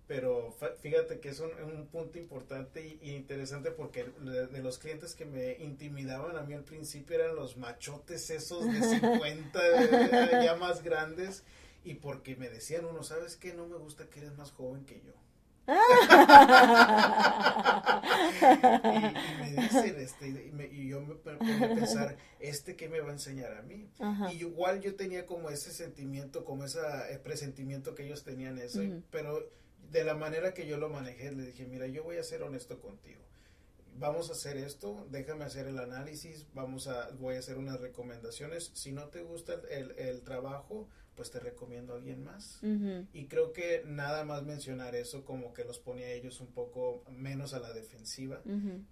Pero 0.08 0.56
fíjate 0.82 1.20
que 1.20 1.30
es 1.30 1.40
un, 1.40 1.50
un 1.64 1.88
punto 1.88 2.20
importante 2.20 2.86
y, 2.86 3.00
y 3.02 3.16
interesante 3.16 3.72
porque 3.72 4.06
de, 4.22 4.62
los 4.62 4.78
clientes 4.78 5.16
que 5.16 5.26
me 5.26 5.54
intimidaban 5.60 6.38
a 6.38 6.44
mí 6.44 6.54
al 6.54 6.64
principio 6.64 7.16
eran 7.16 7.36
los 7.36 7.58
machotes 7.58 8.30
esos 8.30 8.66
de 8.72 8.82
50 9.00 9.60
eh, 9.84 10.46
ya 10.46 10.56
más 10.56 10.84
grandes 10.84 11.44
y 11.84 11.96
porque 11.96 12.36
me 12.36 12.50
decían 12.50 12.86
uno, 12.86 13.04
¿sabes 13.04 13.36
qué? 13.36 13.54
No 13.54 13.68
me 13.68 13.78
gusta 13.78 14.08
que 14.10 14.20
eres 14.20 14.36
más 14.38 14.52
joven 14.52 14.86
que 14.86 15.02
yo. 15.02 15.14
y, 18.94 19.32
y 19.32 19.36
me 19.40 19.52
dicen, 19.62 19.96
este, 20.00 20.28
y, 20.30 20.52
me- 20.52 20.68
y 20.68 20.90
yo 20.90 21.02
me 21.02 21.16
pongo 21.16 21.66
a 21.66 21.70
pensar, 21.76 22.18
¿este 22.40 22.76
qué 22.76 22.90
me 22.90 23.00
va 23.02 23.10
a 23.10 23.14
enseñar 23.14 23.54
a 23.58 23.62
mí? 23.64 23.90
Ajá. 24.00 24.32
Y 24.34 24.38
igual 24.40 24.82
yo 24.82 24.96
tenía 24.96 25.26
como 25.26 25.50
ese 25.50 25.72
sentimiento, 25.72 26.44
como 26.46 26.66
ese 26.66 26.80
eh, 27.12 27.20
presentimiento 27.20 27.96
que 27.96 28.06
ellos 28.06 28.24
tenían 28.24 28.58
eso, 28.60 28.82
pero 29.12 29.50
de 29.92 30.04
la 30.04 30.16
manera 30.16 30.54
que 30.54 30.68
yo 30.68 30.78
lo 30.78 30.90
manejé, 30.90 31.32
le 31.32 31.46
dije, 31.48 31.66
mira, 31.66 31.88
yo 31.88 32.04
voy 32.04 32.18
a 32.18 32.24
ser 32.24 32.44
honesto 32.44 32.80
contigo. 32.80 33.22
Vamos 33.98 34.30
a 34.30 34.34
hacer 34.34 34.58
esto, 34.58 35.08
déjame 35.10 35.46
hacer 35.46 35.68
el 35.68 35.80
análisis, 35.80 36.46
vamos 36.54 36.88
a, 36.88 37.12
voy 37.12 37.36
a 37.36 37.40
hacer 37.40 37.58
unas 37.58 37.80
recomendaciones. 37.80 38.72
Si 38.74 38.92
no 38.92 39.08
te 39.08 39.22
gusta 39.22 39.54
el, 39.72 39.92
el 39.98 40.22
trabajo, 40.22 40.90
pues 41.16 41.32
te 41.32 41.40
recomiendo 41.40 41.94
a 41.94 41.96
alguien 41.98 42.24
más. 42.24 42.60
Y 43.14 43.28
creo 43.28 43.54
que 43.54 43.84
nada 43.86 44.26
más 44.26 44.44
mencionar 44.44 44.96
eso 44.96 45.24
como 45.24 45.54
que 45.54 45.64
los 45.64 45.80
ponía 45.80 46.08
a 46.08 46.12
ellos 46.12 46.42
un 46.42 46.48
poco 46.48 47.04
menos 47.10 47.54
a 47.54 47.60
la 47.60 47.72
defensiva 47.74 48.42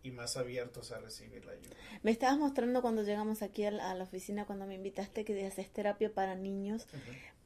y 0.03 0.11
más 0.11 0.37
abiertos 0.37 0.91
a 0.91 0.99
recibir 0.99 1.45
la 1.45 1.51
ayuda. 1.51 1.75
Me 2.01 2.11
estabas 2.11 2.39
mostrando 2.39 2.81
cuando 2.81 3.03
llegamos 3.03 3.41
aquí 3.41 3.65
a 3.65 3.71
la, 3.71 3.91
a 3.91 3.95
la 3.95 4.05
oficina, 4.05 4.45
cuando 4.45 4.65
me 4.65 4.75
invitaste, 4.75 5.25
que 5.25 5.45
haces 5.45 5.69
terapia 5.71 6.13
para 6.13 6.35
niños. 6.35 6.87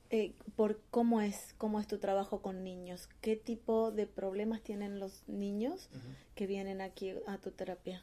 Eh, 0.09 0.33
por 0.55 0.79
cómo 0.89 1.19
es 1.19 1.53
cómo 1.57 1.81
es 1.81 1.87
tu 1.87 1.97
trabajo 1.97 2.41
con 2.41 2.63
niños 2.63 3.09
qué 3.19 3.35
tipo 3.35 3.91
de 3.91 4.07
problemas 4.07 4.61
tienen 4.61 5.01
los 5.01 5.27
niños 5.27 5.89
que 6.33 6.47
vienen 6.47 6.79
aquí 6.79 7.13
a 7.27 7.37
tu 7.39 7.51
terapia 7.51 8.01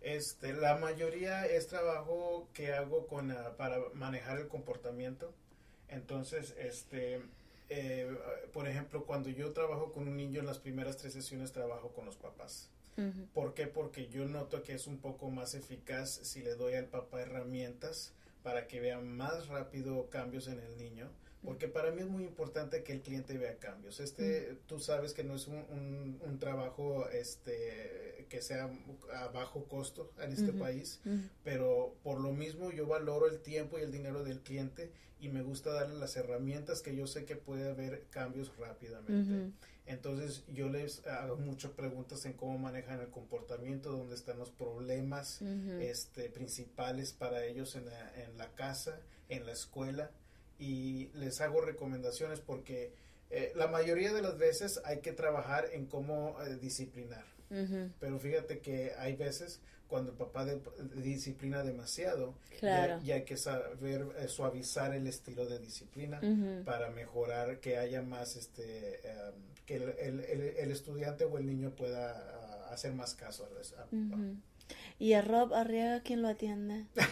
Este, 0.00 0.52
la 0.52 0.76
mayoría 0.76 1.46
es 1.46 1.68
trabajo 1.68 2.48
que 2.52 2.72
hago 2.72 3.06
con 3.06 3.30
ah, 3.30 3.54
para 3.56 3.78
manejar 3.94 4.38
el 4.38 4.46
comportamiento. 4.46 5.32
Entonces, 5.88 6.54
este, 6.58 7.20
eh, 7.68 8.16
por 8.52 8.68
ejemplo, 8.68 9.04
cuando 9.04 9.30
yo 9.30 9.52
trabajo 9.52 9.92
con 9.92 10.06
un 10.06 10.16
niño 10.16 10.40
en 10.40 10.46
las 10.46 10.58
primeras 10.58 10.96
tres 10.96 11.12
sesiones 11.12 11.52
trabajo 11.52 11.90
con 11.90 12.06
los 12.06 12.16
papás. 12.16 12.70
¿Por 13.34 13.52
qué? 13.52 13.66
Porque 13.66 14.08
yo 14.08 14.24
noto 14.24 14.62
que 14.62 14.72
es 14.72 14.86
un 14.86 14.98
poco 14.98 15.28
más 15.28 15.54
eficaz 15.54 16.18
si 16.22 16.40
le 16.40 16.54
doy 16.54 16.76
al 16.76 16.86
papá 16.86 17.20
herramientas 17.20 18.14
para 18.42 18.66
que 18.66 18.80
vea 18.80 19.00
más 19.00 19.48
rápido 19.48 20.08
cambios 20.08 20.48
en 20.48 20.60
el 20.60 20.78
niño. 20.78 21.10
Porque 21.46 21.68
para 21.68 21.90
mí 21.92 22.02
es 22.02 22.08
muy 22.08 22.24
importante 22.24 22.82
que 22.82 22.92
el 22.92 23.00
cliente 23.00 23.38
vea 23.38 23.56
cambios. 23.58 24.00
Este, 24.00 24.58
tú 24.66 24.78
sabes 24.80 25.14
que 25.14 25.24
no 25.24 25.36
es 25.36 25.46
un, 25.46 25.56
un- 25.70 26.20
un 26.22 26.38
trabajo 26.38 27.08
este, 27.08 28.26
que 28.28 28.42
sea 28.42 28.70
a 29.14 29.28
bajo 29.28 29.64
costo 29.64 30.12
en 30.20 30.32
este 30.32 30.52
país, 30.58 31.00
pero 31.44 31.94
por 32.02 32.20
lo 32.20 32.32
mismo 32.32 32.72
yo 32.72 32.86
valoro 32.86 33.26
el 33.28 33.40
tiempo 33.40 33.78
y 33.78 33.82
el 33.82 33.92
dinero 33.92 34.24
del 34.24 34.40
cliente 34.40 34.90
y 35.20 35.28
me 35.28 35.42
gusta 35.42 35.72
darle 35.72 35.98
las 35.98 36.16
herramientas 36.16 36.82
que 36.82 36.94
yo 36.94 37.06
sé 37.06 37.24
que 37.24 37.36
puede 37.36 37.70
haber 37.70 38.02
cambios 38.10 38.52
rápidamente. 38.58 39.12
Entonces 39.86 40.42
yo 40.52 40.68
les 40.68 41.06
hago 41.06 41.36
muchas 41.36 41.70
preguntas 41.70 42.24
en 42.26 42.32
cómo 42.32 42.58
manejan 42.58 43.00
el 43.00 43.08
comportamiento, 43.10 43.92
dónde 43.92 44.16
están 44.16 44.36
los 44.38 44.50
problemas 44.50 45.40
este, 45.80 46.28
principales 46.28 47.12
para 47.12 47.44
ellos 47.44 47.76
en 47.76 47.86
la, 47.86 48.24
en 48.24 48.36
la 48.36 48.48
casa, 48.56 48.98
en 49.28 49.46
la 49.46 49.52
escuela 49.52 50.10
y 50.58 51.08
les 51.14 51.40
hago 51.40 51.60
recomendaciones 51.60 52.40
porque 52.40 52.92
eh, 53.30 53.52
la 53.56 53.66
mayoría 53.66 54.12
de 54.12 54.22
las 54.22 54.38
veces 54.38 54.80
hay 54.84 55.00
que 55.00 55.12
trabajar 55.12 55.66
en 55.72 55.86
cómo 55.86 56.36
eh, 56.42 56.56
disciplinar. 56.56 57.24
Pero 58.00 58.18
fíjate 58.18 58.58
que 58.58 58.92
hay 58.98 59.14
veces 59.14 59.60
cuando 59.86 60.10
el 60.10 60.16
papá 60.18 60.44
de- 60.44 60.60
disciplina 60.96 61.62
demasiado, 61.62 62.34
Claro. 62.58 63.00
ya, 63.04 63.14
hay 63.16 63.24
que 63.24 63.36
saber 63.36 64.04
eh, 64.18 64.26
suavizar 64.26 64.92
el 64.94 65.06
estilo 65.06 65.46
de 65.46 65.60
disciplina 65.60 66.20
para 66.64 66.90
mejorar, 66.90 67.60
que 67.60 67.78
haya 67.78 68.02
más, 68.02 68.34
este, 68.34 68.96
em, 69.08 69.34
que 69.64 69.76
el, 69.76 69.82
el- 69.98 70.20
el- 70.24 70.56
el 70.56 70.70
estudiante 70.72 71.24
o 71.24 71.38
el 71.38 71.46
niño 71.46 71.70
pueda 71.70 72.10
ah, 72.66 72.72
hacer 72.72 72.92
más 72.94 73.14
caso 73.14 73.44
a 73.44 73.48
a- 73.74 73.84
Ujú. 73.92 74.34
Y 74.98 75.12
a 75.12 75.20
Rob 75.20 75.52
Arriaga 75.52 76.00
quién 76.00 76.22
lo 76.22 76.28
atiende 76.28 76.86
Yo 76.94 77.02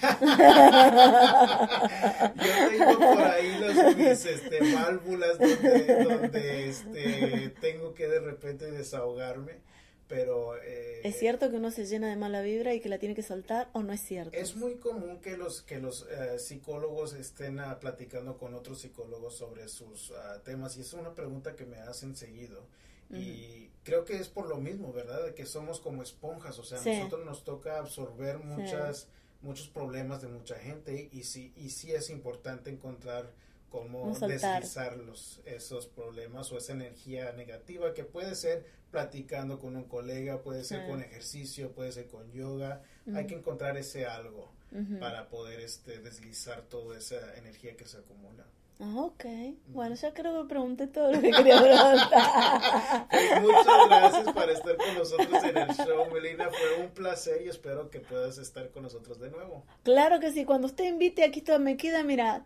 tengo 2.70 2.98
por 2.98 3.22
ahí 3.22 3.58
los, 3.58 3.96
mis 3.96 4.24
este, 4.24 4.74
válvulas 4.74 5.38
donde, 5.38 6.04
donde 6.04 6.68
este, 6.68 7.54
tengo 7.60 7.92
que 7.94 8.08
de 8.08 8.20
repente 8.20 8.70
desahogarme, 8.70 9.60
pero... 10.08 10.56
eh, 10.56 11.00
es 11.04 11.18
cierto 11.18 11.50
que 11.50 11.56
uno 11.56 11.70
se 11.70 11.84
llena 11.84 12.08
de 12.08 12.16
mala 12.16 12.40
vibra 12.40 12.72
y 12.72 12.80
que 12.80 12.88
la 12.88 12.98
tiene 12.98 13.14
que 13.14 13.22
soltar 13.22 13.68
o 13.72 13.82
no 13.82 13.92
es 13.92 14.00
cierto 14.00 14.36
Es 14.36 14.56
muy 14.56 14.76
común 14.76 15.20
que 15.20 15.36
los 15.36 15.60
que 15.62 15.78
los 15.78 16.06
eh, 16.10 16.38
psicólogos 16.38 17.12
estén 17.12 17.60
ah, 17.60 17.78
platicando 17.78 18.38
con 18.38 18.54
otros 18.54 18.80
psicólogos 18.80 19.36
sobre 19.36 19.68
sus 19.68 20.12
ah, 20.12 20.40
temas 20.42 20.76
y 20.78 20.80
es 20.80 20.92
una 20.94 21.14
pregunta 21.14 21.54
que 21.54 21.66
me 21.66 21.76
hacen 21.78 22.16
seguido 22.16 22.66
y 23.10 23.70
creo 23.82 24.04
que 24.04 24.16
es 24.16 24.28
por 24.28 24.48
lo 24.48 24.56
mismo, 24.58 24.92
¿verdad? 24.92 25.24
De 25.24 25.34
que 25.34 25.46
somos 25.46 25.80
como 25.80 26.02
esponjas, 26.02 26.58
o 26.58 26.64
sea, 26.64 26.78
Sí. 26.78 26.90
nosotros 26.96 27.24
nos 27.24 27.44
toca 27.44 27.78
absorber 27.78 28.38
muchas 28.38 29.08
muchos 29.42 29.68
problemas 29.68 30.22
de 30.22 30.28
mucha 30.28 30.54
gente 30.56 31.10
y 31.12 31.24
sí 31.24 31.52
y 31.54 31.68
sí 31.68 31.92
es 31.92 32.08
importante 32.08 32.70
encontrar 32.70 33.30
cómo 33.70 34.16
deslizar 34.18 34.96
los, 34.96 35.42
esos 35.44 35.86
problemas 35.86 36.50
o 36.50 36.56
esa 36.56 36.72
energía 36.72 37.30
negativa 37.32 37.92
que 37.92 38.04
puede 38.04 38.36
ser 38.36 38.64
platicando 38.90 39.58
con 39.58 39.76
un 39.76 39.84
colega, 39.84 40.40
puede 40.42 40.64
ser 40.64 40.82
Sí. 40.84 40.90
con 40.90 41.02
ejercicio, 41.02 41.72
puede 41.72 41.92
ser 41.92 42.06
con 42.06 42.32
yoga, 42.32 42.82
hay 43.14 43.26
que 43.26 43.34
encontrar 43.34 43.76
ese 43.76 44.06
algo 44.06 44.50
para 44.98 45.28
poder 45.28 45.60
este 45.60 45.98
deslizar 45.98 46.62
toda 46.62 46.96
esa 46.96 47.36
energía 47.36 47.76
que 47.76 47.86
se 47.86 47.98
acumula. 47.98 48.46
Ah, 48.80 48.94
ok. 48.96 49.24
Bueno, 49.68 49.94
ya 49.94 50.12
creo 50.12 50.42
que 50.42 50.48
pregunté 50.48 50.88
todo 50.88 51.12
lo 51.12 51.20
que 51.20 51.30
quería 51.30 51.60
preguntar. 51.60 53.08
Muchas 53.40 53.88
gracias 53.88 54.32
por 54.32 54.50
estar 54.50 54.76
con 54.76 54.94
nosotros 54.94 55.44
en 55.44 55.56
el 55.56 55.68
show, 55.74 56.06
Melina. 56.12 56.50
Fue 56.50 56.84
un 56.84 56.90
placer 56.90 57.42
y 57.42 57.48
espero 57.48 57.88
que 57.88 58.00
puedas 58.00 58.38
estar 58.38 58.70
con 58.70 58.82
nosotros 58.82 59.20
de 59.20 59.30
nuevo. 59.30 59.64
Claro 59.84 60.18
que 60.18 60.32
sí. 60.32 60.44
Cuando 60.44 60.66
usted 60.66 60.84
invite, 60.84 61.22
aquí 61.22 61.40
todo 61.40 61.60
me 61.60 61.76
queda, 61.76 62.02
mira, 62.02 62.44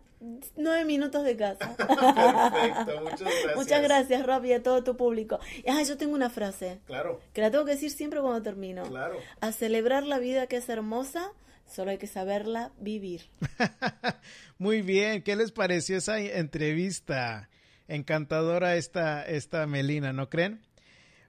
nueve 0.55 0.85
minutos 0.85 1.23
de 1.23 1.35
casa. 1.35 1.75
Perfecto, 1.77 3.01
muchas 3.01 3.21
gracias. 3.21 3.55
Muchas 3.55 3.81
gracias, 3.81 4.25
Rob, 4.25 4.45
y 4.45 4.53
a 4.53 4.61
todo 4.61 4.83
tu 4.83 4.95
público. 4.95 5.39
Ah, 5.67 5.81
yo 5.81 5.97
tengo 5.97 6.13
una 6.13 6.29
frase. 6.29 6.79
Claro. 6.85 7.19
Que 7.33 7.41
la 7.41 7.49
tengo 7.49 7.65
que 7.65 7.71
decir 7.71 7.89
siempre 7.89 8.21
cuando 8.21 8.43
termino. 8.43 8.83
Claro. 8.83 9.17
A 9.41 9.51
celebrar 9.51 10.03
la 10.03 10.19
vida 10.19 10.45
que 10.45 10.57
es 10.57 10.69
hermosa 10.69 11.31
Solo 11.69 11.91
hay 11.91 11.99
que 11.99 12.07
saberla 12.07 12.71
vivir. 12.79 13.29
Muy 14.61 14.81
bien, 14.81 15.23
¿qué 15.23 15.37
les 15.37 15.53
pareció 15.53 15.95
esa 15.95 16.19
entrevista? 16.19 17.49
Encantadora 17.87 18.75
esta, 18.75 19.25
esta 19.25 19.65
Melina, 19.65 20.11
¿no 20.11 20.29
creen? 20.29 20.59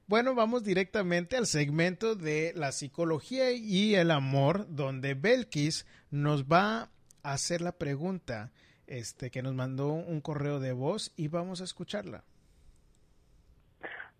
Bueno, 0.09 0.35
vamos 0.35 0.64
directamente 0.64 1.37
al 1.37 1.47
segmento 1.47 2.16
de 2.16 2.53
la 2.57 2.72
psicología 2.72 3.53
y 3.53 3.95
el 3.95 4.11
amor, 4.11 4.66
donde 4.68 5.14
Belkis 5.14 5.87
nos 6.11 6.45
va 6.45 6.91
a 7.22 7.33
hacer 7.33 7.61
la 7.61 7.70
pregunta 7.70 8.51
este, 8.89 9.31
que 9.31 9.43
nos 9.43 9.55
mandó 9.55 9.93
un 9.93 10.20
correo 10.20 10.59
de 10.59 10.72
voz 10.72 11.12
y 11.16 11.28
vamos 11.28 11.61
a 11.61 11.64
escucharla. 11.64 12.24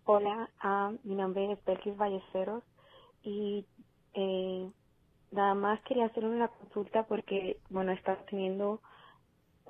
Hola, 0.05 0.49
uh, 0.63 0.97
mi 1.07 1.15
nombre 1.15 1.51
es 1.51 1.59
Belkis 1.65 1.97
Ballesteros 1.97 2.63
y 3.23 3.65
eh, 4.13 4.71
Nada 5.31 5.55
más 5.55 5.79
quería 5.81 6.05
hacer 6.05 6.25
una 6.25 6.49
consulta 6.49 7.03
porque, 7.03 7.57
bueno, 7.69 7.93
estás 7.93 8.17
teniendo 8.25 8.81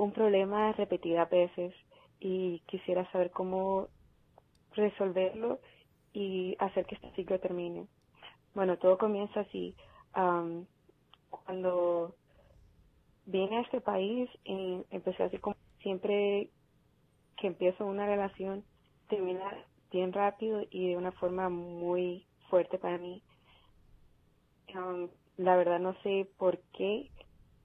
un 0.04 0.12
problema 0.12 0.72
repetidas 0.74 1.30
veces 1.30 1.74
y 2.20 2.60
quisiera 2.68 3.10
saber 3.12 3.32
cómo 3.32 3.88
resolverlo 4.74 5.60
y 6.14 6.56
hacer 6.60 6.86
que 6.86 6.96
este 6.96 7.12
ciclo 7.12 7.40
termine. 7.40 7.88
Bueno, 8.54 8.78
todo 8.78 8.98
comienza 8.98 9.42
así. 9.42 9.76
cuando 11.30 12.16
vine 13.26 13.58
a 13.58 13.62
este 13.62 13.80
país, 13.80 14.30
y 14.44 14.84
empecé 14.90 15.24
así 15.24 15.38
como 15.38 15.56
siempre 15.82 16.50
que 17.38 17.48
empiezo 17.48 17.86
una 17.86 18.06
relación, 18.06 18.64
termina 19.08 19.50
bien 19.92 20.12
rápido 20.14 20.62
y 20.70 20.90
de 20.90 20.98
una 20.98 21.12
forma 21.12 21.50
muy 21.50 22.26
fuerte 22.50 22.78
para 22.78 22.98
mí 22.98 23.22
la 25.38 25.56
verdad 25.56 25.80
no 25.80 25.94
sé 26.02 26.30
por 26.38 26.60
qué 26.74 27.10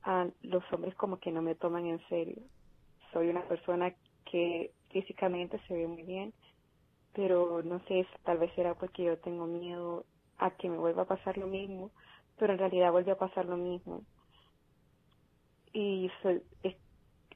a 0.07 0.29
los 0.43 0.63
hombres 0.73 0.95
como 0.95 1.19
que 1.19 1.33
no 1.33 1.43
me 1.43 1.57
toman 1.57 1.85
en 1.87 2.01
serio. 2.09 2.41
Soy 3.13 3.29
una 3.29 3.43
persona 3.43 3.93
que 4.25 4.71
físicamente 4.91 5.61
se 5.67 5.75
ve 5.75 5.87
muy 5.89 6.05
bien, 6.05 6.33
pero 7.13 7.63
no 7.65 7.81
sé, 7.89 8.07
tal 8.23 8.39
vez 8.39 8.53
será 8.55 8.75
porque 8.75 9.03
yo 9.03 9.19
tengo 9.19 9.47
miedo 9.47 10.05
a 10.39 10.51
que 10.53 10.71
me 10.71 10.79
vuelva 10.79 11.03
a 11.03 11.07
pasar 11.07 11.37
lo 11.37 11.49
mismo, 11.49 11.91
pero 12.39 12.53
en 12.53 12.61
realidad 12.61 12.93
vuelve 12.93 13.11
a 13.11 13.19
pasar 13.19 13.47
lo 13.47 13.57
mismo. 13.57 14.03
Y 15.73 16.09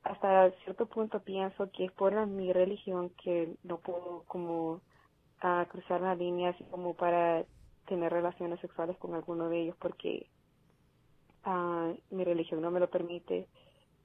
hasta 0.04 0.50
cierto 0.64 0.86
punto 0.86 1.20
pienso 1.20 1.70
que 1.72 1.86
es 1.86 1.92
por 1.92 2.26
mi 2.26 2.52
religión 2.52 3.10
que 3.22 3.52
no 3.64 3.78
puedo 3.78 4.24
como 4.28 4.80
a 5.40 5.66
cruzar 5.68 6.00
la 6.02 6.14
línea 6.14 6.50
así 6.50 6.64
como 6.64 6.94
para 6.94 7.44
tener 7.86 8.12
relaciones 8.12 8.60
sexuales 8.60 8.96
con 8.98 9.14
alguno 9.14 9.48
de 9.48 9.62
ellos 9.62 9.76
porque 9.78 10.26
uh, 11.46 11.96
mi 12.10 12.24
religión 12.24 12.60
no 12.60 12.70
me 12.70 12.80
lo 12.80 12.88
permite. 12.90 13.48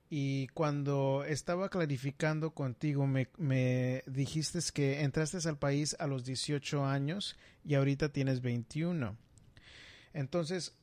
y 0.08 0.48
cuando 0.48 1.24
estaba 1.24 1.68
clarificando 1.68 2.52
contigo 2.52 3.06
me, 3.06 3.28
me, 3.38 4.02
dijiste 4.06 4.58
que 4.72 5.02
entraste 5.02 5.48
al 5.48 5.58
país 5.58 5.96
a 5.98 6.06
los 6.06 6.24
18 6.24 6.84
años 6.84 7.36
y 7.64 7.74
ahorita 7.74 8.10
tienes 8.10 8.40
21. 8.40 9.16
Entonces, 10.12 10.74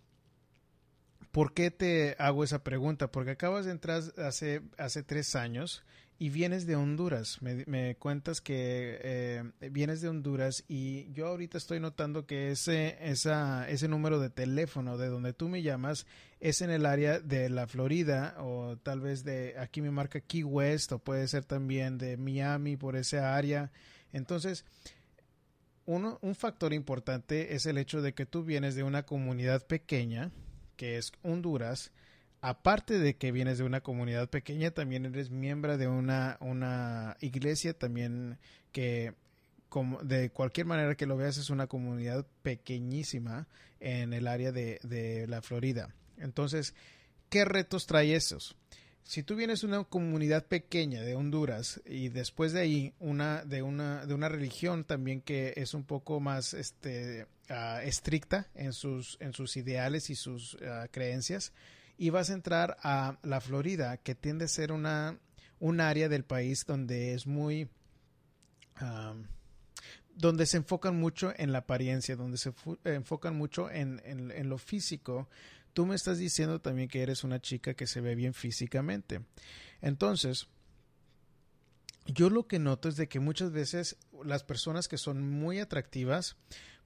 ¿Por 1.33 1.55
qué 1.55 1.71
te 1.71 2.15
hago 2.19 2.43
esa 2.43 2.63
pregunta? 2.63 3.11
Porque 3.11 3.31
acabas 3.31 3.65
de 3.65 3.71
entrar 3.71 4.03
hace, 4.17 4.61
hace 4.77 5.01
tres 5.01 5.35
años 5.35 5.83
y 6.23 6.29
vienes 6.29 6.65
de 6.65 6.77
Honduras. 6.77 7.41
Me, 7.41 7.95
cuentas 7.95 8.39
que 8.39 8.97
eh, 9.01 9.43
vienes 9.71 9.99
de 9.99 10.07
Honduras 10.07 10.63
y 10.69 11.11
yo 11.11 11.27
ahorita 11.27 11.57
estoy 11.57 11.81
notando 11.81 12.25
que 12.25 12.49
ese, 12.51 12.95
esa, 13.01 13.69
ese 13.69 13.89
número 13.89 14.21
de 14.21 14.29
teléfono 14.29 14.97
de 14.97 15.09
donde 15.09 15.33
tú 15.33 15.49
me 15.49 15.61
llamas 15.61 16.07
es 16.39 16.61
en 16.61 16.69
el 16.69 16.85
área 16.85 17.19
de 17.19 17.49
la 17.49 17.67
Florida 17.67 18.37
o 18.39 18.77
tal 18.77 19.01
vez 19.01 19.25
de 19.25 19.55
aquí 19.59 19.81
me 19.81 19.91
marca 19.91 20.21
Key 20.21 20.45
West 20.45 20.93
o 20.93 20.99
puede 20.99 21.27
ser 21.27 21.43
también 21.43 21.97
de 21.97 22.15
Miami 22.15 22.77
por 22.77 22.95
esa 22.95 23.35
área. 23.35 23.73
Entonces, 24.13 24.63
uno, 25.85 26.19
un 26.21 26.35
factor 26.35 26.71
importante 26.71 27.53
es 27.53 27.65
el 27.65 27.77
hecho 27.77 28.01
de 28.01 28.13
que 28.13 28.25
tú 28.25 28.45
vienes 28.45 28.75
de 28.75 28.83
una 28.83 29.03
comunidad 29.03 29.67
pequeña 29.67 30.31
que 30.77 30.97
es 30.97 31.11
Honduras, 31.21 31.91
aparte 32.43 32.99
de 32.99 33.15
que 33.15 33.31
vienes 33.31 33.57
de 33.57 33.63
una 33.63 33.81
comunidad 33.81 34.29
pequeña, 34.29 34.71
también 34.71 35.05
eres 35.05 35.31
miembro 35.31 35.77
de 35.77 35.87
una, 35.87 36.37
una 36.41 37.15
iglesia 37.21 37.73
también 37.73 38.37
que 38.73 39.13
como 39.69 40.03
de 40.03 40.29
cualquier 40.29 40.67
manera 40.67 40.95
que 40.95 41.05
lo 41.05 41.17
veas 41.17 41.37
es 41.37 41.49
una 41.49 41.67
comunidad 41.67 42.27
pequeñísima 42.43 43.47
en 43.79 44.13
el 44.13 44.27
área 44.27 44.51
de, 44.51 44.79
de 44.83 45.25
la 45.27 45.41
Florida. 45.41 45.95
Entonces, 46.17 46.75
¿qué 47.29 47.45
retos 47.45 47.87
trae 47.87 48.13
esos? 48.13 48.55
Si 49.03 49.23
tú 49.23 49.35
vienes 49.35 49.61
de 49.61 49.67
una 49.67 49.83
comunidad 49.85 50.45
pequeña 50.45 51.01
de 51.01 51.15
Honduras 51.15 51.81
y 51.85 52.09
después 52.09 52.51
de 52.51 52.59
ahí 52.59 52.93
una 52.99 53.43
de 53.43 53.61
una 53.61 54.05
de 54.05 54.13
una 54.13 54.29
religión 54.29 54.83
también 54.83 55.21
que 55.21 55.53
es 55.57 55.73
un 55.73 55.83
poco 55.83 56.19
más 56.19 56.53
este 56.53 57.25
Ah, 57.49 57.83
estricta 57.83 58.47
en 58.55 58.71
sus, 58.71 59.17
en 59.19 59.33
sus 59.33 59.57
ideales 59.57 60.09
y 60.09 60.15
sus 60.15 60.57
ah, 60.65 60.87
creencias 60.89 61.51
y 61.97 62.09
vas 62.09 62.29
a 62.29 62.33
entrar 62.33 62.77
a 62.81 63.17
la 63.23 63.41
Florida, 63.41 63.97
que 63.97 64.15
tiende 64.15 64.45
a 64.45 64.47
ser 64.47 64.71
una, 64.71 65.19
un 65.59 65.81
área 65.81 66.09
del 66.09 66.23
país 66.23 66.63
donde 66.65 67.13
es 67.13 67.27
muy... 67.27 67.69
donde 70.15 70.45
se 70.45 70.57
enfocan 70.57 70.99
mucho 70.99 71.33
en 71.37 71.51
la 71.51 71.59
apariencia, 71.59 72.15
donde 72.15 72.37
se 72.37 72.53
enfocan 72.83 73.35
mucho 73.35 73.69
en, 73.69 74.01
en, 74.05 74.49
lo 74.49 74.57
físico. 74.57 75.29
Tú 75.73 75.85
me 75.85 75.95
estás 75.95 76.17
diciendo 76.17 76.59
también 76.61 76.87
que 76.87 77.01
eres 77.01 77.23
una 77.23 77.39
chica 77.39 77.73
que 77.73 77.87
se 77.87 78.01
ve 78.01 78.15
bien 78.15 78.33
físicamente. 78.33 79.21
Entonces, 79.81 80.47
yo 82.05 82.29
lo 82.29 82.47
que 82.47 82.59
noto 82.59 82.89
es 82.89 82.95
de 82.95 83.07
que 83.07 83.19
muchas 83.19 83.51
veces 83.51 83.97
las 84.23 84.43
personas 84.43 84.87
que 84.87 84.97
son 84.97 85.21
muy 85.21 85.59
atractivas 85.59 86.35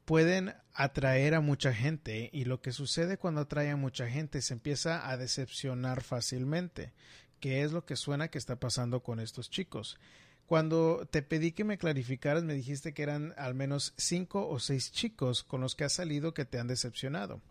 pueden 0.08 0.56
atraer 0.74 1.36
a 1.36 1.42
mucha 1.42 1.74
gente 1.74 2.30
y 2.32 2.46
lo 2.46 2.62
que 2.62 2.72
sucede 2.72 3.18
cuando 3.18 3.42
atrae 3.42 3.72
a 3.72 3.76
mucha 3.76 4.10
gente 4.10 4.42
se 4.42 4.54
empieza 4.54 5.10
a 5.10 5.18
decepcionar 5.18 6.02
fácilmente, 6.02 6.94
que 7.42 7.62
es 7.62 7.74
lo 7.74 7.86
que 7.86 7.98
suena 7.98 8.30
que 8.30 8.38
está 8.38 8.58
pasando 8.58 9.04
con 9.04 9.20
estos 9.20 9.50
chicos. 9.50 10.00
Cuando 10.46 11.06
te 11.12 11.24
pedí 11.24 11.52
que 11.52 11.66
me 11.66 11.78
clarificaras, 11.78 12.46
me 12.46 12.54
dijiste 12.54 12.94
que 12.94 13.04
eran 13.04 13.34
al 13.36 13.54
menos 13.54 13.94
cinco 13.98 14.48
o 14.48 14.60
seis 14.60 14.94
chicos 14.94 15.44
con 15.44 15.60
los 15.60 15.76
que 15.76 15.84
has 15.84 15.96
salido 15.96 16.34
que 16.34 16.46
te 16.46 16.58
han 16.58 16.68
decepcionado. 16.68 17.42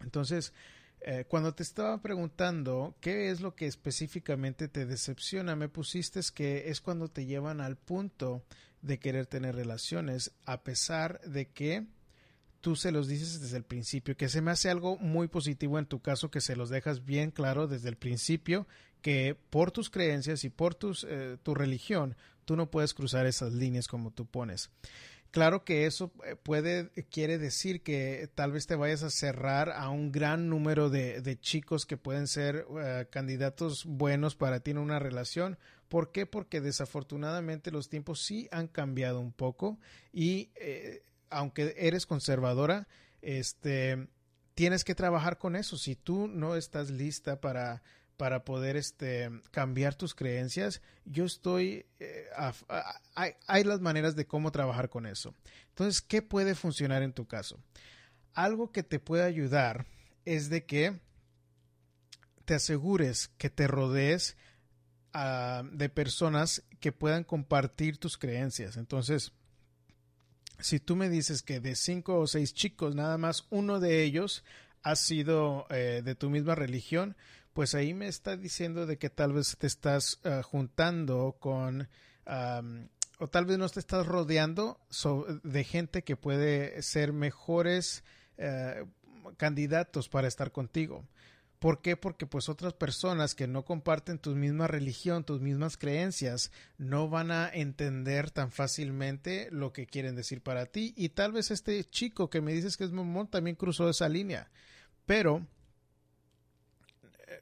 Entonces, 0.00 0.54
eh, 1.02 1.26
cuando 1.28 1.54
te 1.54 1.62
estaba 1.62 2.00
preguntando 2.00 2.96
qué 3.02 3.28
es 3.28 3.42
lo 3.42 3.54
que 3.54 3.66
específicamente 3.66 4.66
te 4.66 4.86
decepciona, 4.86 5.56
me 5.56 5.68
pusiste 5.68 6.20
que 6.34 6.70
es 6.70 6.80
cuando 6.80 7.08
te 7.08 7.26
llevan 7.26 7.60
al 7.60 7.76
punto 7.76 8.46
de 8.84 8.98
querer 8.98 9.26
tener 9.26 9.54
relaciones, 9.56 10.32
a 10.44 10.62
pesar 10.62 11.20
de 11.22 11.46
que 11.46 11.86
tú 12.60 12.76
se 12.76 12.92
los 12.92 13.08
dices 13.08 13.40
desde 13.40 13.56
el 13.56 13.64
principio, 13.64 14.16
que 14.16 14.28
se 14.28 14.40
me 14.40 14.50
hace 14.50 14.70
algo 14.70 14.96
muy 14.98 15.28
positivo 15.28 15.78
en 15.78 15.86
tu 15.86 16.00
caso, 16.00 16.30
que 16.30 16.40
se 16.40 16.56
los 16.56 16.70
dejas 16.70 17.04
bien 17.04 17.30
claro 17.30 17.66
desde 17.66 17.88
el 17.88 17.96
principio, 17.96 18.66
que 19.00 19.36
por 19.50 19.70
tus 19.70 19.90
creencias 19.90 20.44
y 20.44 20.50
por 20.50 20.74
tus, 20.74 21.06
eh, 21.08 21.36
tu 21.42 21.54
religión, 21.54 22.16
tú 22.44 22.56
no 22.56 22.70
puedes 22.70 22.94
cruzar 22.94 23.26
esas 23.26 23.52
líneas 23.52 23.88
como 23.88 24.10
tú 24.10 24.26
pones. 24.26 24.70
Claro 25.30 25.64
que 25.64 25.86
eso 25.86 26.12
eh, 26.24 26.36
puede, 26.36 26.90
quiere 27.10 27.38
decir 27.38 27.82
que 27.82 28.30
tal 28.34 28.52
vez 28.52 28.66
te 28.66 28.76
vayas 28.76 29.02
a 29.02 29.10
cerrar 29.10 29.70
a 29.70 29.88
un 29.88 30.12
gran 30.12 30.48
número 30.48 30.90
de, 30.90 31.22
de 31.22 31.40
chicos 31.40 31.86
que 31.86 31.96
pueden 31.96 32.28
ser 32.28 32.66
eh, 32.80 33.06
candidatos 33.10 33.84
buenos 33.84 34.36
para 34.36 34.60
ti 34.60 34.70
en 34.70 34.78
una 34.78 34.98
relación. 34.98 35.58
¿Por 35.94 36.10
qué? 36.10 36.26
Porque 36.26 36.60
desafortunadamente 36.60 37.70
los 37.70 37.88
tiempos 37.88 38.20
sí 38.20 38.48
han 38.50 38.66
cambiado 38.66 39.20
un 39.20 39.30
poco 39.30 39.78
y 40.12 40.50
eh, 40.56 41.04
aunque 41.30 41.72
eres 41.78 42.04
conservadora, 42.04 42.88
este, 43.22 44.08
tienes 44.56 44.82
que 44.82 44.96
trabajar 44.96 45.38
con 45.38 45.54
eso. 45.54 45.78
Si 45.78 45.94
tú 45.94 46.26
no 46.26 46.56
estás 46.56 46.90
lista 46.90 47.40
para 47.40 47.84
para 48.16 48.44
poder 48.44 48.76
este, 48.76 49.30
cambiar 49.52 49.94
tus 49.94 50.16
creencias, 50.16 50.82
yo 51.04 51.26
estoy, 51.26 51.86
eh, 52.00 52.26
hay, 53.14 53.34
hay, 53.46 53.62
las 53.62 53.80
maneras 53.80 54.16
de 54.16 54.26
cómo 54.26 54.50
trabajar 54.50 54.88
con 54.88 55.06
eso. 55.06 55.32
Entonces, 55.68 56.02
¿qué 56.02 56.22
puede 56.22 56.56
funcionar 56.56 57.04
en 57.04 57.12
tu 57.12 57.28
caso? 57.28 57.60
Algo 58.32 58.72
que 58.72 58.82
te 58.82 58.98
puede 58.98 59.22
ayudar 59.22 59.86
es 60.24 60.48
de 60.48 60.64
que 60.64 60.98
te 62.44 62.54
asegures 62.54 63.28
que 63.38 63.48
te 63.48 63.68
rodees 63.68 64.36
de 65.14 65.88
personas 65.88 66.64
que 66.80 66.90
puedan 66.90 67.22
compartir 67.22 67.98
tus 67.98 68.18
creencias. 68.18 68.76
Entonces, 68.76 69.32
si 70.58 70.80
tú 70.80 70.96
me 70.96 71.08
dices 71.08 71.42
que 71.42 71.60
de 71.60 71.76
cinco 71.76 72.18
o 72.18 72.26
seis 72.26 72.52
chicos, 72.52 72.94
nada 72.94 73.16
más 73.16 73.46
uno 73.50 73.78
de 73.78 74.02
ellos 74.02 74.44
ha 74.82 74.96
sido 74.96 75.66
eh, 75.70 76.02
de 76.04 76.14
tu 76.14 76.30
misma 76.30 76.54
religión, 76.54 77.16
pues 77.52 77.74
ahí 77.74 77.94
me 77.94 78.08
está 78.08 78.36
diciendo 78.36 78.86
de 78.86 78.98
que 78.98 79.08
tal 79.08 79.32
vez 79.32 79.56
te 79.56 79.66
estás 79.66 80.20
uh, 80.24 80.42
juntando 80.42 81.36
con 81.38 81.88
o 83.18 83.28
tal 83.28 83.44
vez 83.44 83.58
no 83.58 83.68
te 83.68 83.80
estás 83.80 84.06
rodeando 84.06 84.80
de 85.42 85.64
gente 85.64 86.02
que 86.02 86.16
puede 86.16 86.82
ser 86.82 87.12
mejores 87.12 88.02
uh, 88.38 88.88
candidatos 89.36 90.08
para 90.08 90.26
estar 90.26 90.52
contigo. 90.52 91.06
¿Por 91.64 91.80
qué? 91.80 91.96
Porque 91.96 92.26
pues 92.26 92.50
otras 92.50 92.74
personas 92.74 93.34
que 93.34 93.46
no 93.46 93.64
comparten 93.64 94.18
tu 94.18 94.34
misma 94.36 94.66
religión, 94.66 95.24
tus 95.24 95.40
mismas 95.40 95.78
creencias, 95.78 96.52
no 96.76 97.08
van 97.08 97.30
a 97.30 97.48
entender 97.48 98.30
tan 98.30 98.50
fácilmente 98.50 99.48
lo 99.50 99.72
que 99.72 99.86
quieren 99.86 100.14
decir 100.14 100.42
para 100.42 100.66
ti. 100.66 100.92
Y 100.94 101.08
tal 101.08 101.32
vez 101.32 101.50
este 101.50 101.82
chico 101.84 102.28
que 102.28 102.42
me 102.42 102.52
dices 102.52 102.76
que 102.76 102.84
es 102.84 102.90
mamón 102.92 103.28
también 103.28 103.56
cruzó 103.56 103.88
esa 103.88 104.10
línea. 104.10 104.50
Pero 105.06 105.46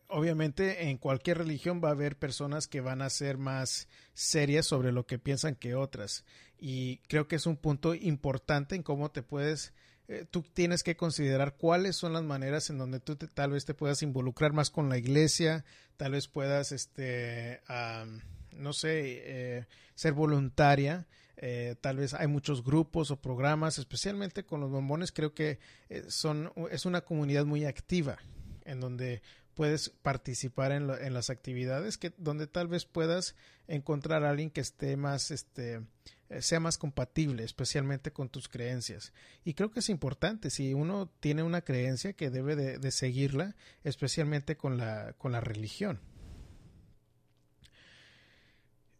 obviamente 0.06 0.88
en 0.88 0.98
cualquier 0.98 1.38
religión 1.38 1.80
va 1.82 1.88
a 1.88 1.90
haber 1.90 2.16
personas 2.16 2.68
que 2.68 2.80
van 2.80 3.02
a 3.02 3.10
ser 3.10 3.38
más 3.38 3.88
serias 4.14 4.66
sobre 4.66 4.92
lo 4.92 5.04
que 5.04 5.18
piensan 5.18 5.56
que 5.56 5.74
otras. 5.74 6.24
Y 6.60 6.98
creo 7.08 7.26
que 7.26 7.34
es 7.34 7.46
un 7.46 7.56
punto 7.56 7.92
importante 7.92 8.76
en 8.76 8.84
cómo 8.84 9.10
te 9.10 9.24
puedes, 9.24 9.72
eh, 10.12 10.26
tú 10.30 10.42
tienes 10.42 10.82
que 10.82 10.94
considerar 10.94 11.56
cuáles 11.56 11.96
son 11.96 12.12
las 12.12 12.22
maneras 12.22 12.68
en 12.68 12.76
donde 12.76 13.00
tú 13.00 13.16
te, 13.16 13.28
tal 13.28 13.52
vez 13.52 13.64
te 13.64 13.72
puedas 13.72 14.02
involucrar 14.02 14.52
más 14.52 14.68
con 14.68 14.90
la 14.90 14.98
iglesia, 14.98 15.64
tal 15.96 16.12
vez 16.12 16.28
puedas, 16.28 16.70
este, 16.70 17.60
no 18.52 18.72
sé, 18.74 19.22
eh, 19.24 19.66
ser 19.94 20.12
voluntaria. 20.12 21.06
Eh, 21.38 21.76
tal 21.80 21.96
vez 21.96 22.12
hay 22.14 22.26
muchos 22.26 22.62
grupos 22.62 23.10
o 23.10 23.16
programas, 23.16 23.78
especialmente 23.78 24.44
con 24.44 24.60
los 24.60 24.70
bombones, 24.70 25.12
creo 25.12 25.32
que 25.32 25.58
son, 26.08 26.52
es 26.70 26.84
una 26.84 27.00
comunidad 27.00 27.46
muy 27.46 27.64
activa 27.64 28.18
en 28.64 28.80
donde 28.80 29.22
puedes 29.54 29.88
participar 29.88 30.72
en, 30.72 30.86
lo, 30.86 30.98
en, 30.98 31.14
las 31.14 31.30
actividades 31.30 31.98
que 31.98 32.12
donde 32.16 32.46
tal 32.46 32.68
vez 32.68 32.84
puedas 32.84 33.34
encontrar 33.66 34.24
a 34.24 34.30
alguien 34.30 34.50
que 34.50 34.60
esté 34.60 34.96
más 34.96 35.30
este 35.30 35.80
sea 36.40 36.60
más 36.60 36.78
compatible 36.78 37.44
especialmente 37.44 38.12
con 38.12 38.28
tus 38.28 38.48
creencias. 38.48 39.12
Y 39.44 39.54
creo 39.54 39.70
que 39.70 39.80
es 39.80 39.88
importante 39.88 40.50
si 40.50 40.72
uno 40.72 41.10
tiene 41.20 41.42
una 41.42 41.62
creencia 41.62 42.12
que 42.14 42.30
debe 42.30 42.56
de, 42.56 42.78
de 42.78 42.90
seguirla 42.90 43.56
especialmente 43.84 44.56
con 44.56 44.78
la 44.78 45.14
con 45.18 45.32
la 45.32 45.40
religión. 45.40 46.00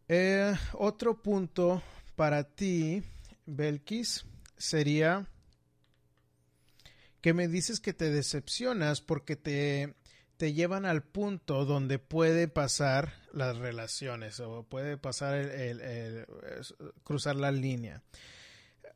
Eh, 0.09 0.53
otro 0.73 1.21
punto 1.21 1.81
para 2.15 2.43
ti 2.43 3.01
Belkis 3.45 4.25
sería 4.57 5.27
que 7.21 7.33
me 7.33 7.47
dices 7.47 7.79
que 7.79 7.93
te 7.93 8.11
decepcionas 8.11 9.01
porque 9.01 9.37
te 9.37 9.95
te 10.37 10.53
llevan 10.53 10.85
al 10.85 11.03
punto 11.03 11.65
donde 11.65 11.99
puede 11.99 12.47
pasar 12.47 13.13
las 13.31 13.57
relaciones 13.57 14.39
o 14.39 14.63
puede 14.63 14.97
pasar 14.97 15.35
el, 15.35 16.25
cruzar 17.03 17.35
la 17.35 17.51
línea. 17.51 18.01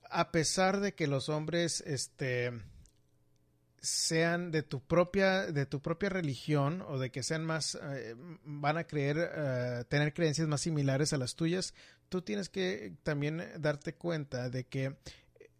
A 0.09 0.31
pesar 0.31 0.79
de 0.79 0.93
que 0.93 1.07
los 1.07 1.29
hombres 1.29 1.81
este, 1.85 2.51
sean 3.79 4.51
de 4.51 4.63
tu 4.63 4.79
propia 4.81 5.45
de 5.47 5.65
tu 5.65 5.81
propia 5.81 6.09
religión 6.09 6.81
o 6.87 6.97
de 6.97 7.11
que 7.11 7.23
sean 7.23 7.45
más 7.45 7.75
eh, 7.75 8.15
van 8.43 8.77
a 8.77 8.85
creer 8.85 9.17
uh, 9.17 9.83
tener 9.85 10.13
creencias 10.13 10.47
más 10.47 10.61
similares 10.61 11.13
a 11.13 11.17
las 11.17 11.35
tuyas, 11.35 11.73
tú 12.09 12.21
tienes 12.21 12.49
que 12.49 12.95
también 13.03 13.43
darte 13.59 13.93
cuenta 13.95 14.49
de 14.49 14.65
que 14.65 14.95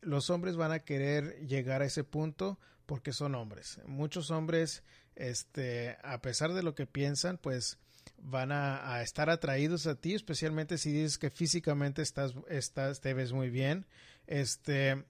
los 0.02 0.30
hombres 0.30 0.56
van 0.56 0.72
a 0.72 0.80
querer 0.80 1.46
llegar 1.46 1.82
a 1.82 1.86
ese 1.86 2.04
punto 2.04 2.60
porque 2.86 3.12
son 3.12 3.36
hombres. 3.36 3.80
Muchos 3.86 4.32
hombres 4.32 4.84
este, 5.18 5.98
a 6.04 6.22
pesar 6.22 6.54
de 6.54 6.64
lo 6.64 6.76
que 6.76 6.86
piensan, 6.86 7.38
pues 7.38 7.80
van 8.18 8.52
a, 8.52 9.02
estar 9.02 9.30
atraídos 9.30 9.88
a 9.88 9.96
ti, 9.96 10.14
especialmente 10.14 10.78
si 10.78 10.92
dices 10.92 11.18
que 11.18 11.30
físicamente 11.30 12.02
estás, 12.02 12.34
estás, 12.50 13.02
te 13.02 13.14
ves 13.14 13.34
muy 13.34 13.50
bien. 13.50 13.86
Este, 14.28 15.04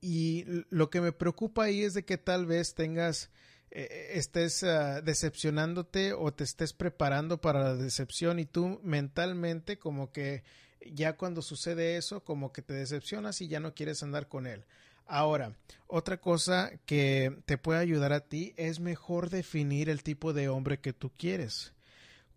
y 0.00 0.44
lo 0.70 0.90
que 0.90 1.00
me 1.00 1.12
preocupa 1.12 1.64
ahí 1.64 1.82
es 1.82 1.94
de 1.94 2.04
que 2.04 2.18
tal 2.18 2.46
vez 2.46 2.74
tengas, 2.74 3.30
eh, 3.70 4.10
estés 4.14 4.62
uh, 4.64 5.02
decepcionándote 5.04 6.12
o 6.12 6.32
te 6.32 6.44
estés 6.44 6.72
preparando 6.72 7.40
para 7.40 7.62
la 7.62 7.76
decepción 7.76 8.38
y 8.40 8.44
tú 8.44 8.80
mentalmente 8.82 9.78
como 9.78 10.10
que 10.10 10.42
ya 10.90 11.16
cuando 11.16 11.42
sucede 11.42 11.96
eso, 11.96 12.24
como 12.24 12.52
que 12.52 12.62
te 12.62 12.74
decepcionas 12.74 13.40
y 13.40 13.46
ya 13.46 13.60
no 13.60 13.74
quieres 13.74 14.02
andar 14.02 14.28
con 14.28 14.46
él. 14.48 14.64
Ahora, 15.06 15.56
otra 15.86 16.20
cosa 16.20 16.70
que 16.86 17.42
te 17.44 17.58
puede 17.58 17.80
ayudar 17.80 18.12
a 18.12 18.20
ti 18.20 18.54
es 18.56 18.80
mejor 18.80 19.30
definir 19.30 19.88
el 19.88 20.02
tipo 20.02 20.32
de 20.32 20.48
hombre 20.48 20.80
que 20.80 20.92
tú 20.92 21.10
quieres. 21.16 21.72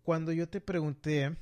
Cuando 0.02 0.32
yo 0.32 0.48
te 0.48 0.60
pregunté 0.60 1.36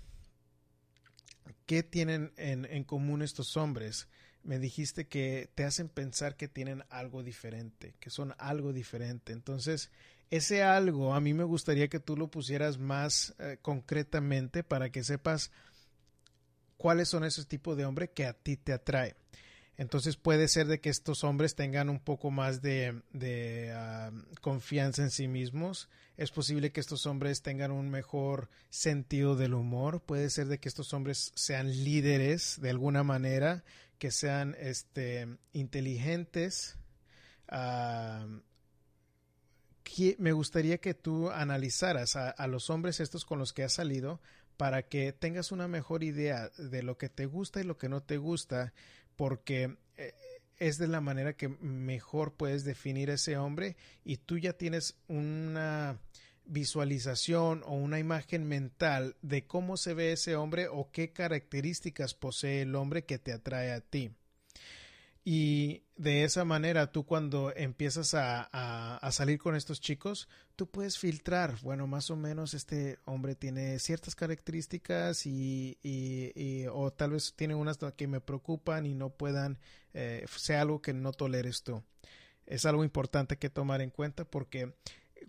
qué 1.67 1.83
tienen 1.83 2.33
en, 2.37 2.85
común 2.85 3.23
estos 3.23 3.57
hombres, 3.57 4.09
me 4.43 4.59
dijiste 4.59 5.07
que 5.07 5.51
te 5.55 5.65
hacen 5.65 5.89
pensar 5.89 6.37
que 6.37 6.49
tienen 6.49 6.85
algo 6.91 7.23
diferente, 7.23 7.95
que 8.01 8.11
son 8.11 8.35
algo 8.39 8.73
diferente. 8.73 9.33
Entonces, 9.33 9.91
ese 10.31 10.63
algo 10.63 11.15
a 11.15 11.21
mí 11.21 11.35
me 11.35 11.45
gustaría 11.45 11.89
que 11.89 12.01
tú 12.01 12.17
lo 12.17 12.29
pusieras 12.29 12.79
más 12.79 13.35
eh, 13.39 13.59
concretamente 13.61 14.63
para 14.63 14.91
que 14.91 15.05
sepas 15.05 15.51
cuáles 16.77 17.09
son 17.09 17.25
esos 17.25 17.47
tipos 17.47 17.77
de 17.77 17.87
hombre 17.87 18.11
que 18.11 18.27
a 18.27 18.35
ti 18.35 18.57
te 18.57 18.73
atrae. 18.73 19.17
Entonces 19.77 20.17
puede 20.17 20.47
ser 20.47 20.69
de 20.69 20.81
que 20.81 20.89
estos 20.89 21.25
hombres 21.25 21.57
tengan 21.57 21.89
un 21.89 21.99
poco 21.99 22.31
más 22.31 22.63
de, 22.63 23.03
uh, 23.13 24.41
confianza 24.41 25.03
en 25.03 25.11
sí 25.11 25.27
mismos. 25.27 25.89
Es 26.17 26.31
posible 26.31 26.71
que 26.71 26.81
estos 26.81 27.07
hombres 27.07 27.43
tengan 27.43 27.73
un 27.73 27.91
mejor 27.91 28.49
sentido 28.71 29.35
del 29.35 29.55
humor. 29.55 30.01
Puede 30.01 30.31
ser 30.31 30.47
de 30.47 30.59
que 30.59 30.69
estos 30.69 30.93
hombres 30.95 31.33
sean 31.35 31.69
líderes 31.69 32.61
de 32.61 32.71
alguna 32.71 33.03
manera, 33.03 33.65
que 33.99 34.13
sean 34.13 34.57
este, 34.61 35.27
inteligentes. 35.53 36.79
Uh, 37.51 38.41
me 40.19 40.33
gustaría 40.33 40.79
que 40.79 40.95
tú 40.95 41.31
analizaras 41.31 42.17
a, 42.17 42.31
a 42.31 42.47
los 42.47 42.71
hombres 42.71 43.01
estos 43.01 43.25
con 43.25 43.39
los 43.39 43.53
que 43.53 43.65
has 43.65 43.75
salido 43.75 44.21
para 44.57 44.83
que 44.83 45.13
tengas 45.13 45.53
una 45.53 45.69
mejor 45.69 46.05
idea 46.05 46.49
de 46.59 46.83
lo 46.83 46.97
que 46.97 47.09
te 47.09 47.27
gusta 47.27 47.61
y 47.61 47.65
lo 47.65 47.77
que 47.77 47.89
no 47.89 48.03
te 48.03 48.19
gusta 48.19 48.73
porque 49.17 49.77
eh, 49.97 50.15
es 50.59 50.79
de 50.79 50.89
la 50.89 51.01
manera 51.01 51.35
que 51.35 51.49
mejor 51.49 52.35
puedes 52.35 52.65
definir 52.65 53.11
ese 53.11 53.37
hombre 53.37 53.77
y 54.05 54.17
tú 54.19 54.39
ya 54.39 54.53
tienes 54.55 54.97
una 55.09 55.99
visualización 56.47 57.63
o 57.65 57.75
una 57.75 57.99
imagen 57.99 58.47
mental 58.47 59.17
de 59.23 59.47
cómo 59.47 59.77
se 59.77 59.95
ve 59.95 60.13
ese 60.13 60.37
hombre 60.37 60.69
o 60.69 60.91
qué 60.91 61.13
características 61.13 62.15
posee 62.15 62.63
el 62.63 62.75
hombre 62.75 63.05
que 63.05 63.19
te 63.19 63.33
atrae 63.33 63.73
a 63.73 63.81
ti. 63.81 64.11
Y 65.25 65.84
de 65.97 66.25
esa 66.25 66.45
manera 66.45 66.91
tú 66.91 67.05
cuando 67.05 67.53
empiezas 67.55 68.15
a, 68.15 68.43
a, 68.97 69.13
salir 69.13 69.39
con 69.39 69.55
estos 69.55 69.81
chicos, 69.81 70.29
tú 70.57 70.69
puedes 70.69 70.99
filtrar, 70.99 71.57
bueno, 71.63 71.87
más 71.87 72.11
o 72.11 72.17
menos 72.17 72.53
este 72.55 72.99
hombre 73.05 73.37
tiene 73.37 73.79
ciertas 73.79 74.17
características 74.17 75.25
y, 75.27 75.79
y, 75.83 76.67
o 76.67 76.93
tal 76.93 77.13
vez 77.13 77.35
tiene 77.37 77.55
unas 77.55 77.79
que 77.97 78.09
me 78.09 78.21
preocupan 78.21 78.87
y 78.87 78.95
no 78.95 79.11
puedan, 79.11 79.59
eh, 79.93 80.27
sea 80.37 80.63
algo 80.63 80.83
que 80.83 80.93
no 80.93 81.13
toleres 81.13 81.63
tú. 81.63 81.83
Es 82.47 82.67
algo 82.67 82.85
importante 82.85 83.39
que 83.39 83.49
tomar 83.49 83.81
en 83.81 83.91
cuenta 83.91 84.25
porque 84.25 84.75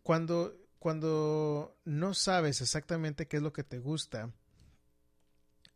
cuando, 0.01 0.57
cuando 0.79 1.77
no 1.85 2.13
sabes 2.15 2.61
exactamente 2.61 3.27
qué 3.27 3.37
es 3.37 3.43
lo 3.43 3.53
que 3.53 3.63
te 3.63 3.77
gusta, 3.77 4.31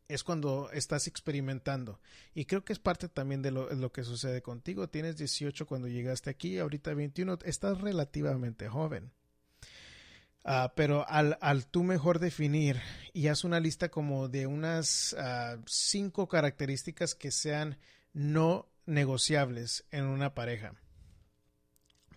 es 0.09 0.23
cuando 0.23 0.69
estás 0.73 1.07
experimentando. 1.07 2.01
Y 2.33 2.45
creo 2.45 2.65
que 2.65 2.73
es 2.73 2.79
parte 2.79 3.07
también 3.07 3.41
de 3.41 3.51
lo, 3.51 3.91
que 3.93 4.03
sucede 4.03 4.41
contigo. 4.41 4.89
Tienes 4.89 5.17
18 5.17 5.65
cuando 5.67 5.87
llegaste 5.87 6.29
aquí, 6.29 6.57
ahorita 6.57 6.93
21, 6.93 7.37
estás 7.45 7.79
relativamente 7.79 8.67
joven. 8.67 9.11
Ah, 10.43 10.73
pero 10.75 11.07
al, 11.07 11.37
al, 11.41 11.67
tú 11.67 11.83
mejor 11.83 12.19
definir 12.19 12.81
y 13.13 13.27
haz 13.27 13.43
una 13.43 13.59
lista 13.59 13.89
como 13.89 14.29
de 14.29 14.47
unas 14.47 15.13
uh, 15.13 15.61
cinco 15.67 16.27
características 16.27 17.13
que 17.13 17.29
sean 17.29 17.77
no 18.13 18.67
negociables 18.85 19.85
en 19.91 20.05
una 20.05 20.33
pareja 20.33 20.73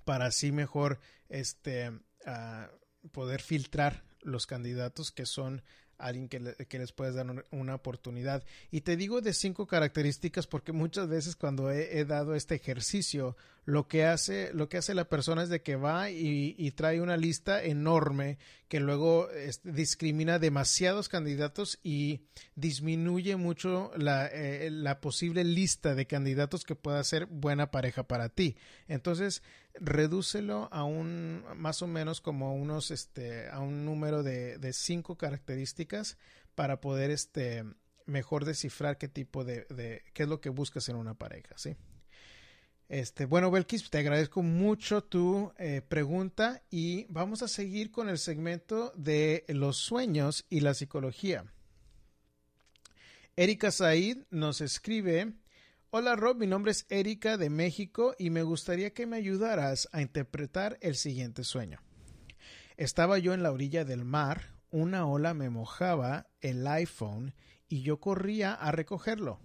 para 0.04 0.26
así 0.26 0.52
mejor 0.52 1.00
este 1.28 1.90
uh, 1.90 3.08
poder 3.10 3.42
filtrar 3.42 4.04
los 4.20 4.46
candidatos 4.46 5.10
que 5.10 5.26
son 5.26 5.62
alguien 6.06 6.28
que, 6.28 6.78
les 6.78 6.92
puedes 6.92 7.14
dar 7.14 7.44
una 7.50 7.74
oportunidad. 7.74 8.44
Y 8.70 8.82
te 8.82 8.96
digo 8.96 9.20
de 9.20 9.32
cinco 9.32 9.66
características 9.66 10.46
porque 10.46 10.72
muchas 10.72 11.08
veces 11.08 11.36
cuando 11.36 11.70
he, 11.70 12.04
dado 12.04 12.34
este 12.34 12.54
ejercicio, 12.54 13.36
lo 13.64 13.86
que 13.86 14.04
hace, 14.04 14.50
lo 14.52 14.68
que 14.68 14.78
hace 14.78 14.94
la 14.94 15.08
persona 15.08 15.44
es 15.44 15.48
de 15.48 15.62
que 15.62 15.76
va 15.76 16.10
y, 16.10 16.70
trae 16.72 17.00
una 17.00 17.16
lista 17.16 17.62
enorme 17.62 18.38
que 18.68 18.80
luego 18.80 19.28
discrimina 19.64 20.38
demasiados 20.38 21.08
candidatos 21.08 21.78
y 21.82 22.22
disminuye 22.56 23.36
mucho 23.36 23.92
eh, 23.94 24.70
la 24.72 25.00
posible 25.00 25.44
lista 25.44 25.94
de 25.94 26.06
candidatos 26.06 26.64
que 26.64 26.74
pueda 26.74 27.02
ser 27.04 27.26
buena 27.26 27.70
pareja 27.70 28.02
para 28.04 28.28
ti. 28.30 28.56
Entonces, 28.88 29.42
redúcelo 29.74 30.68
a 30.72 30.84
un 30.84 31.44
más 31.56 31.82
o 31.82 31.86
menos 31.86 32.20
como 32.20 32.54
unos 32.54 32.90
este 32.90 33.48
a 33.48 33.60
un 33.60 33.84
número 33.84 34.22
de, 34.22 34.58
de 34.58 34.72
cinco 34.72 35.16
características 35.16 36.18
para 36.54 36.80
poder 36.80 37.10
este 37.10 37.64
mejor 38.06 38.44
descifrar 38.44 38.98
qué 38.98 39.08
tipo 39.08 39.44
de, 39.44 39.66
de, 39.70 40.02
qué 40.12 40.24
es 40.24 40.28
lo 40.28 40.40
que 40.40 40.50
buscas 40.50 40.88
en 40.88 40.96
una 40.96 41.14
pareja, 41.14 41.56
¿sí? 41.56 41.76
Este, 42.88 43.24
bueno, 43.24 43.50
Belkis, 43.50 43.88
te 43.88 43.98
agradezco 43.98 44.42
mucho 44.42 45.02
tu 45.02 45.50
eh, 45.56 45.80
pregunta 45.80 46.62
y 46.70 47.06
vamos 47.08 47.42
a 47.42 47.48
seguir 47.48 47.90
con 47.90 48.10
el 48.10 48.18
segmento 48.18 48.92
de 48.96 49.44
los 49.48 49.78
sueños 49.78 50.44
y 50.50 50.60
la 50.60 50.74
psicología. 50.74 51.46
Erika 53.34 53.70
Said 53.70 54.24
nos 54.30 54.60
escribe 54.60 55.32
Hola 55.94 56.16
Rob, 56.16 56.38
mi 56.38 56.46
nombre 56.46 56.72
es 56.72 56.86
Erika 56.88 57.36
de 57.36 57.50
México 57.50 58.14
y 58.18 58.30
me 58.30 58.42
gustaría 58.42 58.94
que 58.94 59.04
me 59.04 59.18
ayudaras 59.18 59.90
a 59.92 60.00
interpretar 60.00 60.78
el 60.80 60.96
siguiente 60.96 61.44
sueño. 61.44 61.82
Estaba 62.78 63.18
yo 63.18 63.34
en 63.34 63.42
la 63.42 63.52
orilla 63.52 63.84
del 63.84 64.02
mar, 64.02 64.54
una 64.70 65.06
ola 65.06 65.34
me 65.34 65.50
mojaba 65.50 66.28
el 66.40 66.66
iPhone 66.66 67.34
y 67.68 67.82
yo 67.82 68.00
corría 68.00 68.54
a 68.54 68.72
recogerlo. 68.72 69.38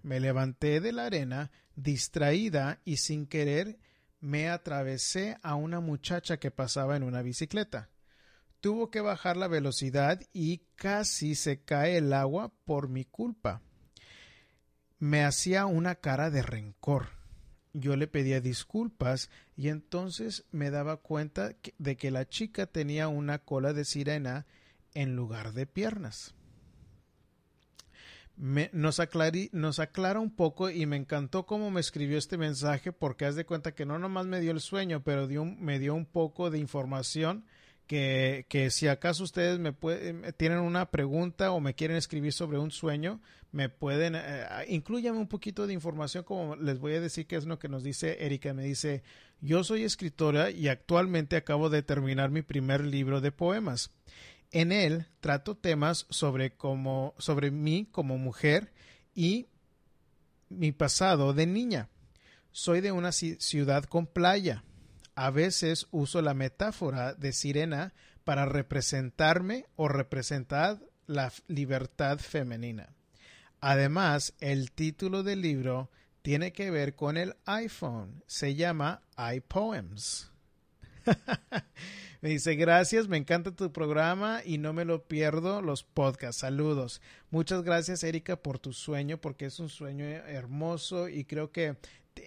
Me 0.00 0.20
levanté 0.20 0.80
de 0.80 0.92
la 0.92 1.04
arena, 1.04 1.50
distraída 1.76 2.80
y 2.86 2.96
sin 2.96 3.26
querer 3.26 3.78
me 4.20 4.48
atravesé 4.48 5.36
a 5.42 5.54
una 5.54 5.80
muchacha 5.80 6.38
que 6.38 6.50
pasaba 6.50 6.96
en 6.96 7.02
una 7.02 7.20
bicicleta. 7.20 7.90
Tuvo 8.62 8.90
que 8.90 9.02
bajar 9.02 9.36
la 9.36 9.48
velocidad 9.48 10.18
y 10.32 10.62
casi 10.76 11.34
se 11.34 11.62
cae 11.62 11.98
el 11.98 12.14
agua 12.14 12.54
por 12.64 12.88
mi 12.88 13.04
culpa 13.04 13.60
me 15.00 15.24
hacía 15.24 15.66
una 15.66 15.96
cara 15.96 16.30
de 16.30 16.42
rencor. 16.42 17.08
Yo 17.72 17.96
le 17.96 18.06
pedía 18.06 18.40
disculpas 18.40 19.30
y 19.56 19.68
entonces 19.68 20.44
me 20.52 20.70
daba 20.70 20.98
cuenta 20.98 21.52
de 21.78 21.96
que 21.96 22.10
la 22.10 22.28
chica 22.28 22.66
tenía 22.66 23.08
una 23.08 23.38
cola 23.38 23.72
de 23.72 23.84
sirena 23.84 24.46
en 24.92 25.16
lugar 25.16 25.52
de 25.54 25.66
piernas. 25.66 26.34
nos, 28.36 29.00
nos 29.52 29.78
aclara 29.78 30.20
un 30.20 30.30
poco 30.30 30.68
y 30.68 30.84
me 30.84 30.96
encantó 30.96 31.46
cómo 31.46 31.70
me 31.70 31.80
escribió 31.80 32.18
este 32.18 32.36
mensaje 32.36 32.92
porque 32.92 33.24
haz 33.24 33.36
de 33.36 33.46
cuenta 33.46 33.74
que 33.74 33.86
no 33.86 33.98
nomás 33.98 34.26
me 34.26 34.40
dio 34.40 34.50
el 34.50 34.60
sueño, 34.60 35.02
pero 35.02 35.26
me 35.44 35.78
dio 35.78 35.94
un 35.94 36.06
poco 36.06 36.50
de 36.50 36.58
información 36.58 37.46
que, 37.90 38.46
que 38.48 38.70
si 38.70 38.86
acaso 38.86 39.24
ustedes 39.24 39.58
me 39.58 39.72
pueden, 39.72 40.24
tienen 40.36 40.60
una 40.60 40.92
pregunta 40.92 41.50
o 41.50 41.58
me 41.58 41.74
quieren 41.74 41.96
escribir 41.96 42.32
sobre 42.32 42.56
un 42.56 42.70
sueño, 42.70 43.20
me 43.50 43.68
pueden, 43.68 44.14
eh, 44.14 44.46
incluyan 44.68 45.16
un 45.16 45.26
poquito 45.26 45.66
de 45.66 45.72
información 45.72 46.22
como 46.22 46.54
les 46.54 46.78
voy 46.78 46.94
a 46.94 47.00
decir 47.00 47.26
qué 47.26 47.34
es 47.34 47.46
lo 47.46 47.58
que 47.58 47.68
nos 47.68 47.82
dice 47.82 48.24
Erika. 48.24 48.54
Me 48.54 48.62
dice, 48.62 49.02
yo 49.40 49.64
soy 49.64 49.82
escritora 49.82 50.52
y 50.52 50.68
actualmente 50.68 51.34
acabo 51.34 51.68
de 51.68 51.82
terminar 51.82 52.30
mi 52.30 52.42
primer 52.42 52.84
libro 52.84 53.20
de 53.20 53.32
poemas. 53.32 53.90
En 54.52 54.70
él 54.70 55.06
trato 55.18 55.56
temas 55.56 56.06
sobre, 56.10 56.52
como, 56.52 57.16
sobre 57.18 57.50
mí 57.50 57.88
como 57.90 58.18
mujer 58.18 58.72
y 59.16 59.48
mi 60.48 60.70
pasado 60.70 61.32
de 61.32 61.46
niña. 61.46 61.88
Soy 62.52 62.82
de 62.82 62.92
una 62.92 63.10
ciudad 63.10 63.82
con 63.82 64.06
playa 64.06 64.62
a 65.20 65.30
veces 65.30 65.86
uso 65.90 66.22
la 66.22 66.32
metáfora 66.32 67.12
de 67.12 67.34
sirena 67.34 67.92
para 68.24 68.46
representarme 68.46 69.66
o 69.76 69.86
representar 69.86 70.80
la 71.06 71.30
libertad 71.46 72.18
femenina. 72.18 72.94
Además, 73.60 74.32
el 74.40 74.72
título 74.72 75.22
del 75.22 75.42
libro 75.42 75.90
tiene 76.22 76.54
que 76.54 76.70
ver 76.70 76.94
con 76.94 77.18
el 77.18 77.36
iPhone. 77.44 78.22
Se 78.26 78.54
llama 78.54 79.02
iPoems. 79.34 80.32
me 82.22 82.30
dice, 82.30 82.54
gracias, 82.54 83.06
me 83.06 83.18
encanta 83.18 83.54
tu 83.54 83.70
programa 83.74 84.40
y 84.42 84.56
no 84.56 84.72
me 84.72 84.86
lo 84.86 85.04
pierdo 85.04 85.60
los 85.60 85.84
podcasts. 85.84 86.40
Saludos. 86.40 87.02
Muchas 87.30 87.62
gracias, 87.62 88.04
Erika, 88.04 88.36
por 88.36 88.58
tu 88.58 88.72
sueño, 88.72 89.20
porque 89.20 89.44
es 89.44 89.60
un 89.60 89.68
sueño 89.68 90.06
hermoso 90.06 91.10
y 91.10 91.26
creo 91.26 91.52
que 91.52 91.76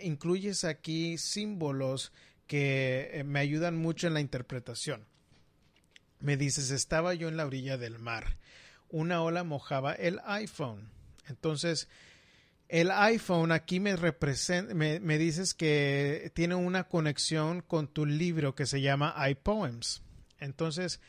incluyes 0.04 0.64
aquí 0.64 1.18
símbolos 1.18 2.12
que 2.48 3.10
eh, 3.14 3.24
me 3.24 3.40
ayudan 3.40 3.78
mucho 3.78 4.08
en 4.08 4.14
la 4.14 4.22
interpretación. 4.22 5.06
Me 6.20 6.38
dices, 6.38 6.72
estaba 6.72 7.14
yo 7.14 7.28
en 7.28 7.38
la 7.38 7.46
orilla 7.46 7.78
del 7.78 8.00
mar. 8.00 8.38
Una 8.90 9.22
ola 9.22 9.44
mojaba 9.44 9.94
el 9.94 10.20
iPhone. 10.26 10.90
Entonces, 11.28 11.90
el 12.70 12.92
iPhone 12.92 13.52
aquí 13.52 13.80
me, 13.80 13.96
representa, 13.96 14.74
me, 14.74 15.18
dices 15.18 15.54
que 15.54 16.32
tiene 16.34 16.56
una 16.56 16.86
conexión 16.86 17.62
con 17.62 17.88
tu 17.88 18.06
libro 18.06 18.56
que 18.56 18.66
se 18.66 18.82
llama 18.82 19.16
iPoems. 19.30 20.02
Entonces, 20.40 21.00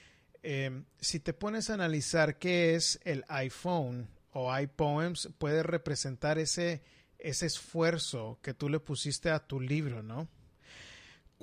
em, 0.42 0.84
si 1.00 1.20
te 1.20 1.32
pones 1.32 1.70
a 1.70 1.74
analizar 1.74 2.38
qué 2.38 2.74
es 2.74 3.00
el 3.04 3.24
iPhone 3.28 4.08
o 4.32 4.56
iPoems, 4.56 5.30
puede 5.38 5.62
representar 5.62 6.38
ese, 6.38 6.82
ese 7.18 7.46
esfuerzo 7.46 8.38
que 8.42 8.52
tú 8.52 8.68
le 8.68 8.80
pusiste 8.80 9.30
a 9.30 9.46
tu 9.46 9.60
libro, 9.60 10.02
¿no? 10.02 10.28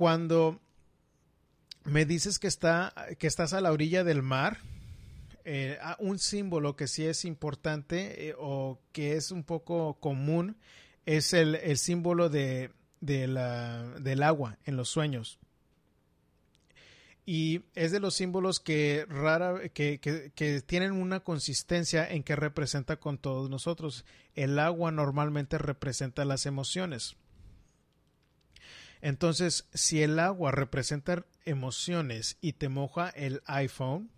Cuando 0.01 0.59
me 1.83 2.05
dices 2.05 2.39
que, 2.39 2.47
está, 2.47 2.91
que 3.19 3.27
estás 3.27 3.53
a 3.53 3.61
la 3.61 3.71
orilla 3.71 4.03
del 4.03 4.23
mar, 4.23 4.57
eh, 5.45 5.77
un 5.99 6.17
símbolo 6.17 6.75
que 6.75 6.87
sí 6.87 7.05
es 7.05 7.23
importante 7.23 8.29
eh, 8.29 8.35
o 8.35 8.79
que 8.93 9.15
es 9.15 9.29
un 9.29 9.43
poco 9.43 9.99
común 9.99 10.57
es 11.05 11.33
el, 11.33 11.53
el 11.53 11.77
símbolo 11.77 12.29
de, 12.29 12.71
del 12.99 14.23
agua 14.23 14.57
en 14.65 14.75
los 14.75 14.89
sueños. 14.89 15.37
Y 17.23 17.61
es 17.75 17.91
de 17.91 17.99
los 17.99 18.15
símbolos 18.15 18.59
que 18.59 19.05
rara 19.07 19.69
que, 19.69 19.99
que, 19.99 20.61
tienen 20.61 20.93
una 20.93 21.19
consistencia 21.19 22.09
en 22.09 22.23
que 22.23 22.35
representa 22.35 22.95
con 22.95 23.19
todos 23.19 23.51
nosotros. 23.51 24.03
El 24.33 24.57
agua 24.57 24.89
normalmente 24.89 25.59
representa 25.59 26.25
las 26.25 26.47
emociones. 26.47 27.17
Entonces, 29.01 29.67
si 29.73 30.03
el 30.03 30.19
agua 30.19 30.51
representa 30.51 31.25
emociones 31.45 32.37
y 32.41 32.53
te 32.53 32.69
moja 32.69 33.09
el 33.09 33.41
iPhone, 33.45 34.11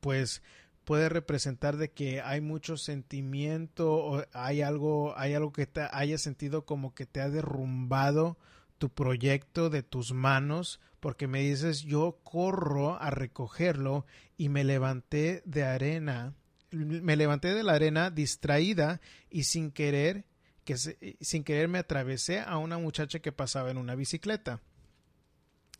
pues 0.00 0.42
puede 0.84 1.08
representar 1.08 1.76
de 1.76 1.90
que 1.90 2.20
hay 2.20 2.40
mucho 2.40 2.76
sentimiento 2.76 3.92
o 3.92 4.24
hay 4.32 4.62
algo, 4.62 5.16
hay 5.18 5.34
algo 5.34 5.52
que 5.52 5.66
te 5.66 5.82
haya 5.90 6.18
sentido 6.18 6.64
como 6.64 6.94
que 6.94 7.06
te 7.06 7.20
ha 7.20 7.28
derrumbado 7.28 8.38
tu 8.78 8.90
proyecto 8.90 9.70
de 9.70 9.82
tus 9.82 10.12
manos 10.12 10.80
porque 11.00 11.26
me 11.26 11.40
dices 11.40 11.82
yo 11.82 12.20
corro 12.22 13.00
a 13.00 13.10
recogerlo 13.10 14.06
y 14.36 14.48
me 14.48 14.64
levanté 14.64 15.42
de 15.44 15.64
arena 15.64 16.34
me 16.70 17.16
levanté 17.16 17.54
de 17.54 17.62
la 17.62 17.74
arena 17.74 18.10
distraída 18.10 19.00
y 19.30 19.44
sin 19.44 19.70
querer 19.70 20.24
que 20.68 21.16
sin 21.20 21.44
querer 21.44 21.66
me 21.68 21.78
atravesé 21.78 22.40
a 22.40 22.58
una 22.58 22.76
muchacha 22.76 23.20
que 23.20 23.32
pasaba 23.32 23.70
en 23.70 23.78
una 23.78 23.94
bicicleta 23.94 24.60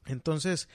entonces 0.06 0.68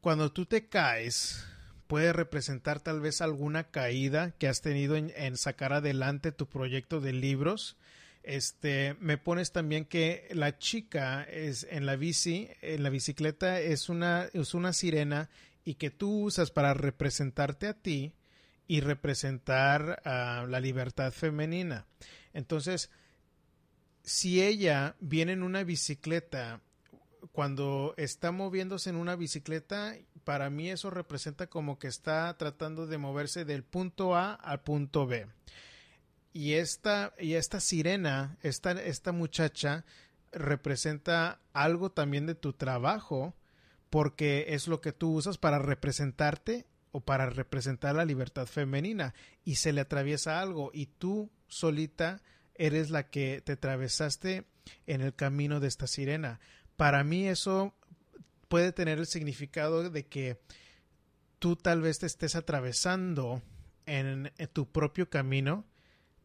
cuando 0.00 0.32
tú 0.32 0.44
te 0.44 0.66
caes 0.68 1.46
puede 1.86 2.12
representar 2.12 2.80
tal 2.80 3.00
vez 3.00 3.20
alguna 3.20 3.70
caída 3.70 4.32
que 4.32 4.46
has 4.46 4.60
tenido 4.60 4.94
en, 4.96 5.36
sacar 5.36 5.72
adelante 5.72 6.32
tu 6.32 6.46
proyecto 6.46 7.00
de 7.00 7.14
libros. 7.14 7.76
Este, 8.22 8.94
me 9.00 9.16
pones 9.16 9.52
también 9.52 9.86
que 9.86 10.28
la 10.32 10.58
chica 10.58 11.24
es 11.24 11.66
en 11.70 11.86
la 11.86 11.96
bici, 11.96 12.50
en 12.60 12.82
la 12.82 12.90
bicicleta 12.90 13.58
es 13.60 13.88
una, 13.88 14.28
es 14.34 14.52
una 14.52 14.74
sirena 14.74 15.30
y 15.64 15.74
que 15.74 15.90
tú 15.90 16.24
usas 16.24 16.50
para 16.50 16.74
representarte 16.74 17.68
a 17.68 17.74
ti 17.74 18.12
y 18.66 18.80
representar 18.80 20.02
a 20.04 20.46
la 20.46 20.60
libertad 20.60 21.10
femenina. 21.10 21.86
Entonces, 22.34 22.90
si 24.08 24.42
ella 24.42 24.96
viene 25.00 25.32
en 25.32 25.42
una 25.42 25.64
bicicleta 25.64 26.62
cuando 27.32 27.92
está 27.98 28.32
moviéndose 28.32 28.88
en 28.88 28.96
una 28.96 29.16
bicicleta, 29.16 29.96
para 30.24 30.48
mí 30.48 30.70
eso 30.70 30.88
representa 30.88 31.48
como 31.48 31.78
que 31.78 31.88
está 31.88 32.34
tratando 32.38 32.86
de 32.86 32.96
moverse 32.96 33.44
del 33.44 33.64
punto 33.64 34.16
A 34.16 34.32
al 34.32 34.62
punto 34.62 35.06
B. 35.06 35.26
Y 36.32 36.54
esta, 36.54 37.12
y 37.18 37.34
esta 37.34 37.60
sirena, 37.60 38.38
esta, 38.42 38.72
esta 38.72 39.12
muchacha, 39.12 39.84
representa 40.32 41.40
algo 41.52 41.90
también 41.90 42.24
de 42.24 42.34
tu 42.34 42.54
trabajo, 42.54 43.34
porque 43.90 44.46
es 44.48 44.68
lo 44.68 44.80
que 44.80 44.92
tú 44.92 45.12
usas 45.12 45.36
para 45.36 45.58
representarte 45.58 46.64
o 46.92 47.00
para 47.02 47.28
representar 47.28 47.94
la 47.94 48.06
libertad 48.06 48.46
femenina. 48.46 49.12
Y 49.44 49.56
se 49.56 49.74
le 49.74 49.82
atraviesa 49.82 50.40
algo, 50.40 50.70
y 50.72 50.86
tú 50.86 51.30
solita 51.46 52.22
eres 52.58 52.90
la 52.90 53.08
que 53.08 53.40
te 53.40 53.52
atravesaste 53.52 54.44
en 54.86 55.00
el 55.00 55.14
camino 55.14 55.60
de 55.60 55.68
esta 55.68 55.86
sirena 55.86 56.40
para 56.78 57.02
mí 57.02 57.26
eso 57.26 57.74
puede 58.46 58.72
tener 58.72 58.98
el 58.98 59.06
significado 59.06 59.90
de 59.90 60.06
que 60.06 60.38
tú 61.40 61.56
tal 61.56 61.82
vez 61.82 61.98
te 61.98 62.06
estés 62.06 62.36
atravesando 62.36 63.42
en, 63.84 64.32
tu 64.52 64.70
propio 64.70 65.10
camino 65.10 65.66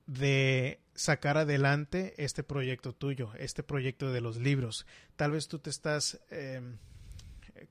de 0.05 0.79
sacar 0.93 1.39
adelante 1.39 2.13
este 2.17 2.43
proyecto 2.43 2.93
tuyo, 2.93 3.31
este 3.39 3.63
proyecto 3.63 4.13
de 4.13 4.21
los 4.21 4.37
libros. 4.37 4.85
Tal 5.15 5.31
vez 5.31 5.47
tú 5.47 5.57
te 5.57 5.71
estás 5.71 6.19
em, 6.29 6.77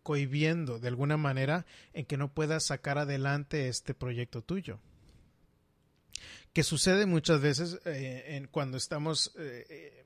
cohibiendo 0.02 0.80
de 0.80 0.88
alguna 0.88 1.16
manera 1.16 1.66
en 1.92 2.04
que 2.04 2.16
no 2.16 2.34
puedas 2.34 2.64
sacar 2.64 2.98
adelante 2.98 3.68
este 3.68 3.94
proyecto 3.94 4.42
tuyo. 4.42 4.80
Que 6.52 6.62
sucede 6.62 7.06
muchas 7.06 7.40
veces 7.40 7.80
eh, 7.86 8.36
en, 8.36 8.46
cuando 8.46 8.76
estamos 8.76 9.32
eh, 9.38 10.04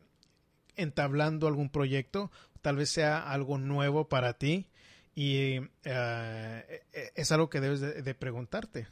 entablando 0.77 1.49
algún 1.49 1.71
proyecto 1.71 2.31
tal 2.63 2.77
vez 2.77 2.91
sea 2.91 3.19
algo 3.19 3.59
nuevo 3.59 4.09
para 4.09 4.35
ti 4.39 4.69
y 5.15 5.61
eh, 5.85 6.83
es 7.15 7.33
algo 7.33 7.49
que 7.49 7.61
debes 7.61 7.81
de, 7.81 8.15
preguntarte. 8.15 8.87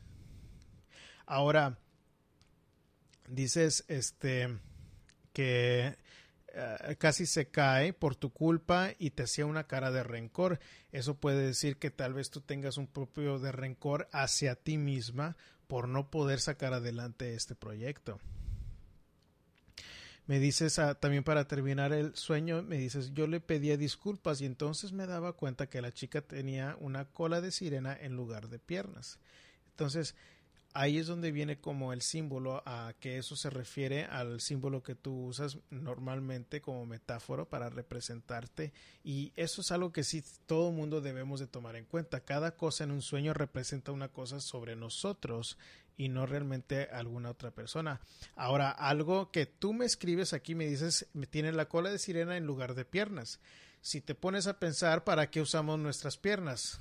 Ahora, 1.26 1.78
dices 3.28 3.84
este 3.88 4.56
que 5.32 5.96
casi 6.98 7.26
se 7.26 7.50
cae 7.50 7.92
por 7.92 8.14
tu 8.14 8.32
culpa 8.32 8.92
y 8.98 9.10
te 9.10 9.24
hacía 9.24 9.44
una 9.44 9.66
cara 9.66 9.90
de 9.90 10.04
rencor. 10.04 10.60
Eso 10.92 11.16
puede 11.18 11.44
decir 11.44 11.78
que 11.78 11.90
tal 11.90 12.14
vez 12.14 12.30
tú 12.30 12.40
tengas 12.40 12.78
un 12.78 12.86
propio 12.86 13.38
de 13.38 13.52
rencor 13.52 14.08
hacia 14.12 14.54
ti 14.54 14.78
misma 14.78 15.36
por 15.66 15.88
no 15.88 16.10
poder 16.10 16.40
sacar 16.40 16.72
adelante 16.72 17.34
este 17.34 17.54
proyecto 17.54 18.20
me 20.26 20.38
dices 20.38 20.78
ah, 20.78 20.94
también 20.94 21.22
para 21.22 21.46
terminar 21.46 21.92
el 21.92 22.14
sueño, 22.14 22.62
me 22.62 22.78
dices, 22.78 23.12
yo 23.12 23.26
le 23.26 23.40
pedía 23.40 23.76
disculpas 23.76 24.40
y 24.40 24.46
entonces 24.46 24.92
me 24.92 25.06
daba 25.06 25.34
cuenta 25.34 25.68
que 25.68 25.82
la 25.82 25.92
chica 25.92 26.22
tenía 26.22 26.76
una 26.80 27.04
cola 27.04 27.40
de 27.40 27.50
sirena 27.50 27.94
en 27.94 28.16
lugar 28.16 28.48
de 28.48 28.58
piernas. 28.58 29.18
Entonces, 29.70 30.14
ahí 30.74 30.98
es 30.98 31.06
donde 31.06 31.30
viene 31.30 31.58
como 31.60 31.92
el 31.92 32.02
símbolo 32.02 32.62
a 32.66 32.92
que 32.98 33.16
eso 33.16 33.36
se 33.36 33.48
refiere 33.48 34.04
al 34.04 34.40
símbolo 34.40 34.82
que 34.82 34.96
tú 34.96 35.26
usas 35.26 35.58
normalmente 35.70 36.60
como 36.60 36.84
metáfora 36.84 37.44
para 37.44 37.70
representarte 37.70 38.72
y 39.04 39.32
eso 39.36 39.60
es 39.60 39.70
algo 39.70 39.92
que 39.92 40.02
sí 40.02 40.22
todo 40.46 40.72
mundo 40.72 41.00
debemos 41.00 41.38
de 41.38 41.46
tomar 41.46 41.76
en 41.76 41.84
cuenta. 41.84 42.24
Cada 42.24 42.56
cosa 42.56 42.84
en 42.84 42.90
un 42.90 43.02
sueño 43.02 43.32
representa 43.32 43.92
una 43.92 44.08
cosa 44.08 44.40
sobre 44.40 44.74
nosotros 44.74 45.56
y 45.96 46.08
no 46.08 46.26
realmente 46.26 46.88
alguna 46.90 47.30
otra 47.30 47.52
persona. 47.52 48.00
Ahora, 48.34 48.70
algo 48.70 49.30
que 49.30 49.46
tú 49.46 49.72
me 49.72 49.84
escribes 49.84 50.32
aquí 50.32 50.56
me 50.56 50.66
dices, 50.66 51.06
me 51.12 51.28
tiene 51.28 51.52
la 51.52 51.68
cola 51.68 51.90
de 51.90 51.98
sirena 51.98 52.36
en 52.36 52.46
lugar 52.46 52.74
de 52.74 52.84
piernas. 52.84 53.38
Si 53.80 54.00
te 54.00 54.16
pones 54.16 54.48
a 54.48 54.58
pensar, 54.58 55.04
¿para 55.04 55.30
qué 55.30 55.40
usamos 55.40 55.78
nuestras 55.78 56.16
piernas? 56.16 56.80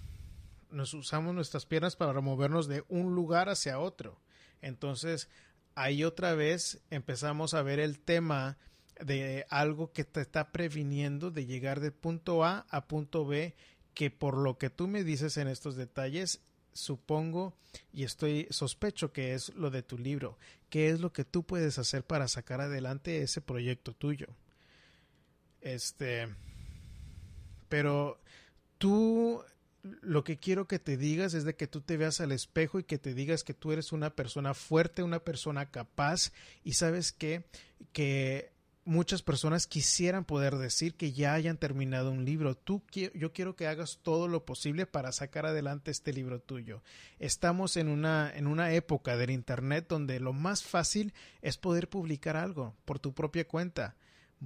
Nos 0.73 0.93
usamos 0.93 1.35
nuestras 1.35 1.65
piernas 1.67 1.95
para 1.95 2.19
movernos 2.19 2.67
de 2.67 2.83
un 2.89 3.13
lugar 3.13 3.47
hacia 3.47 3.79
otro. 3.79 4.19
Entonces, 4.61 5.29
ahí 5.75 6.03
otra 6.03 6.33
vez 6.33 6.81
empezamos 6.89 7.53
a 7.53 7.61
ver 7.61 7.79
el 7.79 7.99
tema 7.99 8.57
de 8.99 9.45
algo 9.49 9.93
que 9.93 10.03
te 10.03 10.21
está 10.21 10.51
previniendo 10.51 11.31
de 11.31 11.45
llegar 11.45 11.79
de 11.79 11.91
punto 11.91 12.43
A 12.43 12.65
a 12.69 12.87
punto 12.87 13.25
B, 13.25 13.55
que 13.93 14.09
por 14.09 14.35
lo 14.35 14.57
que 14.57 14.69
tú 14.69 14.87
me 14.87 15.03
dices 15.03 15.37
en 15.37 15.47
estos 15.47 15.75
detalles 15.75 16.41
supongo 16.73 17.55
y 17.91 18.03
estoy 18.03 18.47
sospecho 18.49 19.13
que 19.13 19.33
es 19.33 19.53
lo 19.55 19.69
de 19.69 19.83
tu 19.83 19.97
libro. 19.97 20.39
¿Qué 20.69 20.89
es 20.89 20.99
lo 20.99 21.13
que 21.13 21.23
tú 21.23 21.43
puedes 21.43 21.77
hacer 21.77 22.03
para 22.03 22.27
sacar 22.27 22.61
adelante 22.61 23.21
ese 23.21 23.41
proyecto 23.41 23.93
tuyo? 23.93 24.27
Este, 25.61 26.27
pero 27.69 28.19
tú 28.79 29.43
lo 29.83 30.23
que 30.23 30.37
quiero 30.37 30.67
que 30.67 30.79
te 30.79 30.97
digas 30.97 31.33
es 31.33 31.43
de 31.43 31.55
que 31.55 31.67
tú 31.67 31.81
te 31.81 31.97
veas 31.97 32.21
al 32.21 32.31
espejo 32.31 32.79
y 32.79 32.83
que 32.83 32.97
te 32.97 33.13
digas 33.13 33.43
que 33.43 33.53
tú 33.53 33.71
eres 33.71 33.91
una 33.91 34.15
persona 34.15 34.53
fuerte, 34.53 35.03
una 35.03 35.19
persona 35.19 35.69
capaz 35.69 36.31
y 36.63 36.73
sabes 36.73 37.11
que 37.11 37.45
que 37.91 38.53
muchas 38.85 39.21
personas 39.21 39.67
quisieran 39.67 40.25
poder 40.25 40.55
decir 40.57 40.95
que 40.95 41.13
ya 41.13 41.33
hayan 41.33 41.57
terminado 41.57 42.11
un 42.11 42.25
libro. 42.25 42.55
Tú, 42.55 42.81
yo 43.13 43.33
quiero 43.33 43.55
que 43.55 43.67
hagas 43.67 43.99
todo 44.01 44.27
lo 44.27 44.45
posible 44.45 44.85
para 44.85 45.11
sacar 45.11 45.45
adelante 45.45 45.91
este 45.91 46.13
libro 46.13 46.39
tuyo. 46.39 46.81
Estamos 47.19 47.77
en 47.77 47.87
una, 47.87 48.31
en 48.33 48.47
una 48.47 48.73
época 48.73 49.17
del 49.17 49.29
Internet 49.29 49.85
donde 49.87 50.19
lo 50.19 50.33
más 50.33 50.63
fácil 50.63 51.13
es 51.41 51.57
poder 51.57 51.89
publicar 51.89 52.35
algo 52.35 52.75
por 52.85 52.99
tu 52.99 53.13
propia 53.13 53.47
cuenta. 53.47 53.95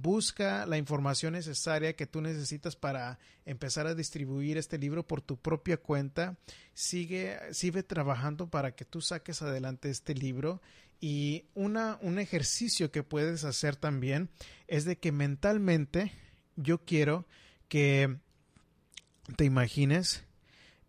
Busca 0.00 0.64
la 0.64 0.78
información 0.78 1.32
necesaria 1.32 1.96
que 1.96 2.06
tú 2.06 2.20
necesitas 2.20 2.76
para 2.76 3.18
empezar 3.44 3.88
a 3.88 3.96
distribuir 3.96 4.56
este 4.56 4.78
libro 4.78 5.04
por 5.04 5.22
tu 5.22 5.36
propia 5.36 5.76
cuenta. 5.76 6.38
Sigue, 6.72 7.36
sigue 7.50 7.82
trabajando 7.82 8.48
para 8.48 8.76
que 8.76 8.84
tú 8.84 9.00
saques 9.00 9.42
adelante 9.42 9.90
este 9.90 10.14
libro 10.14 10.62
y 11.00 11.46
una, 11.56 11.98
un 12.00 12.20
ejercicio 12.20 12.92
que 12.92 13.02
puedes 13.02 13.42
hacer 13.42 13.74
también 13.74 14.30
es 14.68 14.84
de 14.84 14.98
que 14.98 15.10
mentalmente 15.10 16.12
yo 16.54 16.84
quiero 16.84 17.26
que 17.66 18.18
te 19.34 19.44
imagines 19.46 20.22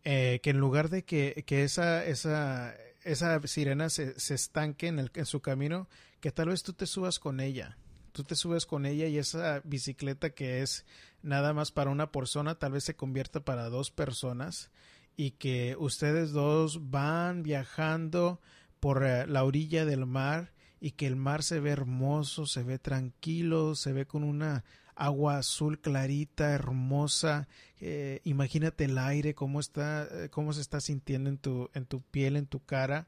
eh, 0.04 0.40
que 0.44 0.52
en 0.52 0.60
lugar 0.60 0.90
de 0.90 1.04
que, 1.04 1.44
que 1.48 1.64
esa, 1.64 2.06
esa, 2.06 2.76
esa 3.04 3.42
sirena 3.48 3.90
se, 3.90 4.20
se 4.20 4.36
estanque 4.36 4.86
en, 4.86 5.00
el, 5.00 5.10
en 5.16 5.26
su 5.26 5.42
camino, 5.42 5.90
que 6.20 6.32
tal 6.32 6.50
vez 6.50 6.62
tú 6.62 6.74
te 6.74 6.86
subas 6.86 7.18
con 7.18 7.40
ella. 7.40 7.76
Tú 8.20 8.26
te 8.26 8.36
subes 8.36 8.66
con 8.66 8.86
ella 8.86 9.08
y 9.08 9.18
esa 9.18 9.62
bicicleta 9.64 10.32
que 10.32 10.62
es 10.62 10.86
nada 11.22 11.54
más 11.54 11.72
para 11.72 11.90
una 11.90 12.12
persona, 12.12 12.56
tal 12.56 12.74
vez 12.74 12.84
se 12.84 12.98
convierta 12.98 13.46
para 13.46 13.70
dos 13.70 13.92
personas 13.92 14.72
y 15.16 15.32
que 15.32 15.78
ustedes 15.80 16.34
dos 16.34 16.90
van 16.90 17.44
viajando 17.44 18.42
por 18.82 19.06
eh, 19.06 19.26
la 19.26 19.46
orilla 19.46 19.86
del 19.86 20.06
mar 20.06 20.52
y 20.82 20.92
que 20.92 21.08
el 21.08 21.16
mar 21.16 21.44
se 21.44 21.62
ve 21.62 21.70
hermoso, 21.70 22.46
se 22.46 22.62
ve 22.64 22.78
tranquilo, 22.78 23.74
se 23.74 23.94
ve 23.94 24.06
con 24.06 24.26
una 24.26 24.66
agua 24.96 25.38
azul 25.38 25.80
clarita, 25.80 26.52
hermosa. 26.52 27.48
Eh, 27.80 28.20
imagínate 28.26 28.84
el 28.84 28.98
aire, 28.98 29.34
cómo 29.34 29.62
está, 29.62 30.10
eh, 30.12 30.30
cómo 30.30 30.52
se 30.52 30.60
está 30.60 30.82
sintiendo 30.82 31.30
en 31.30 31.38
tu, 31.38 31.70
en 31.74 31.86
tu 31.86 32.02
piel, 32.02 32.36
en 32.36 32.48
tu 32.48 32.60
cara. 32.66 33.08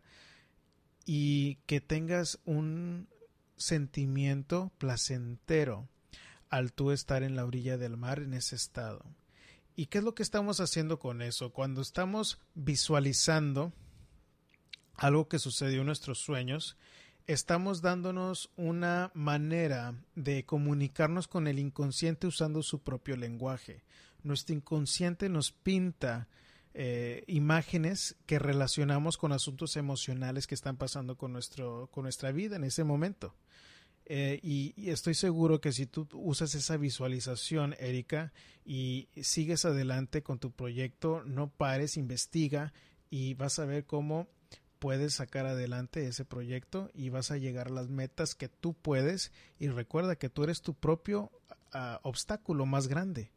Y 1.06 1.56
que 1.66 1.82
tengas 1.82 2.40
un 2.46 3.10
sentimiento 3.62 4.72
placentero 4.78 5.88
al 6.50 6.74
tú 6.74 6.92
estar 6.92 7.24
en 7.24 7.36
la 7.36 7.46
orilla 7.46 7.78
del 7.78 7.96
mar 7.96 8.20
en 8.20 8.34
ese 8.34 8.56
estado. 8.56 9.06
¿Y 9.76 9.86
qué 9.86 10.00
es 10.00 10.04
lo 10.04 10.14
que 10.14 10.24
estamos 10.24 10.60
haciendo 10.60 11.00
con 11.00 11.22
eso? 11.22 11.54
Cuando 11.54 11.82
estamos 11.82 12.40
visualizando 12.54 13.72
algo 14.96 15.28
que 15.28 15.40
sucedió 15.40 15.80
en 15.80 15.88
nuestros 15.88 16.20
sueños, 16.20 16.78
estamos 17.26 17.82
dándonos 17.82 18.52
una 18.58 19.12
manera 19.14 19.96
de 20.16 20.46
comunicarnos 20.46 21.28
con 21.28 21.48
el 21.48 21.58
inconsciente 21.58 22.28
usando 22.28 22.62
su 22.64 22.84
propio 22.84 23.16
lenguaje. 23.16 23.84
Nuestro 24.24 24.56
inconsciente 24.56 25.30
nos 25.30 25.52
pinta 25.52 26.28
eh, 26.74 27.24
imágenes 27.28 28.16
que 28.26 28.40
relacionamos 28.40 29.18
con 29.18 29.32
asuntos 29.32 29.76
emocionales 29.78 30.48
que 30.48 30.56
están 30.56 30.78
pasando 30.78 31.18
con, 31.18 31.34
nuestro, 31.34 31.90
con 31.92 32.04
nuestra 32.04 32.32
vida 32.32 32.56
en 32.56 32.64
ese 32.64 32.84
momento. 32.84 33.34
Eh, 34.14 34.42
y, 34.44 34.90
estoy 34.90 35.14
seguro 35.14 35.62
que 35.62 35.72
si 35.72 35.86
tú 35.86 36.06
usas 36.12 36.54
esa 36.54 36.76
visualización, 36.76 37.78
Erika, 37.80 38.34
y 38.66 39.08
sigues 39.22 39.64
adelante 39.64 40.22
con 40.22 40.38
tu 40.38 40.52
proyecto, 40.52 41.24
no 41.24 41.50
pares, 41.50 41.96
investiga 41.96 42.74
y 43.10 43.36
vas 43.36 43.58
a 43.58 43.64
ver 43.64 43.86
cómo 43.86 44.28
puedes 44.80 45.14
sacar 45.14 45.46
adelante 45.46 46.06
ese 46.06 46.26
proyecto 46.26 46.92
y 46.94 47.08
vas 47.08 47.32
a 47.32 47.38
llegar 47.38 47.68
a 47.68 47.72
las 47.72 47.88
metas 47.88 48.36
que 48.36 48.50
tú 48.50 48.74
puedes 48.74 49.32
y 49.60 49.70
recuerda 49.70 50.18
que 50.18 50.30
tú 50.30 50.44
eres 50.44 50.62
tu 50.62 50.74
propio 50.74 51.32
ah, 51.72 52.02
obstáculo 52.04 52.66
más 52.66 52.90
grande. 52.90 53.32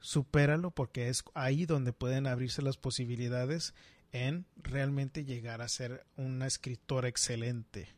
Supéralo 0.00 0.70
porque 0.70 1.08
es 1.08 1.24
ahí 1.32 1.64
donde 1.64 1.94
pueden 1.94 2.26
abrirse 2.26 2.60
las 2.60 2.76
posibilidades 2.76 3.72
en 4.12 4.44
realmente 4.58 5.24
llegar 5.24 5.62
a 5.62 5.68
ser 5.68 6.04
una 6.18 6.46
escritora 6.46 7.08
excelente. 7.08 7.97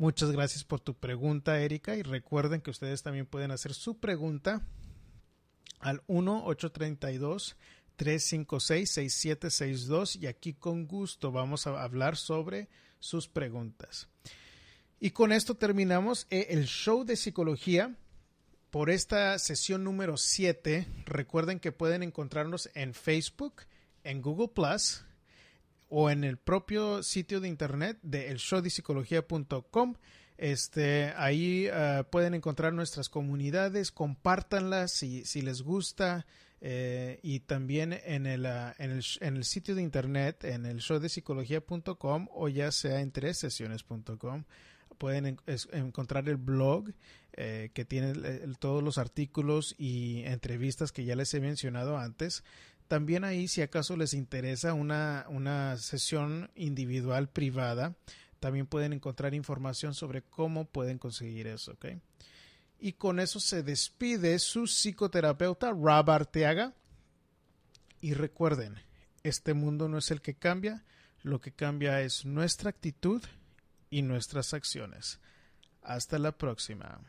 Muchas 0.00 0.32
gracias 0.32 0.64
por 0.64 0.80
tu 0.80 0.94
pregunta, 0.94 1.60
Erika, 1.60 1.94
y 1.94 2.02
recuerden 2.02 2.62
que 2.62 2.70
ustedes 2.70 3.02
también 3.02 3.26
pueden 3.26 3.50
hacer 3.50 3.74
su 3.74 3.98
pregunta 3.98 4.62
al 5.78 6.02
1 6.06 6.46
832 6.46 7.58
356-6762 7.98 10.22
y 10.22 10.26
aquí 10.26 10.54
con 10.54 10.86
gusto 10.86 11.32
vamos 11.32 11.66
a 11.66 11.82
hablar 11.82 12.16
sobre 12.16 12.70
sus 12.98 13.28
preguntas. 13.28 14.08
Y 15.00 15.10
con 15.10 15.32
esto 15.32 15.56
terminamos 15.56 16.26
eh, 16.30 16.46
el 16.48 16.64
show 16.64 17.04
de 17.04 17.16
psicología 17.16 17.94
por 18.70 18.88
esta 18.88 19.38
sesión 19.38 19.84
número 19.84 20.16
7. 20.16 20.86
Recuerden 21.04 21.60
que 21.60 21.72
pueden 21.72 22.02
encontrarnos 22.02 22.70
en 22.72 22.94
Facebook, 22.94 23.64
en 24.02 24.22
Google 24.22 24.48
Plus 24.48 25.04
o 25.90 26.08
en 26.08 26.24
el 26.24 26.38
propio 26.38 27.02
sitio 27.02 27.40
de 27.40 27.48
internet 27.48 27.98
de 28.02 28.30
elshowdepsicología.com. 28.30 29.96
Este, 30.38 31.12
ahí 31.16 31.68
uh, 31.68 32.04
pueden 32.08 32.32
encontrar 32.32 32.72
nuestras 32.72 33.10
comunidades, 33.10 33.92
compártanlas 33.92 34.92
si, 34.92 35.26
si 35.26 35.42
les 35.42 35.60
gusta, 35.60 36.24
eh, 36.62 37.20
y 37.22 37.40
también 37.40 37.92
en 37.92 38.24
el, 38.26 38.46
ah, 38.46 38.74
en, 38.78 38.90
el, 38.90 39.04
en 39.20 39.36
el, 39.36 39.44
sitio 39.44 39.74
de 39.74 39.82
internet, 39.82 40.44
en 40.44 40.64
el 40.64 40.80
show 40.80 40.98
de 40.98 41.10
psicología.com 41.10 42.28
o 42.32 42.48
ya 42.48 42.72
sea 42.72 43.00
en 43.00 43.12
tres 43.12 43.38
sesiones.com 43.38 44.44
pueden 45.00 45.38
encontrar 45.72 46.28
el 46.28 46.36
blog 46.36 46.90
eh, 47.32 47.70
que 47.72 47.86
tiene 47.86 48.12
todos 48.58 48.82
los 48.82 48.98
artículos 48.98 49.74
y 49.78 50.24
entrevistas 50.26 50.92
que 50.92 51.04
ya 51.04 51.16
les 51.16 51.32
he 51.32 51.40
mencionado 51.40 51.96
antes. 51.96 52.44
También 52.90 53.22
ahí, 53.22 53.46
si 53.46 53.62
acaso 53.62 53.96
les 53.96 54.14
interesa 54.14 54.74
una, 54.74 55.24
una 55.28 55.76
sesión 55.76 56.50
individual 56.56 57.28
privada, 57.28 57.94
también 58.40 58.66
pueden 58.66 58.92
encontrar 58.92 59.32
información 59.32 59.94
sobre 59.94 60.22
cómo 60.22 60.64
pueden 60.64 60.98
conseguir 60.98 61.46
eso. 61.46 61.78
Y 62.80 62.94
con 62.94 63.20
eso 63.20 63.38
se 63.38 63.62
despide 63.62 64.40
su 64.40 64.66
psicoterapeuta 64.66 65.70
Rob 65.70 66.10
Arteaga. 66.10 66.74
Y 68.00 68.14
recuerden, 68.14 68.74
este 69.22 69.54
mundo 69.54 69.88
no 69.88 69.98
es 69.98 70.10
el 70.10 70.20
que 70.20 70.34
cambia, 70.34 70.84
lo 71.22 71.40
que 71.40 71.52
cambia 71.52 72.00
es 72.00 72.24
nuestra 72.24 72.70
actitud 72.70 73.22
y 73.88 74.02
nuestras 74.02 74.52
acciones. 74.52 75.20
Hasta 75.80 76.18
la 76.18 76.36
próxima. 76.36 77.00